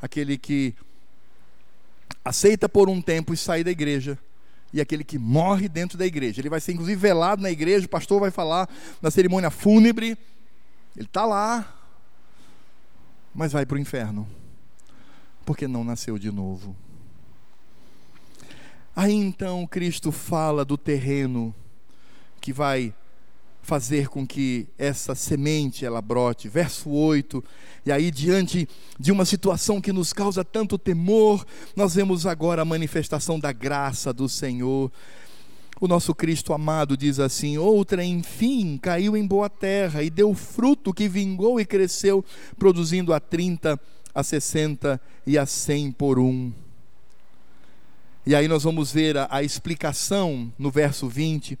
aquele 0.00 0.38
que 0.38 0.74
aceita 2.24 2.70
por 2.70 2.88
um 2.88 3.02
tempo 3.02 3.34
e 3.34 3.36
sai 3.36 3.62
da 3.62 3.70
igreja, 3.70 4.18
e 4.72 4.80
aquele 4.80 5.04
que 5.04 5.18
morre 5.18 5.68
dentro 5.68 5.98
da 5.98 6.06
igreja. 6.06 6.40
Ele 6.40 6.48
vai 6.48 6.58
ser 6.58 6.72
inclusive 6.72 6.98
velado 6.98 7.42
na 7.42 7.50
igreja, 7.50 7.84
o 7.84 7.90
pastor 7.90 8.18
vai 8.18 8.30
falar 8.30 8.66
na 9.02 9.10
cerimônia 9.10 9.50
fúnebre. 9.50 10.16
Ele 10.96 11.04
está 11.04 11.26
lá, 11.26 11.76
mas 13.34 13.52
vai 13.52 13.66
para 13.66 13.76
o 13.76 13.78
inferno, 13.78 14.26
porque 15.44 15.68
não 15.68 15.84
nasceu 15.84 16.18
de 16.18 16.30
novo. 16.32 16.74
Aí 18.96 19.12
então 19.12 19.66
Cristo 19.66 20.10
fala 20.10 20.64
do 20.64 20.78
terreno 20.78 21.54
que 22.40 22.54
vai 22.54 22.94
fazer 23.68 24.08
com 24.08 24.26
que 24.26 24.66
essa 24.78 25.14
semente 25.14 25.84
ela 25.84 26.00
brote. 26.00 26.48
Verso 26.48 26.88
8. 26.88 27.44
E 27.84 27.92
aí 27.92 28.10
diante 28.10 28.66
de 28.98 29.12
uma 29.12 29.26
situação 29.26 29.78
que 29.78 29.92
nos 29.92 30.10
causa 30.10 30.42
tanto 30.42 30.78
temor, 30.78 31.46
nós 31.76 31.94
vemos 31.94 32.24
agora 32.24 32.62
a 32.62 32.64
manifestação 32.64 33.38
da 33.38 33.52
graça 33.52 34.10
do 34.10 34.26
Senhor. 34.26 34.90
O 35.78 35.86
nosso 35.86 36.14
Cristo 36.14 36.54
amado 36.54 36.96
diz 36.96 37.20
assim: 37.20 37.58
Outra, 37.58 38.02
enfim, 38.02 38.78
caiu 38.78 39.14
em 39.14 39.26
boa 39.26 39.50
terra 39.50 40.02
e 40.02 40.08
deu 40.08 40.32
fruto 40.32 40.94
que 40.94 41.06
vingou 41.06 41.60
e 41.60 41.66
cresceu, 41.66 42.24
produzindo 42.58 43.12
a 43.12 43.20
30, 43.20 43.78
a 44.14 44.22
60 44.22 44.98
e 45.26 45.36
a 45.36 45.44
100 45.44 45.92
por 45.92 46.18
um. 46.18 46.50
E 48.24 48.34
aí 48.34 48.48
nós 48.48 48.62
vamos 48.62 48.90
ver 48.90 49.18
a, 49.18 49.28
a 49.30 49.42
explicação 49.42 50.50
no 50.58 50.70
verso 50.70 51.06
20 51.06 51.58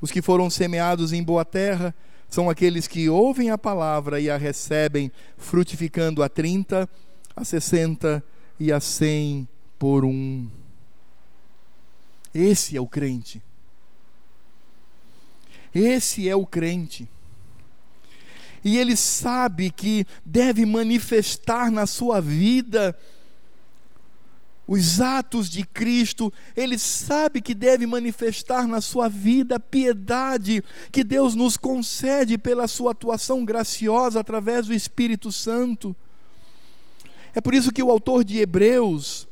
os 0.00 0.10
que 0.10 0.22
foram 0.22 0.48
semeados 0.48 1.12
em 1.12 1.22
boa 1.22 1.44
terra 1.44 1.94
são 2.28 2.48
aqueles 2.48 2.86
que 2.86 3.08
ouvem 3.08 3.50
a 3.50 3.58
palavra 3.58 4.20
e 4.20 4.30
a 4.30 4.36
recebem, 4.36 5.10
frutificando 5.36 6.22
a 6.22 6.28
30, 6.28 6.88
a 7.34 7.44
60 7.44 8.22
e 8.58 8.72
a 8.72 8.78
100 8.78 9.48
por 9.78 10.04
um. 10.04 10.48
Esse 12.32 12.76
é 12.76 12.80
o 12.80 12.86
crente. 12.86 13.42
Esse 15.74 16.28
é 16.28 16.36
o 16.36 16.46
crente. 16.46 17.08
E 18.64 18.78
ele 18.78 18.96
sabe 18.96 19.70
que 19.70 20.06
deve 20.24 20.64
manifestar 20.64 21.70
na 21.70 21.86
sua 21.86 22.20
vida 22.20 22.96
os 24.70 25.00
atos 25.00 25.50
de 25.50 25.66
Cristo, 25.66 26.32
ele 26.56 26.78
sabe 26.78 27.42
que 27.42 27.56
deve 27.56 27.88
manifestar 27.88 28.68
na 28.68 28.80
sua 28.80 29.08
vida 29.08 29.56
a 29.56 29.60
piedade 29.60 30.62
que 30.92 31.02
Deus 31.02 31.34
nos 31.34 31.56
concede 31.56 32.38
pela 32.38 32.68
sua 32.68 32.92
atuação 32.92 33.44
graciosa 33.44 34.20
através 34.20 34.68
do 34.68 34.72
Espírito 34.72 35.32
Santo. 35.32 35.94
É 37.34 37.40
por 37.40 37.52
isso 37.52 37.72
que 37.72 37.82
o 37.82 37.90
autor 37.90 38.22
de 38.22 38.38
Hebreus, 38.38 39.26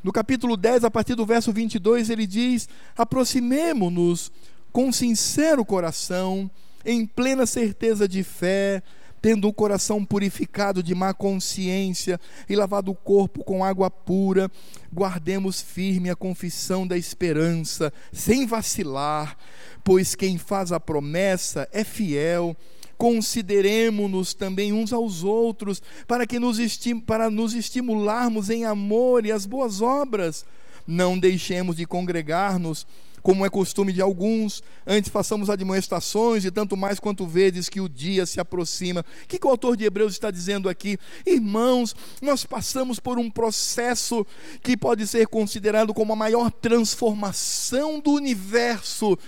no 0.00 0.12
capítulo 0.12 0.56
10, 0.56 0.84
a 0.84 0.90
partir 0.92 1.16
do 1.16 1.26
verso 1.26 1.52
22, 1.52 2.08
ele 2.08 2.24
diz: 2.24 2.68
aproximemo-nos 2.96 4.30
com 4.70 4.92
sincero 4.92 5.64
coração 5.64 6.48
em 6.84 7.04
plena 7.04 7.46
certeza 7.46 8.06
de 8.06 8.22
fé, 8.22 8.80
tendo 9.20 9.48
o 9.48 9.52
coração 9.52 10.04
purificado 10.04 10.82
de 10.82 10.94
má 10.94 11.12
consciência 11.12 12.20
e 12.48 12.56
lavado 12.56 12.90
o 12.90 12.94
corpo 12.94 13.42
com 13.44 13.64
água 13.64 13.90
pura, 13.90 14.50
guardemos 14.92 15.60
firme 15.60 16.10
a 16.10 16.16
confissão 16.16 16.86
da 16.86 16.96
esperança, 16.96 17.92
sem 18.12 18.46
vacilar, 18.46 19.36
pois 19.82 20.14
quem 20.14 20.38
faz 20.38 20.72
a 20.72 20.80
promessa 20.80 21.68
é 21.72 21.84
fiel. 21.84 22.56
Consideremos-nos 22.96 24.34
também 24.34 24.72
uns 24.72 24.92
aos 24.92 25.22
outros, 25.22 25.80
para 26.06 26.26
que 26.26 26.40
nos, 26.40 26.58
para 27.06 27.30
nos 27.30 27.54
estimularmos 27.54 28.50
em 28.50 28.64
amor 28.64 29.24
e 29.24 29.30
as 29.30 29.46
boas 29.46 29.80
obras. 29.80 30.44
Não 30.86 31.18
deixemos 31.18 31.76
de 31.76 31.86
congregar-nos 31.86 32.86
como 33.22 33.44
é 33.44 33.50
costume 33.50 33.92
de 33.92 34.00
alguns, 34.00 34.62
antes 34.86 35.10
façamos 35.10 35.50
admoestações, 35.50 36.44
e 36.44 36.50
tanto 36.50 36.76
mais 36.76 36.98
quanto 36.98 37.26
vedes 37.26 37.68
que 37.68 37.80
o 37.80 37.88
dia 37.88 38.26
se 38.26 38.40
aproxima. 38.40 39.00
O 39.00 39.26
que, 39.26 39.38
que 39.38 39.46
o 39.46 39.50
autor 39.50 39.76
de 39.76 39.84
Hebreus 39.84 40.12
está 40.12 40.30
dizendo 40.30 40.68
aqui? 40.68 40.98
Irmãos, 41.26 41.94
nós 42.20 42.44
passamos 42.44 42.98
por 42.98 43.18
um 43.18 43.30
processo 43.30 44.26
que 44.62 44.76
pode 44.76 45.06
ser 45.06 45.26
considerado 45.26 45.92
como 45.94 46.12
a 46.12 46.16
maior 46.16 46.50
transformação 46.50 48.00
do 48.00 48.12
universo, 48.12 49.18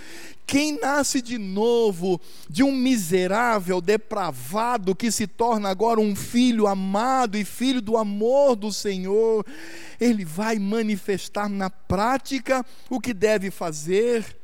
quem 0.51 0.80
nasce 0.80 1.22
de 1.22 1.38
novo 1.38 2.20
de 2.48 2.64
um 2.64 2.72
miserável, 2.72 3.80
depravado, 3.80 4.96
que 4.96 5.09
se 5.12 5.28
torna 5.28 5.68
agora 5.68 6.01
um 6.01 6.16
filho 6.16 6.66
amado 6.66 7.38
e 7.38 7.44
filho 7.44 7.80
do 7.80 7.96
amor 7.96 8.57
do 8.57 8.72
Senhor, 8.72 9.46
ele 10.01 10.24
vai 10.24 10.59
manifestar 10.59 11.48
na 11.48 11.70
prática 11.70 12.66
o 12.88 12.98
que 12.98 13.14
deve 13.14 13.48
fazer 13.48 14.39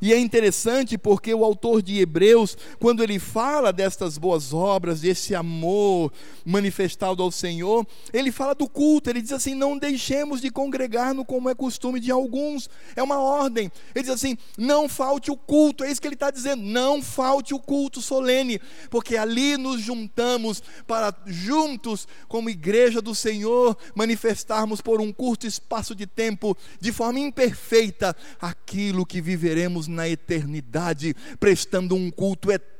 e 0.00 0.12
é 0.12 0.18
interessante 0.18 0.98
porque 0.98 1.32
o 1.32 1.44
autor 1.44 1.82
de 1.82 1.98
Hebreus, 1.98 2.56
quando 2.78 3.02
ele 3.02 3.18
fala 3.18 3.72
destas 3.72 4.18
boas 4.18 4.52
obras, 4.52 5.00
desse 5.00 5.34
amor 5.34 6.12
manifestado 6.44 7.22
ao 7.22 7.30
Senhor, 7.30 7.86
ele 8.12 8.30
fala 8.30 8.54
do 8.54 8.68
culto, 8.68 9.10
ele 9.10 9.22
diz 9.22 9.32
assim: 9.32 9.54
não 9.54 9.78
deixemos 9.78 10.40
de 10.40 10.50
congregar 10.50 11.14
no 11.14 11.24
como 11.24 11.48
é 11.48 11.54
costume 11.54 11.98
de 12.00 12.10
alguns, 12.10 12.68
é 12.94 13.02
uma 13.02 13.18
ordem. 13.18 13.70
Ele 13.94 14.02
diz 14.02 14.12
assim: 14.12 14.36
não 14.56 14.88
falte 14.88 15.30
o 15.30 15.36
culto, 15.36 15.84
é 15.84 15.90
isso 15.90 16.00
que 16.00 16.08
ele 16.08 16.14
está 16.14 16.30
dizendo, 16.30 16.62
não 16.62 17.02
falte 17.02 17.54
o 17.54 17.58
culto 17.58 18.00
solene, 18.00 18.60
porque 18.90 19.16
ali 19.16 19.56
nos 19.56 19.80
juntamos 19.80 20.62
para 20.86 21.14
juntos, 21.26 22.06
como 22.28 22.50
igreja 22.50 23.00
do 23.00 23.14
Senhor, 23.14 23.76
manifestarmos 23.94 24.80
por 24.80 25.00
um 25.00 25.12
curto 25.12 25.46
espaço 25.46 25.94
de 25.94 26.06
tempo, 26.06 26.56
de 26.80 26.92
forma 26.92 27.18
imperfeita, 27.18 28.14
aquilo 28.40 29.06
que 29.06 29.20
viveremos 29.20 29.85
na 29.86 30.08
eternidade, 30.08 31.14
prestando 31.38 31.94
um 31.94 32.10
culto 32.10 32.50
eterno 32.50 32.75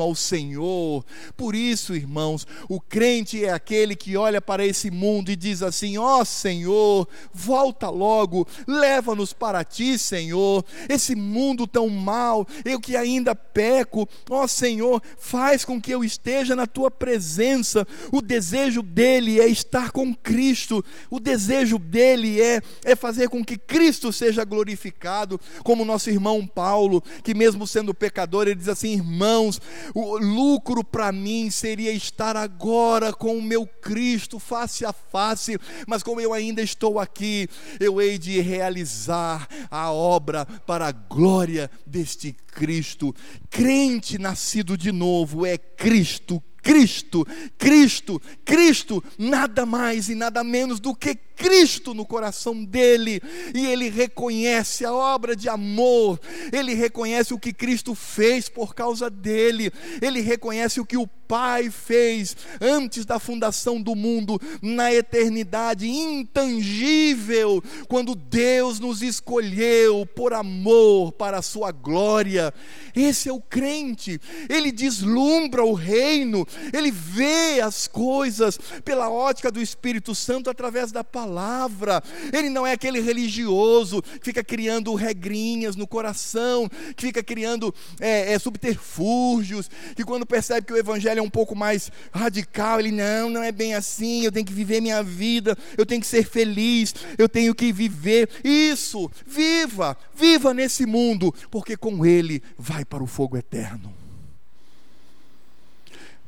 ao 0.00 0.14
Senhor. 0.14 1.04
Por 1.36 1.54
isso, 1.54 1.94
irmãos, 1.94 2.46
o 2.68 2.80
crente 2.80 3.44
é 3.44 3.50
aquele 3.50 3.94
que 3.94 4.16
olha 4.16 4.40
para 4.40 4.64
esse 4.64 4.90
mundo 4.90 5.30
e 5.30 5.36
diz 5.36 5.62
assim: 5.62 5.98
Ó 5.98 6.20
oh, 6.20 6.24
Senhor, 6.24 7.08
volta 7.32 7.88
logo, 7.88 8.46
leva-nos 8.66 9.32
para 9.32 9.64
ti, 9.64 9.98
Senhor. 9.98 10.64
Esse 10.88 11.14
mundo 11.14 11.66
tão 11.66 11.88
mal, 11.88 12.46
eu 12.64 12.80
que 12.80 12.96
ainda 12.96 13.34
peco, 13.34 14.08
ó 14.28 14.44
oh, 14.44 14.48
Senhor, 14.48 15.02
faz 15.18 15.64
com 15.64 15.80
que 15.80 15.92
eu 15.92 16.04
esteja 16.04 16.56
na 16.56 16.66
tua 16.66 16.90
presença. 16.90 17.86
O 18.12 18.20
desejo 18.20 18.82
dele 18.82 19.40
é 19.40 19.46
estar 19.46 19.90
com 19.90 20.14
Cristo, 20.14 20.84
o 21.10 21.20
desejo 21.20 21.78
dele 21.78 22.40
é, 22.40 22.60
é 22.84 22.96
fazer 22.96 23.28
com 23.28 23.44
que 23.44 23.56
Cristo 23.56 24.12
seja 24.12 24.44
glorificado, 24.44 25.40
como 25.62 25.84
nosso 25.84 26.10
irmão 26.10 26.46
Paulo, 26.46 27.02
que 27.22 27.34
mesmo 27.34 27.66
sendo 27.66 27.94
pecador, 27.94 28.46
ele 28.46 28.54
diz 28.54 28.68
assim: 28.68 28.92
irmãos, 28.92 29.49
o 29.94 30.18
lucro 30.18 30.84
para 30.84 31.10
mim 31.10 31.50
seria 31.50 31.92
estar 31.92 32.36
agora 32.36 33.12
com 33.12 33.36
o 33.36 33.42
meu 33.42 33.66
Cristo 33.66 34.38
face 34.38 34.84
a 34.84 34.92
face, 34.92 35.58
mas 35.86 36.02
como 36.02 36.20
eu 36.20 36.32
ainda 36.32 36.62
estou 36.62 36.98
aqui, 36.98 37.48
eu 37.78 38.00
hei 38.00 38.18
de 38.18 38.40
realizar 38.40 39.48
a 39.70 39.90
obra 39.90 40.44
para 40.44 40.88
a 40.88 40.92
glória 40.92 41.70
deste 41.86 42.32
Cristo. 42.32 43.14
Crente 43.48 44.18
nascido 44.18 44.76
de 44.76 44.92
novo 44.92 45.46
é 45.46 45.56
Cristo 45.56 46.42
Cristo, 46.62 47.26
Cristo, 47.58 48.20
Cristo, 48.44 49.02
nada 49.18 49.64
mais 49.64 50.08
e 50.08 50.14
nada 50.14 50.44
menos 50.44 50.78
do 50.78 50.94
que 50.94 51.14
Cristo 51.40 51.94
no 51.94 52.04
coração 52.04 52.62
dele, 52.62 53.22
e 53.54 53.64
ele 53.66 53.88
reconhece 53.88 54.84
a 54.84 54.92
obra 54.92 55.34
de 55.34 55.48
amor, 55.48 56.20
ele 56.52 56.74
reconhece 56.74 57.32
o 57.32 57.38
que 57.38 57.50
Cristo 57.50 57.94
fez 57.94 58.46
por 58.46 58.74
causa 58.74 59.08
dele, 59.08 59.72
ele 60.02 60.20
reconhece 60.20 60.80
o 60.80 60.84
que 60.84 60.98
o 60.98 61.06
Pai 61.06 61.70
fez 61.70 62.36
antes 62.60 63.04
da 63.06 63.20
fundação 63.20 63.80
do 63.80 63.94
mundo, 63.94 64.40
na 64.60 64.92
eternidade 64.92 65.88
intangível, 65.88 67.62
quando 67.88 68.16
Deus 68.16 68.80
nos 68.80 69.00
escolheu 69.00 70.04
por 70.04 70.34
amor 70.34 71.12
para 71.12 71.38
a 71.38 71.42
sua 71.42 71.70
glória. 71.70 72.52
Esse 72.96 73.28
é 73.28 73.32
o 73.32 73.40
crente, 73.40 74.20
ele 74.48 74.72
deslumbra 74.72 75.64
o 75.64 75.72
reino, 75.72 76.44
ele 76.72 76.90
vê 76.90 77.60
as 77.60 77.86
coisas 77.86 78.58
pela 78.84 79.08
ótica 79.08 79.52
do 79.52 79.62
Espírito 79.62 80.16
Santo 80.16 80.50
através 80.50 80.90
da 80.90 81.04
palavra 81.04 81.29
palavra. 81.30 82.02
Ele 82.32 82.50
não 82.50 82.66
é 82.66 82.72
aquele 82.72 83.00
religioso 83.00 84.02
que 84.02 84.24
fica 84.24 84.42
criando 84.42 84.94
regrinhas 84.94 85.76
no 85.76 85.86
coração, 85.86 86.68
que 86.96 87.06
fica 87.06 87.22
criando 87.22 87.72
é, 88.00 88.32
é, 88.32 88.38
subterfúgios, 88.38 89.70
que 89.94 90.04
quando 90.04 90.26
percebe 90.26 90.66
que 90.66 90.72
o 90.72 90.76
evangelho 90.76 91.20
é 91.20 91.22
um 91.22 91.30
pouco 91.30 91.54
mais 91.54 91.90
radical, 92.12 92.80
ele 92.80 92.90
não, 92.90 93.30
não 93.30 93.42
é 93.42 93.52
bem 93.52 93.74
assim. 93.74 94.24
Eu 94.24 94.32
tenho 94.32 94.44
que 94.44 94.52
viver 94.52 94.80
minha 94.80 95.02
vida, 95.02 95.56
eu 95.78 95.86
tenho 95.86 96.00
que 96.00 96.06
ser 96.06 96.24
feliz, 96.24 96.94
eu 97.16 97.28
tenho 97.28 97.54
que 97.54 97.72
viver. 97.72 98.28
Isso, 98.42 99.08
viva, 99.24 99.96
viva 100.14 100.52
nesse 100.52 100.84
mundo, 100.84 101.32
porque 101.50 101.76
com 101.76 102.04
ele 102.04 102.42
vai 102.58 102.84
para 102.84 103.02
o 103.02 103.06
fogo 103.06 103.36
eterno. 103.36 103.94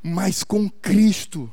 Mas 0.03 0.43
com 0.43 0.69
Cristo 0.69 1.53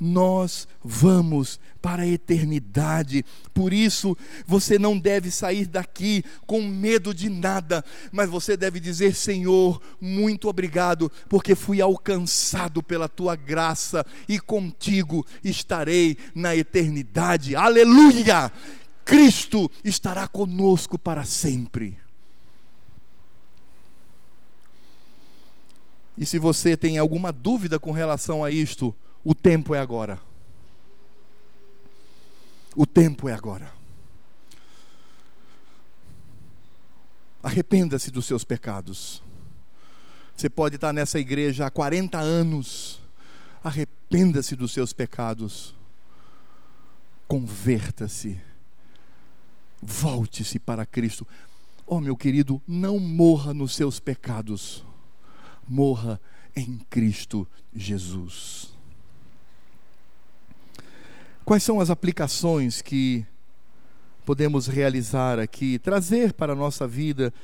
nós 0.00 0.66
vamos 0.82 1.60
para 1.82 2.02
a 2.02 2.06
eternidade. 2.06 3.24
Por 3.52 3.72
isso, 3.72 4.16
você 4.46 4.78
não 4.78 4.98
deve 4.98 5.30
sair 5.30 5.66
daqui 5.66 6.24
com 6.46 6.62
medo 6.62 7.12
de 7.12 7.28
nada, 7.28 7.84
mas 8.10 8.30
você 8.30 8.56
deve 8.56 8.80
dizer: 8.80 9.14
Senhor, 9.14 9.80
muito 10.00 10.48
obrigado, 10.48 11.12
porque 11.28 11.54
fui 11.54 11.80
alcançado 11.80 12.82
pela 12.82 13.08
tua 13.08 13.36
graça 13.36 14.04
e 14.28 14.40
contigo 14.40 15.26
estarei 15.44 16.16
na 16.34 16.56
eternidade. 16.56 17.54
Aleluia! 17.54 18.50
Cristo 19.04 19.70
estará 19.84 20.28
conosco 20.28 20.98
para 20.98 21.24
sempre. 21.24 21.98
E 26.16 26.26
se 26.26 26.38
você 26.38 26.76
tem 26.76 26.98
alguma 26.98 27.32
dúvida 27.32 27.78
com 27.78 27.92
relação 27.92 28.44
a 28.44 28.50
isto, 28.50 28.94
o 29.24 29.34
tempo 29.34 29.74
é 29.74 29.78
agora. 29.78 30.20
O 32.74 32.86
tempo 32.86 33.28
é 33.28 33.34
agora. 33.34 33.72
Arrependa-se 37.42 38.10
dos 38.10 38.26
seus 38.26 38.44
pecados. 38.44 39.22
Você 40.36 40.48
pode 40.48 40.76
estar 40.76 40.92
nessa 40.92 41.18
igreja 41.18 41.66
há 41.66 41.70
40 41.70 42.18
anos. 42.18 43.00
Arrependa-se 43.62 44.56
dos 44.56 44.72
seus 44.72 44.92
pecados. 44.92 45.74
Converta-se. 47.26 48.40
Volte-se 49.82 50.58
para 50.58 50.86
Cristo. 50.86 51.26
Oh, 51.86 52.00
meu 52.00 52.16
querido, 52.16 52.62
não 52.66 52.98
morra 52.98 53.52
nos 53.52 53.74
seus 53.74 53.98
pecados. 53.98 54.84
Morra 55.68 56.20
em 56.54 56.78
Cristo 56.88 57.46
Jesus. 57.74 58.79
Quais 61.50 61.64
são 61.64 61.80
as 61.80 61.90
aplicações 61.90 62.80
que 62.80 63.26
podemos 64.24 64.68
realizar 64.68 65.40
aqui, 65.40 65.80
trazer 65.80 66.32
para 66.32 66.52
a 66.52 66.54
nossa 66.54 66.86
vida, 66.86 67.34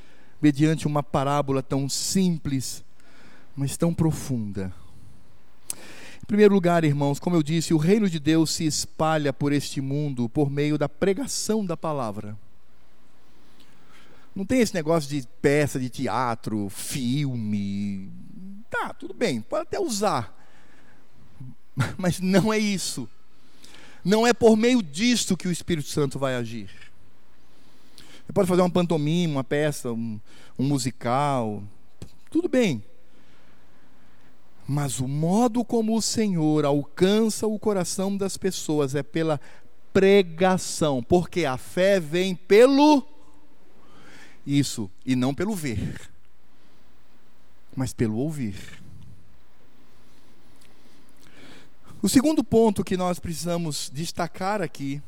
mediante 0.41 0.87
uma 0.87 1.03
parábola 1.03 1.61
tão 1.61 1.89
simples, 1.89 2.85
mas 3.57 3.77
tão 3.77 3.93
profunda? 3.93 4.73
Em 6.23 6.25
primeiro 6.25 6.55
lugar, 6.55 6.85
irmãos, 6.85 7.19
como 7.19 7.35
eu 7.35 7.43
disse, 7.43 7.75
o 7.75 7.79
reino 7.79 8.09
de 8.09 8.21
Deus 8.21 8.53
se 8.53 8.65
espalha 8.65 9.33
por 9.33 9.53
este 9.53 9.81
mundo 9.81 10.29
por 10.29 10.49
meio 10.49 10.79
da 10.79 10.89
pregação 10.89 11.67
da 11.67 11.77
palavra. 11.77 12.39
Não 14.33 14.47
tem 14.47 14.61
esse 14.61 14.73
negócio 14.73 15.11
de 15.11 15.27
peça 15.43 15.81
de 15.81 15.91
teatro, 15.91 16.69
filme. 16.69 18.09
Tá, 18.71 18.95
tudo 18.95 19.13
bem, 19.13 19.41
pode 19.41 19.63
até 19.63 19.81
usar. 19.81 20.33
Mas 21.99 22.21
não 22.21 22.53
é 22.53 22.59
isso. 22.61 23.09
Não 24.07 24.25
é 24.25 24.33
por 24.33 24.57
meio 24.57 24.81
disto 24.85 25.37
que 25.37 25.49
o 25.49 25.51
Espírito 25.51 25.89
Santo 25.89 26.17
vai 26.17 26.37
agir. 26.37 26.71
Você 28.25 28.33
pode 28.33 28.49
fazer 28.49 28.63
uma 28.63 28.71
pantomima, 28.71 29.33
uma 29.33 29.43
peça, 29.43 29.91
um, 29.91 30.21
um 30.57 30.63
musical, 30.63 31.61
tudo 32.31 32.49
bem. 32.49 32.85
Mas 34.65 35.01
o 35.01 35.09
modo 35.09 35.65
como 35.65 35.97
o 35.97 36.01
Senhor 36.01 36.65
alcança 36.65 37.49
o 37.49 37.59
coração 37.59 38.17
das 38.17 38.37
pessoas 38.37 38.95
é 38.95 39.03
pela 39.03 39.41
pregação, 39.93 41.03
porque 41.03 41.45
a 41.45 41.57
fé 41.57 41.99
vem 41.99 42.33
pelo 42.33 43.05
isso 44.47 44.89
e 45.05 45.17
não 45.17 45.35
pelo 45.35 45.53
ver, 45.53 46.01
mas 47.75 47.93
pelo 47.93 48.19
ouvir. 48.19 48.86
O 52.07 52.09
segundo 52.09 52.45
ponto 52.45 52.85
que 52.85 52.97
nós 52.97 53.19
precisamos 53.19 53.91
destacar 53.93 54.63
aqui 54.63 55.03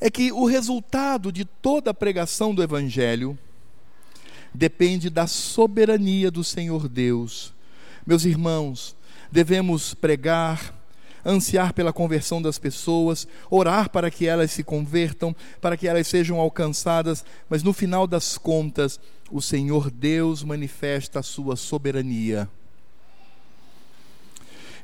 é 0.00 0.10
que 0.10 0.32
o 0.32 0.44
resultado 0.44 1.30
de 1.30 1.44
toda 1.44 1.92
a 1.92 1.94
pregação 1.94 2.52
do 2.52 2.60
Evangelho 2.60 3.38
depende 4.52 5.08
da 5.08 5.28
soberania 5.28 6.32
do 6.32 6.42
Senhor 6.42 6.88
Deus. 6.88 7.54
Meus 8.04 8.24
irmãos, 8.24 8.96
devemos 9.30 9.94
pregar, 9.94 10.74
ansiar 11.24 11.74
pela 11.74 11.92
conversão 11.92 12.42
das 12.42 12.58
pessoas, 12.58 13.28
orar 13.48 13.88
para 13.88 14.10
que 14.10 14.26
elas 14.26 14.50
se 14.50 14.64
convertam, 14.64 15.32
para 15.60 15.76
que 15.76 15.86
elas 15.86 16.08
sejam 16.08 16.40
alcançadas, 16.40 17.24
mas 17.48 17.62
no 17.62 17.72
final 17.72 18.04
das 18.04 18.36
contas, 18.36 18.98
o 19.30 19.40
Senhor 19.40 19.92
Deus 19.92 20.42
manifesta 20.42 21.20
a 21.20 21.22
sua 21.22 21.54
soberania. 21.54 22.50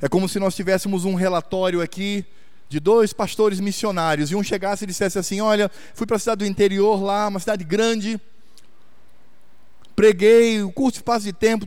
É 0.01 0.09
como 0.09 0.29
se 0.29 0.39
nós 0.39 0.55
tivéssemos 0.55 1.05
um 1.05 1.15
relatório 1.15 1.81
aqui 1.81 2.25
de 2.69 2.81
dois 2.81 3.13
pastores 3.13 3.61
missionários, 3.61 4.31
e 4.31 4.37
um 4.37 4.43
chegasse 4.43 4.85
e 4.85 4.87
dissesse 4.87 5.19
assim: 5.19 5.41
Olha, 5.41 5.71
fui 5.95 6.07
para 6.07 6.17
a 6.17 6.19
cidade 6.19 6.45
do 6.45 6.47
interior 6.47 7.03
lá, 7.03 7.29
uma 7.29 7.41
cidade 7.41 7.65
grande, 7.65 8.21
preguei 9.95 10.63
um 10.63 10.71
curto 10.71 10.97
espaço 10.97 11.25
de 11.25 11.33
tempo, 11.33 11.67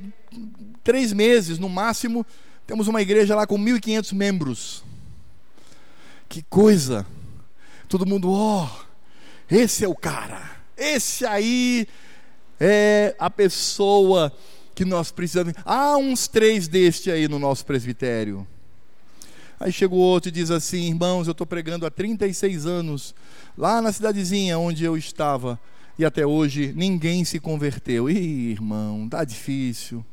três 0.83 1.13
meses 1.13 1.57
no 1.57 1.69
máximo, 1.69 2.25
temos 2.67 2.87
uma 2.87 3.01
igreja 3.01 3.35
lá 3.35 3.47
com 3.47 3.57
1.500 3.57 4.13
membros. 4.13 4.83
Que 6.27 6.43
coisa! 6.43 7.05
Todo 7.87 8.05
mundo, 8.05 8.31
ó, 8.31 8.65
oh, 8.65 8.69
esse 9.49 9.83
é 9.83 9.87
o 9.87 9.95
cara, 9.95 10.57
esse 10.77 11.25
aí 11.25 11.87
é 12.59 13.15
a 13.17 13.31
pessoa 13.31 14.31
que 14.79 14.85
nós 14.85 15.11
precisamos. 15.11 15.53
Há 15.65 15.97
uns 15.97 16.25
três 16.29 16.69
deste 16.69 17.11
aí 17.11 17.27
no 17.27 17.37
nosso 17.37 17.65
presbitério. 17.65 18.47
Aí 19.59 19.73
chega 19.73 19.93
o 19.93 19.97
outro 19.97 20.29
e 20.29 20.31
diz 20.31 20.49
assim: 20.49 20.87
Irmãos, 20.87 21.27
eu 21.27 21.33
estou 21.33 21.45
pregando 21.45 21.85
há 21.85 21.91
36 21.91 22.65
anos, 22.65 23.13
lá 23.57 23.81
na 23.81 23.91
cidadezinha 23.91 24.57
onde 24.57 24.85
eu 24.85 24.95
estava, 24.95 25.59
e 25.97 26.05
até 26.05 26.25
hoje 26.25 26.71
ninguém 26.73 27.25
se 27.25 27.41
converteu. 27.41 28.09
Ih, 28.09 28.51
irmão, 28.51 29.09
tá 29.09 29.25
difícil. 29.25 30.05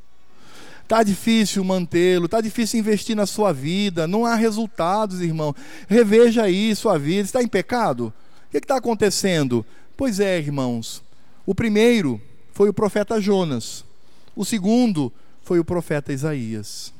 Tá 0.88 1.04
difícil 1.04 1.62
mantê-lo, 1.62 2.26
tá 2.26 2.40
difícil 2.40 2.80
investir 2.80 3.14
na 3.14 3.24
sua 3.24 3.52
vida, 3.52 4.08
não 4.08 4.26
há 4.26 4.34
resultados, 4.34 5.20
irmão. 5.20 5.54
Reveja 5.88 6.42
aí 6.42 6.74
sua 6.74 6.98
vida. 6.98 7.22
Está 7.22 7.40
em 7.40 7.48
pecado? 7.48 8.12
O 8.48 8.50
que 8.50 8.58
está 8.58 8.78
acontecendo? 8.78 9.64
Pois 9.96 10.18
é, 10.18 10.38
irmãos. 10.38 11.04
O 11.44 11.54
primeiro 11.54 12.20
foi 12.52 12.68
o 12.68 12.74
profeta 12.74 13.20
Jonas. 13.20 13.85
O 14.36 14.44
segundo 14.44 15.12
foi 15.40 15.58
o 15.58 15.64
profeta 15.64 16.12
Isaías. 16.12 16.94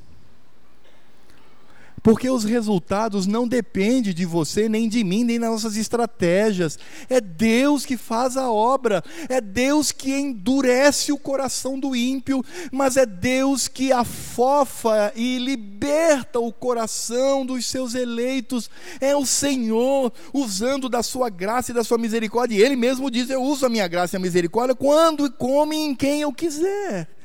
Porque 2.06 2.30
os 2.30 2.44
resultados 2.44 3.26
não 3.26 3.48
dependem 3.48 4.14
de 4.14 4.24
você, 4.24 4.68
nem 4.68 4.88
de 4.88 5.02
mim, 5.02 5.24
nem 5.24 5.40
das 5.40 5.50
nossas 5.50 5.76
estratégias. 5.76 6.78
É 7.10 7.20
Deus 7.20 7.84
que 7.84 7.96
faz 7.96 8.36
a 8.36 8.48
obra, 8.48 9.02
é 9.28 9.40
Deus 9.40 9.90
que 9.90 10.12
endurece 10.12 11.10
o 11.10 11.18
coração 11.18 11.80
do 11.80 11.96
ímpio, 11.96 12.44
mas 12.70 12.96
é 12.96 13.04
Deus 13.04 13.66
que 13.66 13.90
afofa 13.90 15.12
e 15.16 15.36
liberta 15.38 16.38
o 16.38 16.52
coração 16.52 17.44
dos 17.44 17.66
seus 17.66 17.96
eleitos. 17.96 18.70
É 19.00 19.16
o 19.16 19.26
Senhor 19.26 20.12
usando 20.32 20.88
da 20.88 21.02
sua 21.02 21.28
graça 21.28 21.72
e 21.72 21.74
da 21.74 21.82
sua 21.82 21.98
misericórdia. 21.98 22.54
E 22.54 22.62
Ele 22.62 22.76
mesmo 22.76 23.10
diz: 23.10 23.28
Eu 23.30 23.42
uso 23.42 23.66
a 23.66 23.68
minha 23.68 23.88
graça 23.88 24.14
e 24.14 24.18
a 24.18 24.20
misericórdia 24.20 24.76
quando 24.76 25.26
e 25.26 25.30
como 25.30 25.74
e 25.74 25.76
em 25.76 25.92
quem 25.92 26.20
eu 26.20 26.32
quiser. 26.32 27.15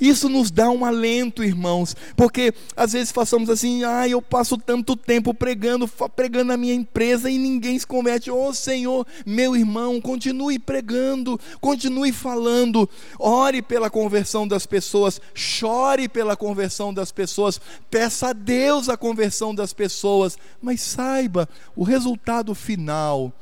Isso 0.00 0.28
nos 0.28 0.50
dá 0.50 0.70
um 0.70 0.84
alento, 0.84 1.44
irmãos, 1.44 1.94
porque 2.16 2.52
às 2.76 2.92
vezes 2.92 3.12
façamos 3.12 3.48
assim, 3.48 3.84
ah, 3.84 4.08
eu 4.08 4.20
passo 4.20 4.56
tanto 4.58 4.96
tempo 4.96 5.32
pregando, 5.32 5.86
pregando 6.14 6.46
na 6.46 6.56
minha 6.56 6.74
empresa 6.74 7.30
e 7.30 7.38
ninguém 7.38 7.78
se 7.78 7.86
converte. 7.86 8.30
Oh 8.30 8.52
Senhor, 8.52 9.06
meu 9.24 9.56
irmão, 9.56 10.00
continue 10.00 10.58
pregando, 10.58 11.38
continue 11.60 12.12
falando, 12.12 12.88
ore 13.18 13.62
pela 13.62 13.88
conversão 13.88 14.46
das 14.46 14.66
pessoas, 14.66 15.20
chore 15.34 16.08
pela 16.08 16.36
conversão 16.36 16.92
das 16.92 17.12
pessoas, 17.12 17.60
peça 17.90 18.28
a 18.28 18.32
Deus 18.32 18.88
a 18.88 18.96
conversão 18.96 19.54
das 19.54 19.72
pessoas, 19.72 20.36
mas 20.60 20.80
saiba, 20.80 21.48
o 21.76 21.84
resultado 21.84 22.54
final 22.54 23.32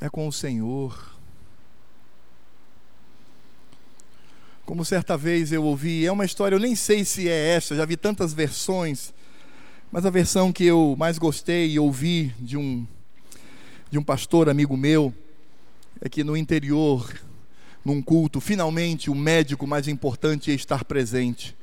é 0.00 0.08
com 0.08 0.26
o 0.26 0.32
Senhor. 0.32 1.11
Como 4.64 4.84
certa 4.84 5.16
vez 5.16 5.50
eu 5.50 5.64
ouvi, 5.64 6.06
é 6.06 6.12
uma 6.12 6.24
história, 6.24 6.54
eu 6.54 6.60
nem 6.60 6.76
sei 6.76 7.04
se 7.04 7.28
é 7.28 7.54
essa, 7.56 7.74
já 7.74 7.84
vi 7.84 7.96
tantas 7.96 8.32
versões, 8.32 9.12
mas 9.90 10.06
a 10.06 10.10
versão 10.10 10.52
que 10.52 10.64
eu 10.64 10.94
mais 10.96 11.18
gostei 11.18 11.72
e 11.72 11.78
ouvi 11.80 12.32
de 12.38 12.56
um, 12.56 12.86
de 13.90 13.98
um 13.98 14.04
pastor 14.04 14.48
amigo 14.48 14.76
meu 14.76 15.12
é 16.00 16.08
que 16.08 16.22
no 16.22 16.36
interior, 16.36 17.12
num 17.84 18.00
culto, 18.00 18.40
finalmente 18.40 19.10
o 19.10 19.14
médico 19.16 19.66
mais 19.66 19.88
importante 19.88 20.50
ia 20.50 20.54
estar 20.54 20.84
presente. 20.84 21.56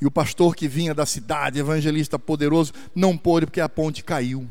E 0.00 0.06
o 0.06 0.10
pastor 0.10 0.56
que 0.56 0.66
vinha 0.66 0.94
da 0.94 1.06
cidade, 1.06 1.58
evangelista 1.58 2.18
poderoso, 2.18 2.72
não 2.94 3.16
pôde 3.16 3.46
porque 3.46 3.60
a 3.60 3.68
ponte 3.68 4.02
caiu. 4.02 4.48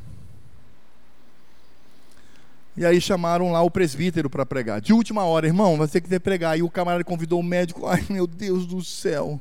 E 2.76 2.86
aí 2.86 3.00
chamaram 3.00 3.52
lá 3.52 3.62
o 3.62 3.70
presbítero 3.70 4.30
para 4.30 4.46
pregar. 4.46 4.82
De 4.82 4.94
última 4.94 5.24
hora, 5.24 5.46
irmão, 5.46 5.78
vai 5.78 5.88
ter 5.88 6.02
que 6.02 6.20
pregar. 6.20 6.58
E 6.58 6.64
o 6.64 6.70
camarada 6.70 7.04
convidou 7.04 7.40
o 7.40 7.44
médico. 7.44 7.86
Ai, 7.86 8.04
meu 8.10 8.26
Deus 8.26 8.66
do 8.66 8.84
céu. 8.84 9.40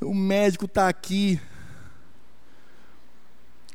O 0.00 0.14
médico 0.14 0.66
está 0.66 0.88
aqui. 0.88 1.40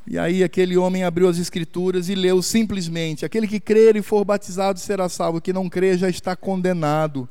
E 0.08 0.20
aí 0.20 0.44
aquele 0.44 0.78
homem 0.78 1.04
abriu 1.04 1.28
as 1.28 1.40
escrituras 1.40 2.08
e 2.08 2.14
leu 2.14 2.44
simplesmente: 2.44 3.26
aquele 3.26 3.48
que 3.48 3.60
crer 3.60 3.96
e 3.96 4.04
for 4.04 4.24
batizado 4.24 4.80
será 4.80 5.10
salvo, 5.10 5.42
que 5.42 5.52
não 5.52 5.68
crer 5.68 5.98
já 5.98 6.08
está 6.08 6.36
condenado. 6.36 7.28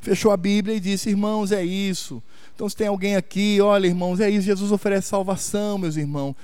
Fechou 0.00 0.30
a 0.30 0.36
Bíblia 0.36 0.76
e 0.76 0.80
disse: 0.80 1.10
irmãos, 1.10 1.50
é 1.50 1.64
isso. 1.64 2.22
Então, 2.54 2.68
se 2.68 2.76
tem 2.76 2.86
alguém 2.86 3.16
aqui, 3.16 3.60
olha, 3.60 3.88
irmãos, 3.88 4.20
é 4.20 4.30
isso. 4.30 4.46
Jesus 4.46 4.70
oferece 4.70 5.08
salvação, 5.08 5.78
meus 5.78 5.96
irmãos 5.96 6.36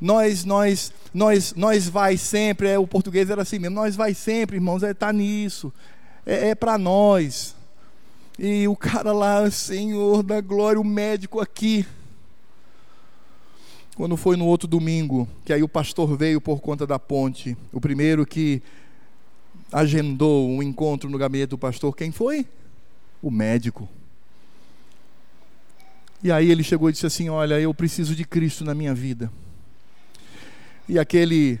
nós, 0.00 0.44
nós, 0.44 0.92
nós, 1.12 1.54
nós 1.54 1.88
vai 1.88 2.16
sempre, 2.16 2.68
é, 2.68 2.78
o 2.78 2.86
português 2.86 3.30
era 3.30 3.42
assim 3.42 3.58
mesmo, 3.58 3.76
nós 3.76 3.96
vai 3.96 4.14
sempre, 4.14 4.56
irmãos, 4.56 4.82
é 4.82 4.92
tá 4.92 5.12
nisso, 5.12 5.72
é, 6.26 6.50
é 6.50 6.54
para 6.54 6.76
nós. 6.76 7.54
E 8.38 8.66
o 8.66 8.74
cara 8.74 9.12
lá, 9.12 9.48
Senhor 9.50 10.22
da 10.22 10.40
glória, 10.40 10.80
o 10.80 10.84
médico 10.84 11.40
aqui. 11.40 11.86
Quando 13.94 14.16
foi 14.16 14.36
no 14.36 14.44
outro 14.44 14.66
domingo, 14.66 15.28
que 15.44 15.52
aí 15.52 15.62
o 15.62 15.68
pastor 15.68 16.16
veio 16.16 16.40
por 16.40 16.60
conta 16.60 16.84
da 16.84 16.98
ponte, 16.98 17.56
o 17.72 17.80
primeiro 17.80 18.26
que 18.26 18.60
agendou 19.72 20.48
um 20.48 20.62
encontro 20.62 21.08
no 21.08 21.16
gabinete 21.16 21.50
do 21.50 21.58
pastor, 21.58 21.94
quem 21.94 22.10
foi? 22.10 22.44
O 23.22 23.30
médico. 23.30 23.88
E 26.22 26.32
aí 26.32 26.50
ele 26.50 26.64
chegou 26.64 26.88
e 26.88 26.92
disse 26.92 27.06
assim: 27.06 27.28
Olha, 27.28 27.60
eu 27.60 27.72
preciso 27.72 28.16
de 28.16 28.24
Cristo 28.24 28.64
na 28.64 28.74
minha 28.74 28.94
vida. 28.94 29.30
E 30.88 30.98
aquele 30.98 31.58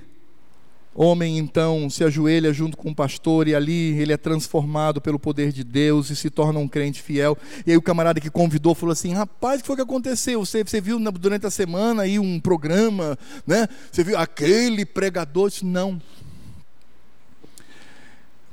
homem 0.94 1.38
então 1.38 1.90
se 1.90 2.04
ajoelha 2.04 2.52
junto 2.52 2.76
com 2.76 2.90
o 2.90 2.94
pastor 2.94 3.48
e 3.48 3.54
ali 3.54 3.98
ele 3.98 4.12
é 4.12 4.16
transformado 4.16 5.00
pelo 5.00 5.18
poder 5.18 5.50
de 5.50 5.64
Deus 5.64 6.08
e 6.10 6.16
se 6.16 6.30
torna 6.30 6.58
um 6.58 6.68
crente 6.68 7.02
fiel. 7.02 7.36
E 7.66 7.72
aí 7.72 7.76
o 7.76 7.82
camarada 7.82 8.20
que 8.20 8.30
convidou 8.30 8.74
falou 8.74 8.92
assim: 8.92 9.12
Rapaz, 9.12 9.58
o 9.58 9.62
que 9.62 9.66
foi 9.66 9.76
que 9.76 9.82
aconteceu? 9.82 10.44
Você, 10.44 10.62
você 10.62 10.80
viu 10.80 10.98
durante 11.12 11.46
a 11.46 11.50
semana 11.50 12.02
aí 12.02 12.18
um 12.18 12.38
programa, 12.38 13.18
né? 13.46 13.66
Você 13.90 14.04
viu 14.04 14.16
aquele 14.16 14.84
pregador? 14.84 15.48
Disse, 15.48 15.64
Não. 15.64 16.00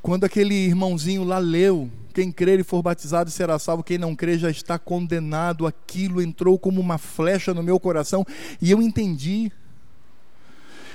Quando 0.02 0.24
aquele 0.24 0.56
irmãozinho 0.56 1.24
lá 1.24 1.38
leu, 1.38 1.88
quem 2.12 2.32
crer 2.32 2.60
e 2.60 2.64
for 2.64 2.82
batizado 2.82 3.30
será 3.30 3.60
salvo, 3.60 3.84
quem 3.84 4.00
não 4.00 4.16
crer 4.16 4.40
já 4.40 4.50
está 4.50 4.80
condenado. 4.80 5.68
Aquilo 5.68 6.22
entrou 6.22 6.58
como 6.58 6.82
uma 6.82 6.98
flecha 6.98 7.54
no 7.54 7.62
meu 7.62 7.80
coração 7.80 8.26
e 8.60 8.72
eu 8.72 8.82
entendi. 8.82 9.52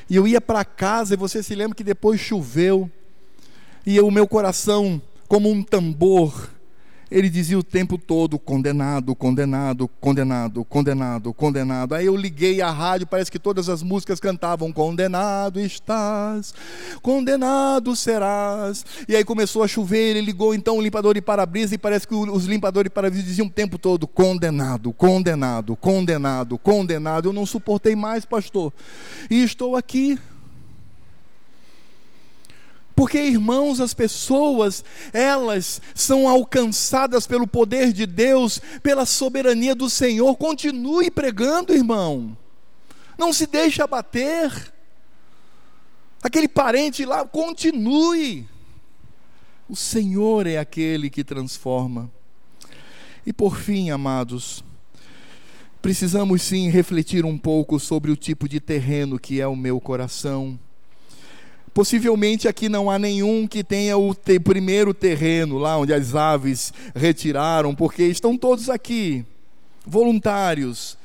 E 0.09 0.17
eu 0.17 0.27
ia 0.27 0.41
para 0.41 0.65
casa, 0.65 1.15
e 1.15 1.17
você 1.17 1.43
se 1.43 1.55
lembra 1.55 1.75
que 1.75 1.85
depois 1.85 2.21
choveu, 2.21 2.91
e 3.85 4.01
o 4.01 4.11
meu 4.11 4.27
coração, 4.27 5.01
como 5.29 5.51
um 5.51 5.63
tambor, 5.63 6.51
ele 7.11 7.29
dizia 7.29 7.59
o 7.59 7.63
tempo 7.63 7.97
todo: 7.97 8.39
condenado, 8.39 9.15
condenado, 9.15 9.89
condenado, 10.01 10.65
condenado, 10.65 11.33
condenado. 11.33 11.95
Aí 11.95 12.07
eu 12.07 12.17
liguei 12.17 12.61
a 12.61 12.71
rádio, 12.71 13.07
parece 13.07 13.31
que 13.31 13.39
todas 13.39 13.69
as 13.69 13.83
músicas 13.83 14.19
cantavam: 14.19 14.73
Condenado 14.73 15.61
estás, 15.61 16.53
condenado 17.03 17.95
serás. 17.95 18.85
E 19.09 19.15
aí 19.15 19.25
começou 19.25 19.63
a 19.63 19.69
chover, 19.69 20.11
ele 20.11 20.21
ligou 20.21 20.55
então 20.55 20.79
o 20.79 20.83
limpador 20.83 21.15
de 21.15 21.23
para-brisa 21.23 21.75
e 21.75 21.79
parece 21.79 22.07
que 22.07 22.15
os 22.15 22.45
limpadores 22.47 22.91
de 22.91 22.95
para-brisa 22.95 23.25
diziam 23.25 23.47
o 23.47 23.51
tempo 23.51 23.79
todo: 23.79 24.07
condenado, 24.07 24.93
condenado, 24.93 25.77
condenado, 25.77 26.59
condenado. 26.59 27.29
Eu 27.29 27.33
não 27.33 27.47
suportei 27.47 27.95
mais, 27.95 28.25
pastor, 28.25 28.73
e 29.31 29.43
estou 29.43 29.77
aqui 29.77 30.19
porque, 32.97 33.19
irmãos, 33.19 33.79
as 33.79 33.93
pessoas, 33.93 34.83
elas 35.13 35.83
são 35.95 36.27
alcançadas 36.27 37.27
pelo 37.27 37.47
poder 37.47 37.93
de 37.93 38.07
Deus, 38.07 38.59
pela 38.83 39.05
soberania 39.05 39.75
do 39.75 39.91
Senhor. 39.91 40.35
Continue 40.37 41.11
pregando, 41.11 41.75
irmão. 41.75 42.35
Não 43.19 43.35
se 43.35 43.47
deixe 43.47 43.83
abater. 43.83 44.73
Aquele 46.23 46.49
parente 46.49 47.05
lá, 47.05 47.23
continue. 47.27 48.49
O 49.69 49.77
Senhor 49.77 50.47
é 50.47 50.57
aquele 50.57 51.11
que 51.11 51.23
transforma. 51.23 52.11
E 53.27 53.33
por 53.33 53.59
fim, 53.59 53.91
amados, 53.91 54.65
precisamos 55.83 56.41
sim 56.41 56.71
refletir 56.71 57.27
um 57.27 57.37
pouco 57.37 57.79
sobre 57.79 58.11
o 58.11 58.17
tipo 58.17 58.49
de 58.49 58.59
terreno 58.59 59.19
que 59.19 59.39
é 59.39 59.47
o 59.47 59.55
meu 59.55 59.79
coração. 59.79 60.59
Possivelmente 61.77 62.49
aqui 62.49 62.71
não 62.71 62.91
há 62.91 62.99
nenhum 62.99 63.47
que 63.47 63.63
tenha 63.63 63.99
o 63.99 64.15
te 64.15 64.41
primeiro 64.41 64.95
terreno, 64.95 65.59
lá 65.59 65.77
onde 65.77 65.93
as 65.93 66.15
aves 66.15 66.73
retiraram, 66.95 67.75
porque 67.75 68.05
estão 68.05 68.35
todos 68.35 68.71
aqui, 68.71 69.27
voluntários, 69.87 70.97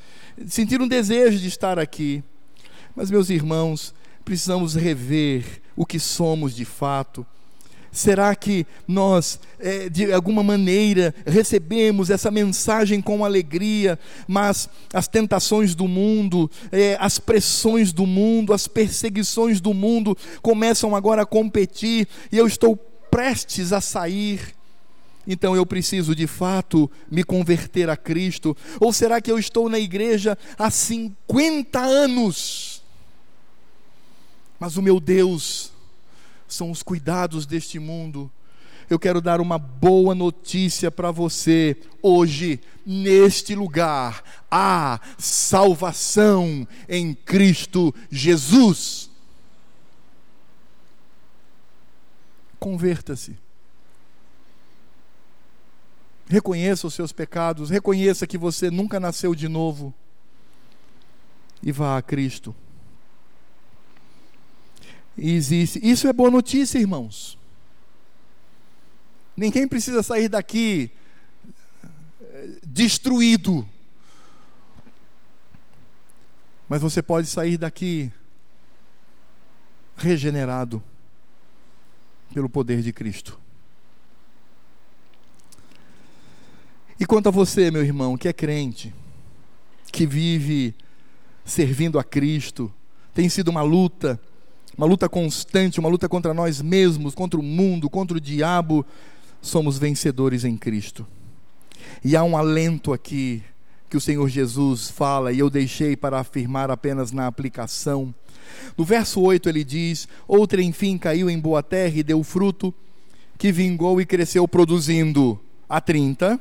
sentiram 0.47 0.87
desejo 0.87 1.39
de 1.39 1.49
estar 1.49 1.77
aqui. 1.77 2.23
Mas, 2.95 3.11
meus 3.11 3.29
irmãos, 3.29 3.93
precisamos 4.23 4.73
rever 4.73 5.61
o 5.75 5.85
que 5.85 5.99
somos 5.99 6.55
de 6.55 6.63
fato 6.63 7.27
Será 7.91 8.33
que 8.35 8.65
nós, 8.87 9.37
é, 9.59 9.89
de 9.89 10.13
alguma 10.13 10.41
maneira, 10.41 11.13
recebemos 11.25 12.09
essa 12.09 12.31
mensagem 12.31 13.01
com 13.01 13.25
alegria, 13.25 13.99
mas 14.25 14.69
as 14.93 15.09
tentações 15.09 15.75
do 15.75 15.89
mundo, 15.89 16.49
é, 16.71 16.95
as 17.01 17.19
pressões 17.19 17.91
do 17.91 18.07
mundo, 18.07 18.53
as 18.53 18.65
perseguições 18.65 19.59
do 19.59 19.73
mundo 19.73 20.17
começam 20.41 20.95
agora 20.95 21.23
a 21.23 21.25
competir 21.25 22.07
e 22.31 22.37
eu 22.37 22.47
estou 22.47 22.77
prestes 22.77 23.73
a 23.73 23.81
sair? 23.81 24.55
Então 25.27 25.53
eu 25.53 25.65
preciso 25.65 26.15
de 26.15 26.27
fato 26.27 26.89
me 27.09 27.25
converter 27.25 27.89
a 27.89 27.97
Cristo? 27.97 28.55
Ou 28.79 28.93
será 28.93 29.19
que 29.19 29.29
eu 29.29 29.37
estou 29.37 29.67
na 29.67 29.77
igreja 29.77 30.37
há 30.57 30.71
50 30.71 31.79
anos? 31.79 32.81
Mas 34.57 34.77
o 34.77 34.81
meu 34.81 34.99
Deus 34.99 35.70
são 36.53 36.71
os 36.71 36.83
cuidados 36.83 37.45
deste 37.45 37.79
mundo. 37.79 38.31
Eu 38.89 38.99
quero 38.99 39.21
dar 39.21 39.39
uma 39.39 39.57
boa 39.57 40.13
notícia 40.13 40.91
para 40.91 41.11
você. 41.11 41.77
Hoje, 42.01 42.59
neste 42.85 43.55
lugar, 43.55 44.21
há 44.49 44.99
salvação 45.17 46.67
em 46.89 47.13
Cristo 47.13 47.95
Jesus. 48.09 49.09
Converta-se. 52.59 53.37
Reconheça 56.27 56.87
os 56.87 56.93
seus 56.93 57.11
pecados, 57.11 57.69
reconheça 57.69 58.27
que 58.27 58.37
você 58.37 58.69
nunca 58.69 58.99
nasceu 58.99 59.35
de 59.35 59.47
novo 59.47 59.93
e 61.61 61.71
vá 61.71 61.97
a 61.97 62.01
Cristo. 62.01 62.55
Existe. 65.23 65.79
Isso 65.83 66.07
é 66.07 66.13
boa 66.13 66.31
notícia, 66.31 66.79
irmãos. 66.79 67.37
Ninguém 69.37 69.67
precisa 69.67 70.01
sair 70.01 70.27
daqui 70.27 70.89
eh, 72.23 72.57
destruído. 72.65 73.67
Mas 76.67 76.81
você 76.81 77.03
pode 77.03 77.27
sair 77.27 77.55
daqui 77.55 78.11
regenerado 79.95 80.83
pelo 82.33 82.49
poder 82.49 82.81
de 82.81 82.91
Cristo. 82.91 83.39
E 86.99 87.05
quanto 87.05 87.27
a 87.27 87.31
você, 87.31 87.69
meu 87.69 87.83
irmão, 87.83 88.17
que 88.17 88.27
é 88.27 88.33
crente, 88.33 88.91
que 89.91 90.07
vive 90.07 90.73
servindo 91.45 91.99
a 91.99 92.03
Cristo, 92.03 92.73
tem 93.13 93.29
sido 93.29 93.49
uma 93.49 93.61
luta 93.61 94.19
uma 94.81 94.87
luta 94.87 95.07
constante, 95.07 95.79
uma 95.79 95.87
luta 95.87 96.09
contra 96.09 96.33
nós 96.33 96.59
mesmos, 96.59 97.13
contra 97.13 97.39
o 97.39 97.43
mundo, 97.43 97.87
contra 97.87 98.17
o 98.17 98.19
diabo, 98.19 98.83
somos 99.39 99.77
vencedores 99.77 100.43
em 100.43 100.57
Cristo. 100.57 101.05
E 102.03 102.15
há 102.15 102.23
um 102.23 102.35
alento 102.35 102.91
aqui 102.91 103.43
que 103.87 103.95
o 103.95 104.01
Senhor 104.01 104.27
Jesus 104.27 104.89
fala, 104.89 105.31
e 105.31 105.37
eu 105.37 105.51
deixei 105.51 105.95
para 105.95 106.19
afirmar 106.19 106.71
apenas 106.71 107.11
na 107.11 107.27
aplicação. 107.27 108.11
No 108.75 108.83
verso 108.83 109.21
8 109.21 109.49
ele 109.49 109.63
diz: 109.63 110.07
Outra, 110.27 110.63
enfim, 110.63 110.97
caiu 110.97 111.29
em 111.29 111.37
boa 111.37 111.61
terra 111.61 111.99
e 111.99 112.01
deu 112.01 112.23
fruto, 112.23 112.73
que 113.37 113.51
vingou 113.51 114.01
e 114.01 114.05
cresceu, 114.05 114.47
produzindo 114.47 115.39
a 115.69 115.79
30, 115.79 116.39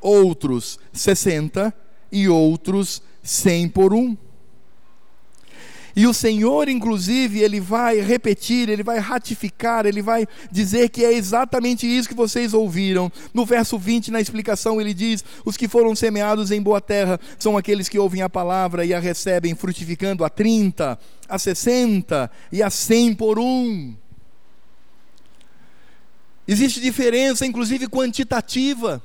outros 0.00 0.76
60 0.92 1.72
e 2.10 2.28
outros 2.28 3.00
100 3.22 3.68
por 3.68 3.94
um. 3.94 4.16
E 5.94 6.06
o 6.06 6.14
Senhor, 6.14 6.68
inclusive, 6.68 7.40
ele 7.40 7.60
vai 7.60 8.00
repetir, 8.00 8.68
ele 8.68 8.82
vai 8.82 8.98
ratificar, 8.98 9.86
ele 9.86 10.02
vai 10.02 10.26
dizer 10.50 10.88
que 10.88 11.04
é 11.04 11.12
exatamente 11.12 11.86
isso 11.86 12.08
que 12.08 12.14
vocês 12.14 12.54
ouviram. 12.54 13.10
No 13.34 13.44
verso 13.44 13.78
20, 13.78 14.10
na 14.10 14.20
explicação, 14.20 14.80
ele 14.80 14.94
diz: 14.94 15.24
Os 15.44 15.56
que 15.56 15.68
foram 15.68 15.94
semeados 15.94 16.50
em 16.50 16.62
boa 16.62 16.80
terra 16.80 17.18
são 17.38 17.56
aqueles 17.56 17.88
que 17.88 17.98
ouvem 17.98 18.22
a 18.22 18.28
palavra 18.28 18.84
e 18.84 18.94
a 18.94 19.00
recebem, 19.00 19.54
frutificando 19.54 20.24
a 20.24 20.28
30, 20.28 20.98
a 21.28 21.38
60 21.38 22.30
e 22.52 22.62
a 22.62 22.70
100 22.70 23.14
por 23.14 23.38
um. 23.38 23.94
Existe 26.46 26.80
diferença, 26.80 27.46
inclusive 27.46 27.86
quantitativa. 27.88 29.02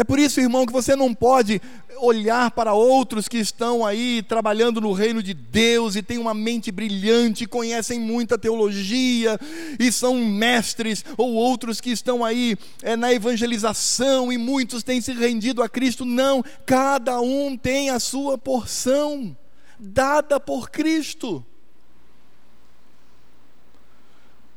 É 0.00 0.04
por 0.04 0.18
isso, 0.18 0.40
irmão, 0.40 0.64
que 0.64 0.72
você 0.72 0.96
não 0.96 1.12
pode 1.12 1.60
olhar 1.98 2.50
para 2.52 2.72
outros 2.72 3.28
que 3.28 3.36
estão 3.36 3.84
aí 3.84 4.22
trabalhando 4.22 4.80
no 4.80 4.94
reino 4.94 5.22
de 5.22 5.34
Deus 5.34 5.94
e 5.94 6.00
têm 6.00 6.16
uma 6.16 6.32
mente 6.32 6.72
brilhante, 6.72 7.44
conhecem 7.44 8.00
muita 8.00 8.38
teologia 8.38 9.38
e 9.78 9.92
são 9.92 10.14
mestres, 10.24 11.04
ou 11.18 11.34
outros 11.34 11.82
que 11.82 11.90
estão 11.90 12.24
aí 12.24 12.56
é, 12.82 12.96
na 12.96 13.12
evangelização 13.12 14.32
e 14.32 14.38
muitos 14.38 14.82
têm 14.82 15.02
se 15.02 15.12
rendido 15.12 15.62
a 15.62 15.68
Cristo. 15.68 16.06
Não, 16.06 16.42
cada 16.64 17.20
um 17.20 17.54
tem 17.54 17.90
a 17.90 18.00
sua 18.00 18.38
porção 18.38 19.36
dada 19.78 20.40
por 20.40 20.70
Cristo. 20.70 21.44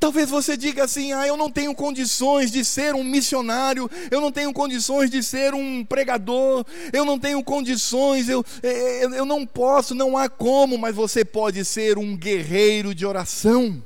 Talvez 0.04 0.28
você 0.28 0.54
diga 0.54 0.84
assim: 0.84 1.14
ah, 1.14 1.26
eu 1.26 1.34
não 1.34 1.50
tenho 1.50 1.74
condições 1.74 2.50
de 2.50 2.62
ser 2.62 2.94
um 2.94 3.02
missionário, 3.02 3.90
eu 4.10 4.20
não 4.20 4.30
tenho 4.30 4.52
condições 4.52 5.08
de 5.10 5.22
ser 5.22 5.54
um 5.54 5.82
pregador, 5.82 6.62
eu 6.92 7.06
não 7.06 7.18
tenho 7.18 7.42
condições, 7.42 8.28
eu, 8.28 8.44
eu, 8.62 9.14
eu 9.14 9.24
não 9.24 9.46
posso, 9.46 9.94
não 9.94 10.18
há 10.18 10.28
como, 10.28 10.76
mas 10.76 10.94
você 10.94 11.24
pode 11.24 11.64
ser 11.64 11.96
um 11.96 12.14
guerreiro 12.14 12.94
de 12.94 13.06
oração. 13.06 13.82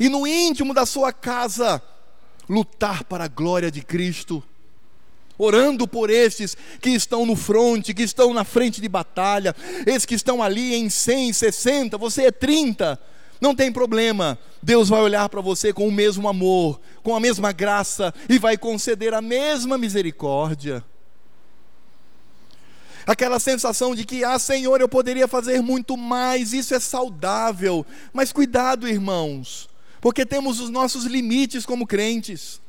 E 0.00 0.08
no 0.08 0.26
íntimo 0.26 0.74
da 0.74 0.84
sua 0.84 1.12
casa, 1.12 1.80
lutar 2.48 3.04
para 3.04 3.26
a 3.26 3.28
glória 3.28 3.70
de 3.70 3.82
Cristo 3.82 4.42
orando 5.38 5.86
por 5.86 6.10
estes 6.10 6.56
que 6.80 6.90
estão 6.90 7.24
no 7.24 7.36
fronte, 7.36 7.94
que 7.94 8.02
estão 8.02 8.34
na 8.34 8.44
frente 8.44 8.80
de 8.80 8.88
batalha, 8.88 9.54
esses 9.86 10.04
que 10.04 10.14
estão 10.16 10.42
ali 10.42 10.74
em 10.74 10.90
100, 10.90 11.32
60, 11.32 11.98
você 11.98 12.24
é 12.24 12.30
30, 12.32 12.98
não 13.42 13.56
tem 13.56 13.72
problema, 13.72 14.38
Deus 14.62 14.88
vai 14.88 15.00
olhar 15.00 15.28
para 15.28 15.40
você 15.40 15.72
com 15.72 15.88
o 15.88 15.90
mesmo 15.90 16.28
amor, 16.28 16.80
com 17.02 17.12
a 17.12 17.18
mesma 17.18 17.50
graça 17.50 18.14
e 18.28 18.38
vai 18.38 18.56
conceder 18.56 19.12
a 19.12 19.20
mesma 19.20 19.76
misericórdia. 19.76 20.84
Aquela 23.04 23.40
sensação 23.40 23.96
de 23.96 24.04
que, 24.04 24.22
ah, 24.22 24.38
Senhor, 24.38 24.80
eu 24.80 24.88
poderia 24.88 25.26
fazer 25.26 25.60
muito 25.60 25.96
mais, 25.96 26.52
isso 26.52 26.72
é 26.72 26.78
saudável. 26.78 27.84
Mas 28.12 28.32
cuidado, 28.32 28.86
irmãos, 28.86 29.68
porque 30.00 30.24
temos 30.24 30.60
os 30.60 30.70
nossos 30.70 31.04
limites 31.04 31.66
como 31.66 31.84
crentes. 31.84 32.60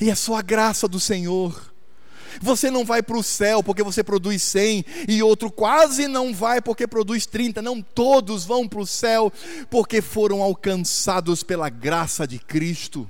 E 0.00 0.10
é 0.10 0.14
só 0.16 0.34
a 0.34 0.42
graça 0.42 0.88
do 0.88 0.98
Senhor 0.98 1.69
Você 2.40 2.70
não 2.70 2.84
vai 2.84 3.02
para 3.02 3.16
o 3.16 3.22
céu 3.22 3.62
porque 3.62 3.82
você 3.82 4.04
produz 4.04 4.42
100 4.42 4.84
e 5.08 5.22
outro 5.22 5.50
quase 5.50 6.06
não 6.06 6.34
vai 6.34 6.60
porque 6.60 6.86
produz 6.86 7.26
30. 7.26 7.62
Não, 7.62 7.80
todos 7.80 8.44
vão 8.44 8.68
para 8.68 8.80
o 8.80 8.86
céu 8.86 9.32
porque 9.68 10.00
foram 10.00 10.42
alcançados 10.42 11.42
pela 11.42 11.68
graça 11.68 12.26
de 12.26 12.38
Cristo. 12.38 13.08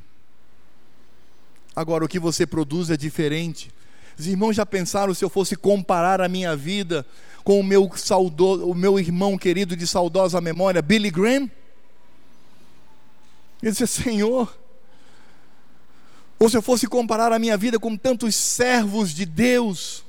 Agora, 1.75 2.05
o 2.05 2.09
que 2.09 2.19
você 2.19 2.47
produz 2.47 2.91
é 2.91 2.97
diferente. 2.97 3.71
Os 4.19 4.27
irmãos 4.27 4.55
já 4.55 4.67
pensaram 4.67 5.15
se 5.15 5.25
eu 5.25 5.31
fosse 5.31 5.57
comparar 5.57 6.21
a 6.21 6.29
minha 6.29 6.55
vida 6.55 7.07
com 7.43 7.59
o 7.59 7.65
meu, 7.65 7.91
saudo, 7.97 8.69
o 8.69 8.75
meu 8.75 8.99
irmão 8.99 9.39
querido 9.39 9.75
de 9.75 9.87
saudosa 9.87 10.41
memória, 10.41 10.83
Billy 10.83 11.11
Graham? 11.11 11.51
Ele 13.63 13.73
disse: 13.73 13.87
Senhor, 13.87 14.55
ou 16.43 16.49
se 16.49 16.57
eu 16.57 16.63
fosse 16.63 16.87
comparar 16.87 17.33
a 17.33 17.39
minha 17.39 17.55
vida 17.55 17.79
com 17.79 17.95
tantos 17.95 18.35
servos 18.35 19.13
de 19.13 19.27
Deus, 19.27 20.03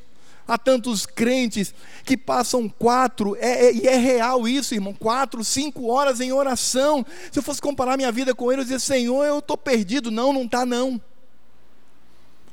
há 0.47 0.57
tantos 0.57 1.05
crentes 1.05 1.75
que 2.05 2.15
passam 2.15 2.69
quatro, 2.69 3.35
é, 3.35 3.65
é, 3.65 3.73
e 3.73 3.85
é 3.85 3.97
real 3.97 4.47
isso, 4.47 4.73
irmão, 4.73 4.93
quatro, 4.93 5.43
cinco 5.43 5.87
horas 5.87 6.21
em 6.21 6.31
oração. 6.31 7.05
Se 7.29 7.37
eu 7.37 7.43
fosse 7.43 7.61
comparar 7.61 7.95
a 7.95 7.97
minha 7.97 8.13
vida 8.13 8.33
com 8.33 8.49
eles, 8.49 8.63
eu 8.63 8.77
dizer, 8.77 8.79
Senhor, 8.79 9.25
eu 9.25 9.39
estou 9.39 9.57
perdido. 9.57 10.09
Não, 10.09 10.31
não 10.31 10.43
está 10.43 10.65
não. 10.65 11.01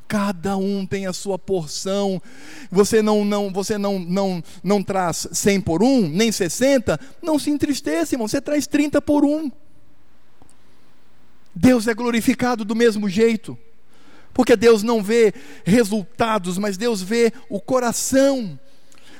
Cada 0.08 0.56
um 0.56 0.84
tem 0.84 1.06
a 1.06 1.12
sua 1.12 1.38
porção. 1.38 2.20
Você 2.72 3.00
não 3.00 3.24
não 3.24 3.52
você 3.52 3.78
não 3.78 4.00
não 4.00 4.42
não 4.64 4.82
traz 4.82 5.28
100 5.30 5.60
por 5.60 5.84
um, 5.84 6.08
nem 6.08 6.32
60, 6.32 6.98
não 7.22 7.38
se 7.38 7.50
entristeça, 7.50 8.16
irmão. 8.16 8.26
Você 8.26 8.40
traz 8.40 8.66
30 8.66 9.00
por 9.00 9.24
um. 9.24 9.52
Deus 11.54 11.86
é 11.86 11.94
glorificado 11.94 12.64
do 12.64 12.74
mesmo 12.74 13.08
jeito. 13.08 13.56
Porque 14.38 14.54
Deus 14.54 14.84
não 14.84 15.02
vê 15.02 15.34
resultados, 15.64 16.58
mas 16.58 16.76
Deus 16.76 17.02
vê 17.02 17.32
o 17.50 17.60
coração. 17.60 18.56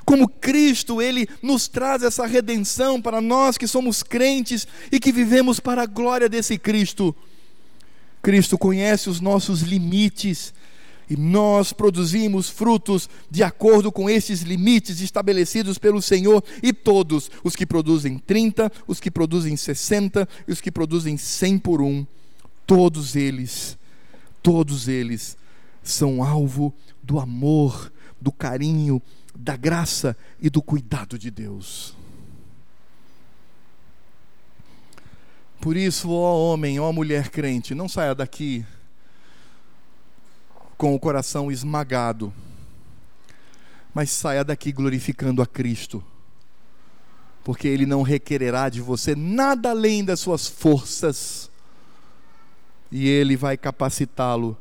Como 0.04 0.28
Cristo, 0.28 1.02
Ele 1.02 1.28
nos 1.42 1.66
traz 1.66 2.04
essa 2.04 2.24
redenção 2.24 3.02
para 3.02 3.20
nós 3.20 3.58
que 3.58 3.66
somos 3.66 4.04
crentes 4.04 4.64
e 4.92 5.00
que 5.00 5.10
vivemos 5.10 5.58
para 5.58 5.82
a 5.82 5.86
glória 5.86 6.28
desse 6.28 6.56
Cristo. 6.56 7.12
Cristo 8.22 8.56
conhece 8.56 9.10
os 9.10 9.20
nossos 9.20 9.62
limites 9.62 10.54
e 11.10 11.16
nós 11.16 11.72
produzimos 11.72 12.48
frutos 12.48 13.10
de 13.28 13.42
acordo 13.42 13.90
com 13.90 14.08
esses 14.08 14.42
limites 14.42 15.00
estabelecidos 15.00 15.78
pelo 15.78 16.00
Senhor, 16.00 16.44
e 16.62 16.72
todos, 16.72 17.28
os 17.42 17.56
que 17.56 17.66
produzem 17.66 18.18
30, 18.18 18.70
os 18.86 19.00
que 19.00 19.10
produzem 19.10 19.56
60 19.56 20.28
e 20.46 20.52
os 20.52 20.60
que 20.60 20.70
produzem 20.70 21.16
100 21.16 21.58
por 21.58 21.82
um, 21.82 22.06
todos 22.64 23.16
eles 23.16 23.76
todos 24.48 24.88
eles 24.88 25.36
são 25.82 26.24
alvo 26.24 26.74
do 27.02 27.20
amor, 27.20 27.92
do 28.18 28.32
carinho, 28.32 29.02
da 29.36 29.58
graça 29.58 30.16
e 30.40 30.48
do 30.48 30.62
cuidado 30.62 31.18
de 31.18 31.30
Deus. 31.30 31.94
Por 35.60 35.76
isso, 35.76 36.10
ó 36.10 36.50
homem, 36.50 36.80
ó 36.80 36.90
mulher 36.94 37.28
crente, 37.28 37.74
não 37.74 37.90
saia 37.90 38.14
daqui 38.14 38.64
com 40.78 40.94
o 40.94 40.98
coração 40.98 41.52
esmagado, 41.52 42.32
mas 43.92 44.10
saia 44.10 44.42
daqui 44.42 44.72
glorificando 44.72 45.42
a 45.42 45.46
Cristo, 45.46 46.02
porque 47.44 47.68
Ele 47.68 47.84
não 47.84 48.00
requererá 48.00 48.70
de 48.70 48.80
você 48.80 49.14
nada 49.14 49.72
além 49.72 50.02
das 50.02 50.20
suas 50.20 50.48
forças 50.48 51.47
e 52.90 53.06
Ele 53.08 53.36
vai 53.36 53.56
capacitá-lo 53.56 54.56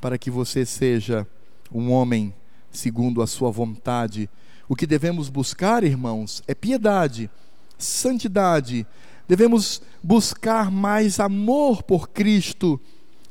para 0.00 0.18
que 0.18 0.30
você 0.30 0.66
seja 0.66 1.26
um 1.72 1.90
homem 1.90 2.34
segundo 2.70 3.22
a 3.22 3.26
Sua 3.26 3.50
vontade. 3.50 4.28
O 4.68 4.76
que 4.76 4.86
devemos 4.86 5.28
buscar, 5.28 5.84
irmãos, 5.84 6.42
é 6.46 6.54
piedade, 6.54 7.30
santidade. 7.78 8.86
Devemos 9.26 9.80
buscar 10.02 10.70
mais 10.70 11.20
amor 11.20 11.82
por 11.82 12.08
Cristo, 12.08 12.80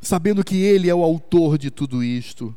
sabendo 0.01 0.43
que 0.43 0.57
Ele 0.57 0.89
é 0.89 0.95
o 0.95 1.03
autor 1.03 1.57
de 1.57 1.69
tudo 1.69 2.03
isto. 2.03 2.55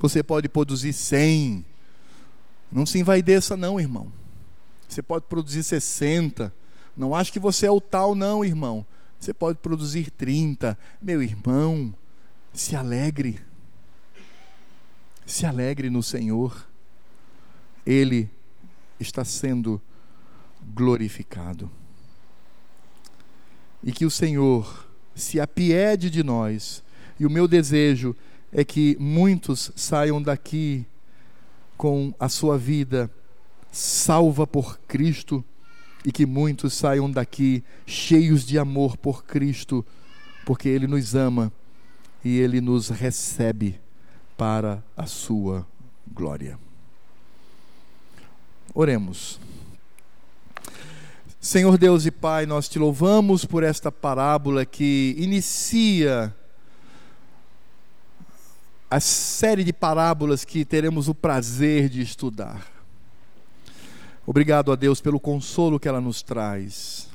Você 0.00 0.22
pode 0.22 0.48
produzir 0.48 0.92
cem, 0.92 1.64
não 2.70 2.84
se 2.84 2.98
envaideça, 2.98 3.56
não, 3.56 3.78
irmão. 3.78 4.12
Você 4.88 5.02
pode 5.02 5.26
produzir 5.26 5.62
60. 5.62 6.52
Não 6.96 7.14
acho 7.14 7.32
que 7.32 7.38
você 7.38 7.66
é 7.66 7.70
o 7.70 7.80
tal, 7.80 8.14
não, 8.14 8.44
irmão. 8.44 8.84
Você 9.24 9.32
pode 9.32 9.56
produzir 9.56 10.10
30. 10.10 10.78
Meu 11.00 11.22
irmão, 11.22 11.94
se 12.52 12.76
alegre. 12.76 13.40
Se 15.24 15.46
alegre 15.46 15.88
no 15.88 16.02
Senhor. 16.02 16.68
Ele 17.86 18.28
está 19.00 19.24
sendo 19.24 19.80
glorificado. 20.74 21.70
E 23.82 23.92
que 23.92 24.04
o 24.04 24.10
Senhor 24.10 24.86
se 25.14 25.40
apiede 25.40 26.10
de 26.10 26.22
nós. 26.22 26.84
E 27.18 27.24
o 27.24 27.30
meu 27.30 27.48
desejo 27.48 28.14
é 28.52 28.62
que 28.62 28.94
muitos 29.00 29.72
saiam 29.74 30.20
daqui 30.20 30.84
com 31.78 32.14
a 32.20 32.28
sua 32.28 32.58
vida 32.58 33.10
salva 33.72 34.46
por 34.46 34.78
Cristo 34.80 35.42
e 36.04 36.12
que 36.12 36.26
muitos 36.26 36.74
saiam 36.74 37.10
daqui 37.10 37.64
cheios 37.86 38.44
de 38.44 38.58
amor 38.58 38.96
por 38.96 39.24
Cristo, 39.24 39.84
porque 40.44 40.68
Ele 40.68 40.86
nos 40.86 41.14
ama 41.14 41.52
e 42.24 42.38
Ele 42.38 42.60
nos 42.60 42.90
recebe 42.90 43.80
para 44.36 44.84
a 44.96 45.06
Sua 45.06 45.66
glória. 46.06 46.58
Oremos. 48.74 49.40
Senhor 51.40 51.78
Deus 51.78 52.06
e 52.06 52.10
Pai, 52.10 52.46
nós 52.46 52.68
te 52.68 52.78
louvamos 52.78 53.44
por 53.44 53.62
esta 53.62 53.92
parábola 53.92 54.64
que 54.64 55.14
inicia 55.18 56.34
a 58.90 59.00
série 59.00 59.62
de 59.62 59.72
parábolas 59.72 60.44
que 60.44 60.64
teremos 60.64 61.08
o 61.08 61.14
prazer 61.14 61.88
de 61.88 62.00
estudar. 62.00 62.73
Obrigado 64.26 64.72
a 64.72 64.76
Deus 64.76 65.00
pelo 65.00 65.20
consolo 65.20 65.78
que 65.78 65.86
ela 65.86 66.00
nos 66.00 66.22
traz. 66.22 67.08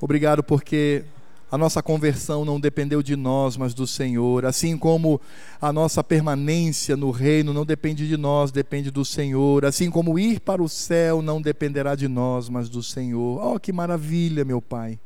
Obrigado 0.00 0.42
porque 0.42 1.04
a 1.52 1.56
nossa 1.56 1.82
conversão 1.82 2.44
não 2.44 2.58
dependeu 2.58 3.02
de 3.02 3.14
nós, 3.14 3.56
mas 3.56 3.74
do 3.74 3.86
Senhor. 3.86 4.44
Assim 4.46 4.76
como 4.76 5.20
a 5.60 5.72
nossa 5.72 6.02
permanência 6.02 6.96
no 6.96 7.10
reino 7.10 7.52
não 7.52 7.64
depende 7.64 8.08
de 8.08 8.16
nós, 8.16 8.50
depende 8.50 8.90
do 8.90 9.04
Senhor. 9.04 9.64
Assim 9.64 9.90
como 9.90 10.18
ir 10.18 10.40
para 10.40 10.62
o 10.62 10.68
céu 10.68 11.22
não 11.22 11.42
dependerá 11.42 11.94
de 11.94 12.08
nós, 12.08 12.48
mas 12.48 12.68
do 12.68 12.82
Senhor. 12.82 13.54
Oh, 13.54 13.60
que 13.60 13.70
maravilha, 13.70 14.44
meu 14.44 14.62
Pai. 14.62 14.98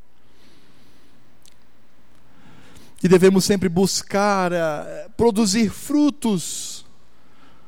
E 3.03 3.09
devemos 3.09 3.45
sempre 3.45 3.69
buscar 3.69 4.53
uh, 4.53 5.11
produzir 5.17 5.69
frutos, 5.69 6.87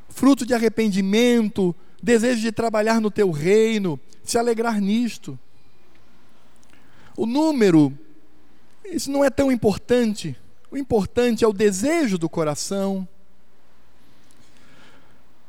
fruto 0.09 0.47
de 0.47 0.55
arrependimento, 0.55 1.75
desejo 2.03 2.41
de 2.41 2.53
trabalhar 2.53 3.01
no 3.01 3.11
teu 3.11 3.31
reino, 3.31 3.99
se 4.25 4.39
alegrar 4.39 4.81
nisto. 4.81 5.39
O 7.17 7.27
número, 7.27 7.93
isso 8.85 9.11
não 9.11 9.25
é 9.25 9.31
tão 9.31 9.51
importante. 9.51 10.37
O 10.71 10.77
importante 10.77 11.45
é 11.45 11.49
o 11.49 11.53
desejo 11.53 12.19
do 12.19 12.29
coração. 12.29 13.07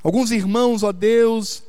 Alguns 0.01 0.31
irmãos, 0.31 0.81
ó 0.81 0.91
Deus, 0.91 1.61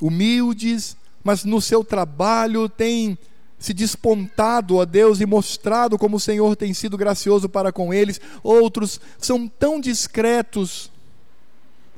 humildes, 0.00 0.96
mas 1.24 1.44
no 1.44 1.60
seu 1.60 1.82
trabalho 1.82 2.68
têm 2.68 3.18
se 3.58 3.72
despontado, 3.72 4.76
ó 4.76 4.84
Deus, 4.84 5.20
e 5.20 5.26
mostrado 5.26 5.96
como 5.96 6.16
o 6.16 6.20
Senhor 6.20 6.54
tem 6.54 6.74
sido 6.74 6.96
gracioso 6.96 7.48
para 7.48 7.72
com 7.72 7.94
eles. 7.94 8.20
Outros 8.42 9.00
são 9.18 9.48
tão 9.48 9.80
discretos, 9.80 10.91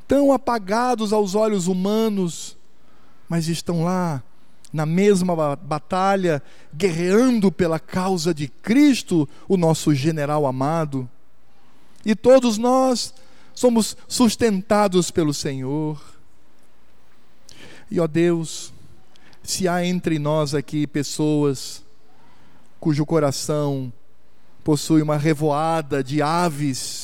tão 0.06 0.32
apagados 0.32 1.12
aos 1.12 1.34
olhos 1.34 1.66
humanos, 1.66 2.56
mas 3.28 3.48
estão 3.48 3.84
lá 3.84 4.22
na 4.72 4.84
mesma 4.84 5.54
batalha, 5.54 6.42
guerreando 6.74 7.52
pela 7.52 7.78
causa 7.78 8.34
de 8.34 8.48
Cristo, 8.48 9.28
o 9.48 9.56
nosso 9.56 9.94
general 9.94 10.46
amado. 10.46 11.08
E 12.04 12.16
todos 12.16 12.58
nós 12.58 13.14
somos 13.54 13.96
sustentados 14.08 15.12
pelo 15.12 15.32
Senhor. 15.32 16.02
E 17.88 18.00
ó 18.00 18.06
Deus, 18.08 18.72
se 19.44 19.68
há 19.68 19.86
entre 19.86 20.18
nós 20.18 20.54
aqui 20.54 20.86
pessoas 20.86 21.84
cujo 22.80 23.06
coração 23.06 23.92
possui 24.64 25.02
uma 25.02 25.16
revoada 25.16 26.02
de 26.02 26.20
aves 26.20 27.03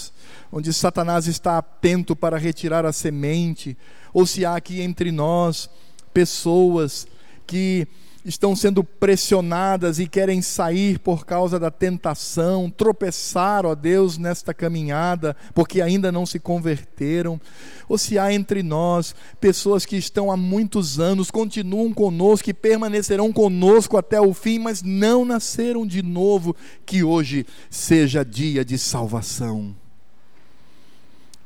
onde 0.52 0.72
Satanás 0.72 1.26
está 1.26 1.58
atento 1.58 2.16
para 2.16 2.38
retirar 2.38 2.84
a 2.84 2.92
semente, 2.92 3.76
ou 4.12 4.26
se 4.26 4.44
há 4.44 4.56
aqui 4.56 4.80
entre 4.80 5.12
nós 5.12 5.70
pessoas 6.12 7.06
que 7.46 7.86
estão 8.24 8.54
sendo 8.54 8.84
pressionadas 8.84 9.98
e 9.98 10.06
querem 10.06 10.42
sair 10.42 10.98
por 10.98 11.24
causa 11.24 11.58
da 11.58 11.70
tentação, 11.70 12.70
tropeçar, 12.70 13.64
ó 13.64 13.74
Deus, 13.74 14.18
nesta 14.18 14.52
caminhada, 14.52 15.36
porque 15.54 15.80
ainda 15.80 16.12
não 16.12 16.26
se 16.26 16.38
converteram, 16.38 17.40
ou 17.88 17.96
se 17.96 18.18
há 18.18 18.32
entre 18.32 18.62
nós 18.62 19.14
pessoas 19.40 19.86
que 19.86 19.96
estão 19.96 20.30
há 20.30 20.36
muitos 20.36 21.00
anos, 21.00 21.30
continuam 21.30 21.92
conosco 21.92 22.50
e 22.50 22.54
permanecerão 22.54 23.32
conosco 23.32 23.96
até 23.96 24.20
o 24.20 24.34
fim, 24.34 24.58
mas 24.58 24.82
não 24.82 25.24
nasceram 25.24 25.86
de 25.86 26.02
novo, 26.02 26.54
que 26.84 27.02
hoje 27.02 27.46
seja 27.70 28.24
dia 28.24 28.64
de 28.64 28.76
salvação. 28.76 29.79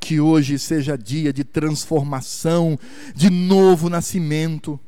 Que 0.05 0.21
hoje 0.21 0.59
seja 0.59 0.99
dia 0.99 1.33
de 1.33 1.43
transformação, 1.45 2.79
de 3.15 3.31
novo 3.31 3.89
nascimento. 3.89 4.79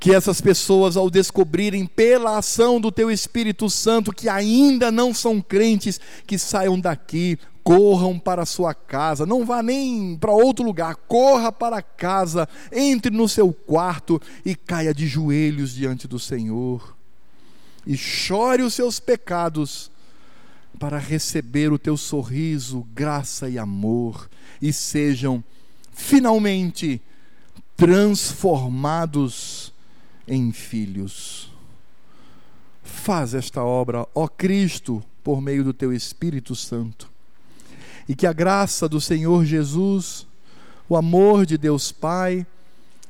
Que 0.00 0.14
essas 0.14 0.40
pessoas, 0.40 0.96
ao 0.96 1.10
descobrirem 1.10 1.84
pela 1.84 2.38
ação 2.38 2.80
do 2.80 2.90
Teu 2.90 3.10
Espírito 3.10 3.68
Santo 3.68 4.10
que 4.10 4.26
ainda 4.26 4.90
não 4.90 5.12
são 5.12 5.38
crentes, 5.38 6.00
que 6.26 6.38
saiam 6.38 6.80
daqui, 6.80 7.38
corram 7.62 8.18
para 8.18 8.40
a 8.40 8.46
sua 8.46 8.72
casa, 8.72 9.26
não 9.26 9.44
vá 9.44 9.62
nem 9.62 10.16
para 10.16 10.32
outro 10.32 10.64
lugar, 10.64 10.96
corra 11.06 11.52
para 11.52 11.82
casa, 11.82 12.48
entre 12.72 13.14
no 13.14 13.28
seu 13.28 13.52
quarto 13.52 14.18
e 14.46 14.54
caia 14.54 14.94
de 14.94 15.06
joelhos 15.06 15.74
diante 15.74 16.08
do 16.08 16.18
Senhor, 16.18 16.96
e 17.86 17.98
chore 17.98 18.62
os 18.62 18.72
seus 18.72 18.98
pecados, 18.98 19.90
para 20.78 20.98
receber 20.98 21.72
o 21.72 21.78
teu 21.78 21.96
sorriso, 21.96 22.86
graça 22.94 23.48
e 23.48 23.58
amor, 23.58 24.28
e 24.60 24.72
sejam 24.72 25.42
finalmente 25.92 27.00
transformados 27.76 29.72
em 30.26 30.52
filhos. 30.52 31.50
Faz 32.82 33.34
esta 33.34 33.62
obra, 33.62 34.06
ó 34.14 34.26
Cristo, 34.26 35.02
por 35.22 35.40
meio 35.40 35.64
do 35.64 35.72
teu 35.72 35.92
Espírito 35.92 36.54
Santo. 36.54 37.10
E 38.08 38.14
que 38.14 38.26
a 38.26 38.32
graça 38.32 38.88
do 38.88 39.00
Senhor 39.00 39.44
Jesus, 39.44 40.26
o 40.88 40.96
amor 40.96 41.46
de 41.46 41.56
Deus 41.56 41.92
Pai, 41.92 42.46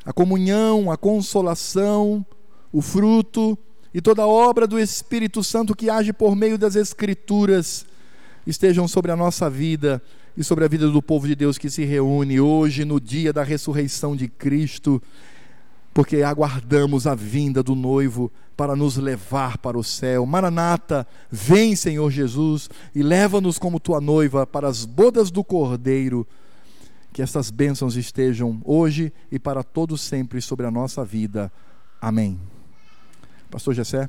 a 0.05 0.13
comunhão, 0.13 0.91
a 0.91 0.97
consolação, 0.97 2.25
o 2.73 2.83
fruto 2.83 3.59
e 3.93 4.01
toda 4.01 4.27
obra 4.27 4.67
do 4.67 4.79
Espírito 4.79 5.43
Santo 5.43 5.75
que 5.75 5.91
age 5.91 6.13
por 6.13 6.37
meio 6.37 6.57
das 6.57 6.77
Escrituras 6.77 7.85
estejam 8.47 8.87
sobre 8.87 9.11
a 9.11 9.17
nossa 9.17 9.51
vida 9.51 10.03
e 10.37 10.45
sobre 10.45 10.65
a 10.65 10.69
vida 10.69 10.89
do 10.89 11.03
povo 11.03 11.27
de 11.27 11.35
Deus 11.35 11.59
que 11.59 11.69
se 11.69 11.85
reúne 11.85 12.41
hoje 12.41 12.85
no 12.85 13.01
dia 13.01 13.33
da 13.33 13.43
ressurreição 13.43 14.15
de 14.15 14.29
Cristo 14.29 15.03
porque 15.93 16.23
aguardamos 16.23 17.07
a 17.07 17.15
vinda 17.15 17.63
do 17.63 17.75
noivo 17.75 18.31
para 18.57 18.77
nos 18.77 18.97
levar 18.97 19.59
para 19.59 19.79
o 19.79 19.85
céu. 19.85 20.25
Maranata, 20.25 21.07
vem, 21.31 21.75
Senhor 21.75 22.11
Jesus, 22.11 22.69
e 22.95 23.03
leva-nos 23.03 23.59
como 23.59 23.81
tua 23.81 24.01
noiva 24.01 24.47
para 24.47 24.69
as 24.69 24.85
bodas 24.85 25.31
do 25.31 25.43
Cordeiro. 25.43 26.27
Que 27.13 27.23
essas 27.23 27.51
bênçãos 27.51 27.97
estejam 27.97 28.61
hoje 28.65 29.13
e 29.33 29.39
para 29.39 29.65
todo 29.65 29.99
sempre 29.99 30.41
sobre 30.41 30.67
a 30.67 30.71
nossa 30.71 31.05
vida. 31.05 31.51
Amém. 32.01 32.50
Pastor 33.51 33.75
Jessé. 33.75 34.07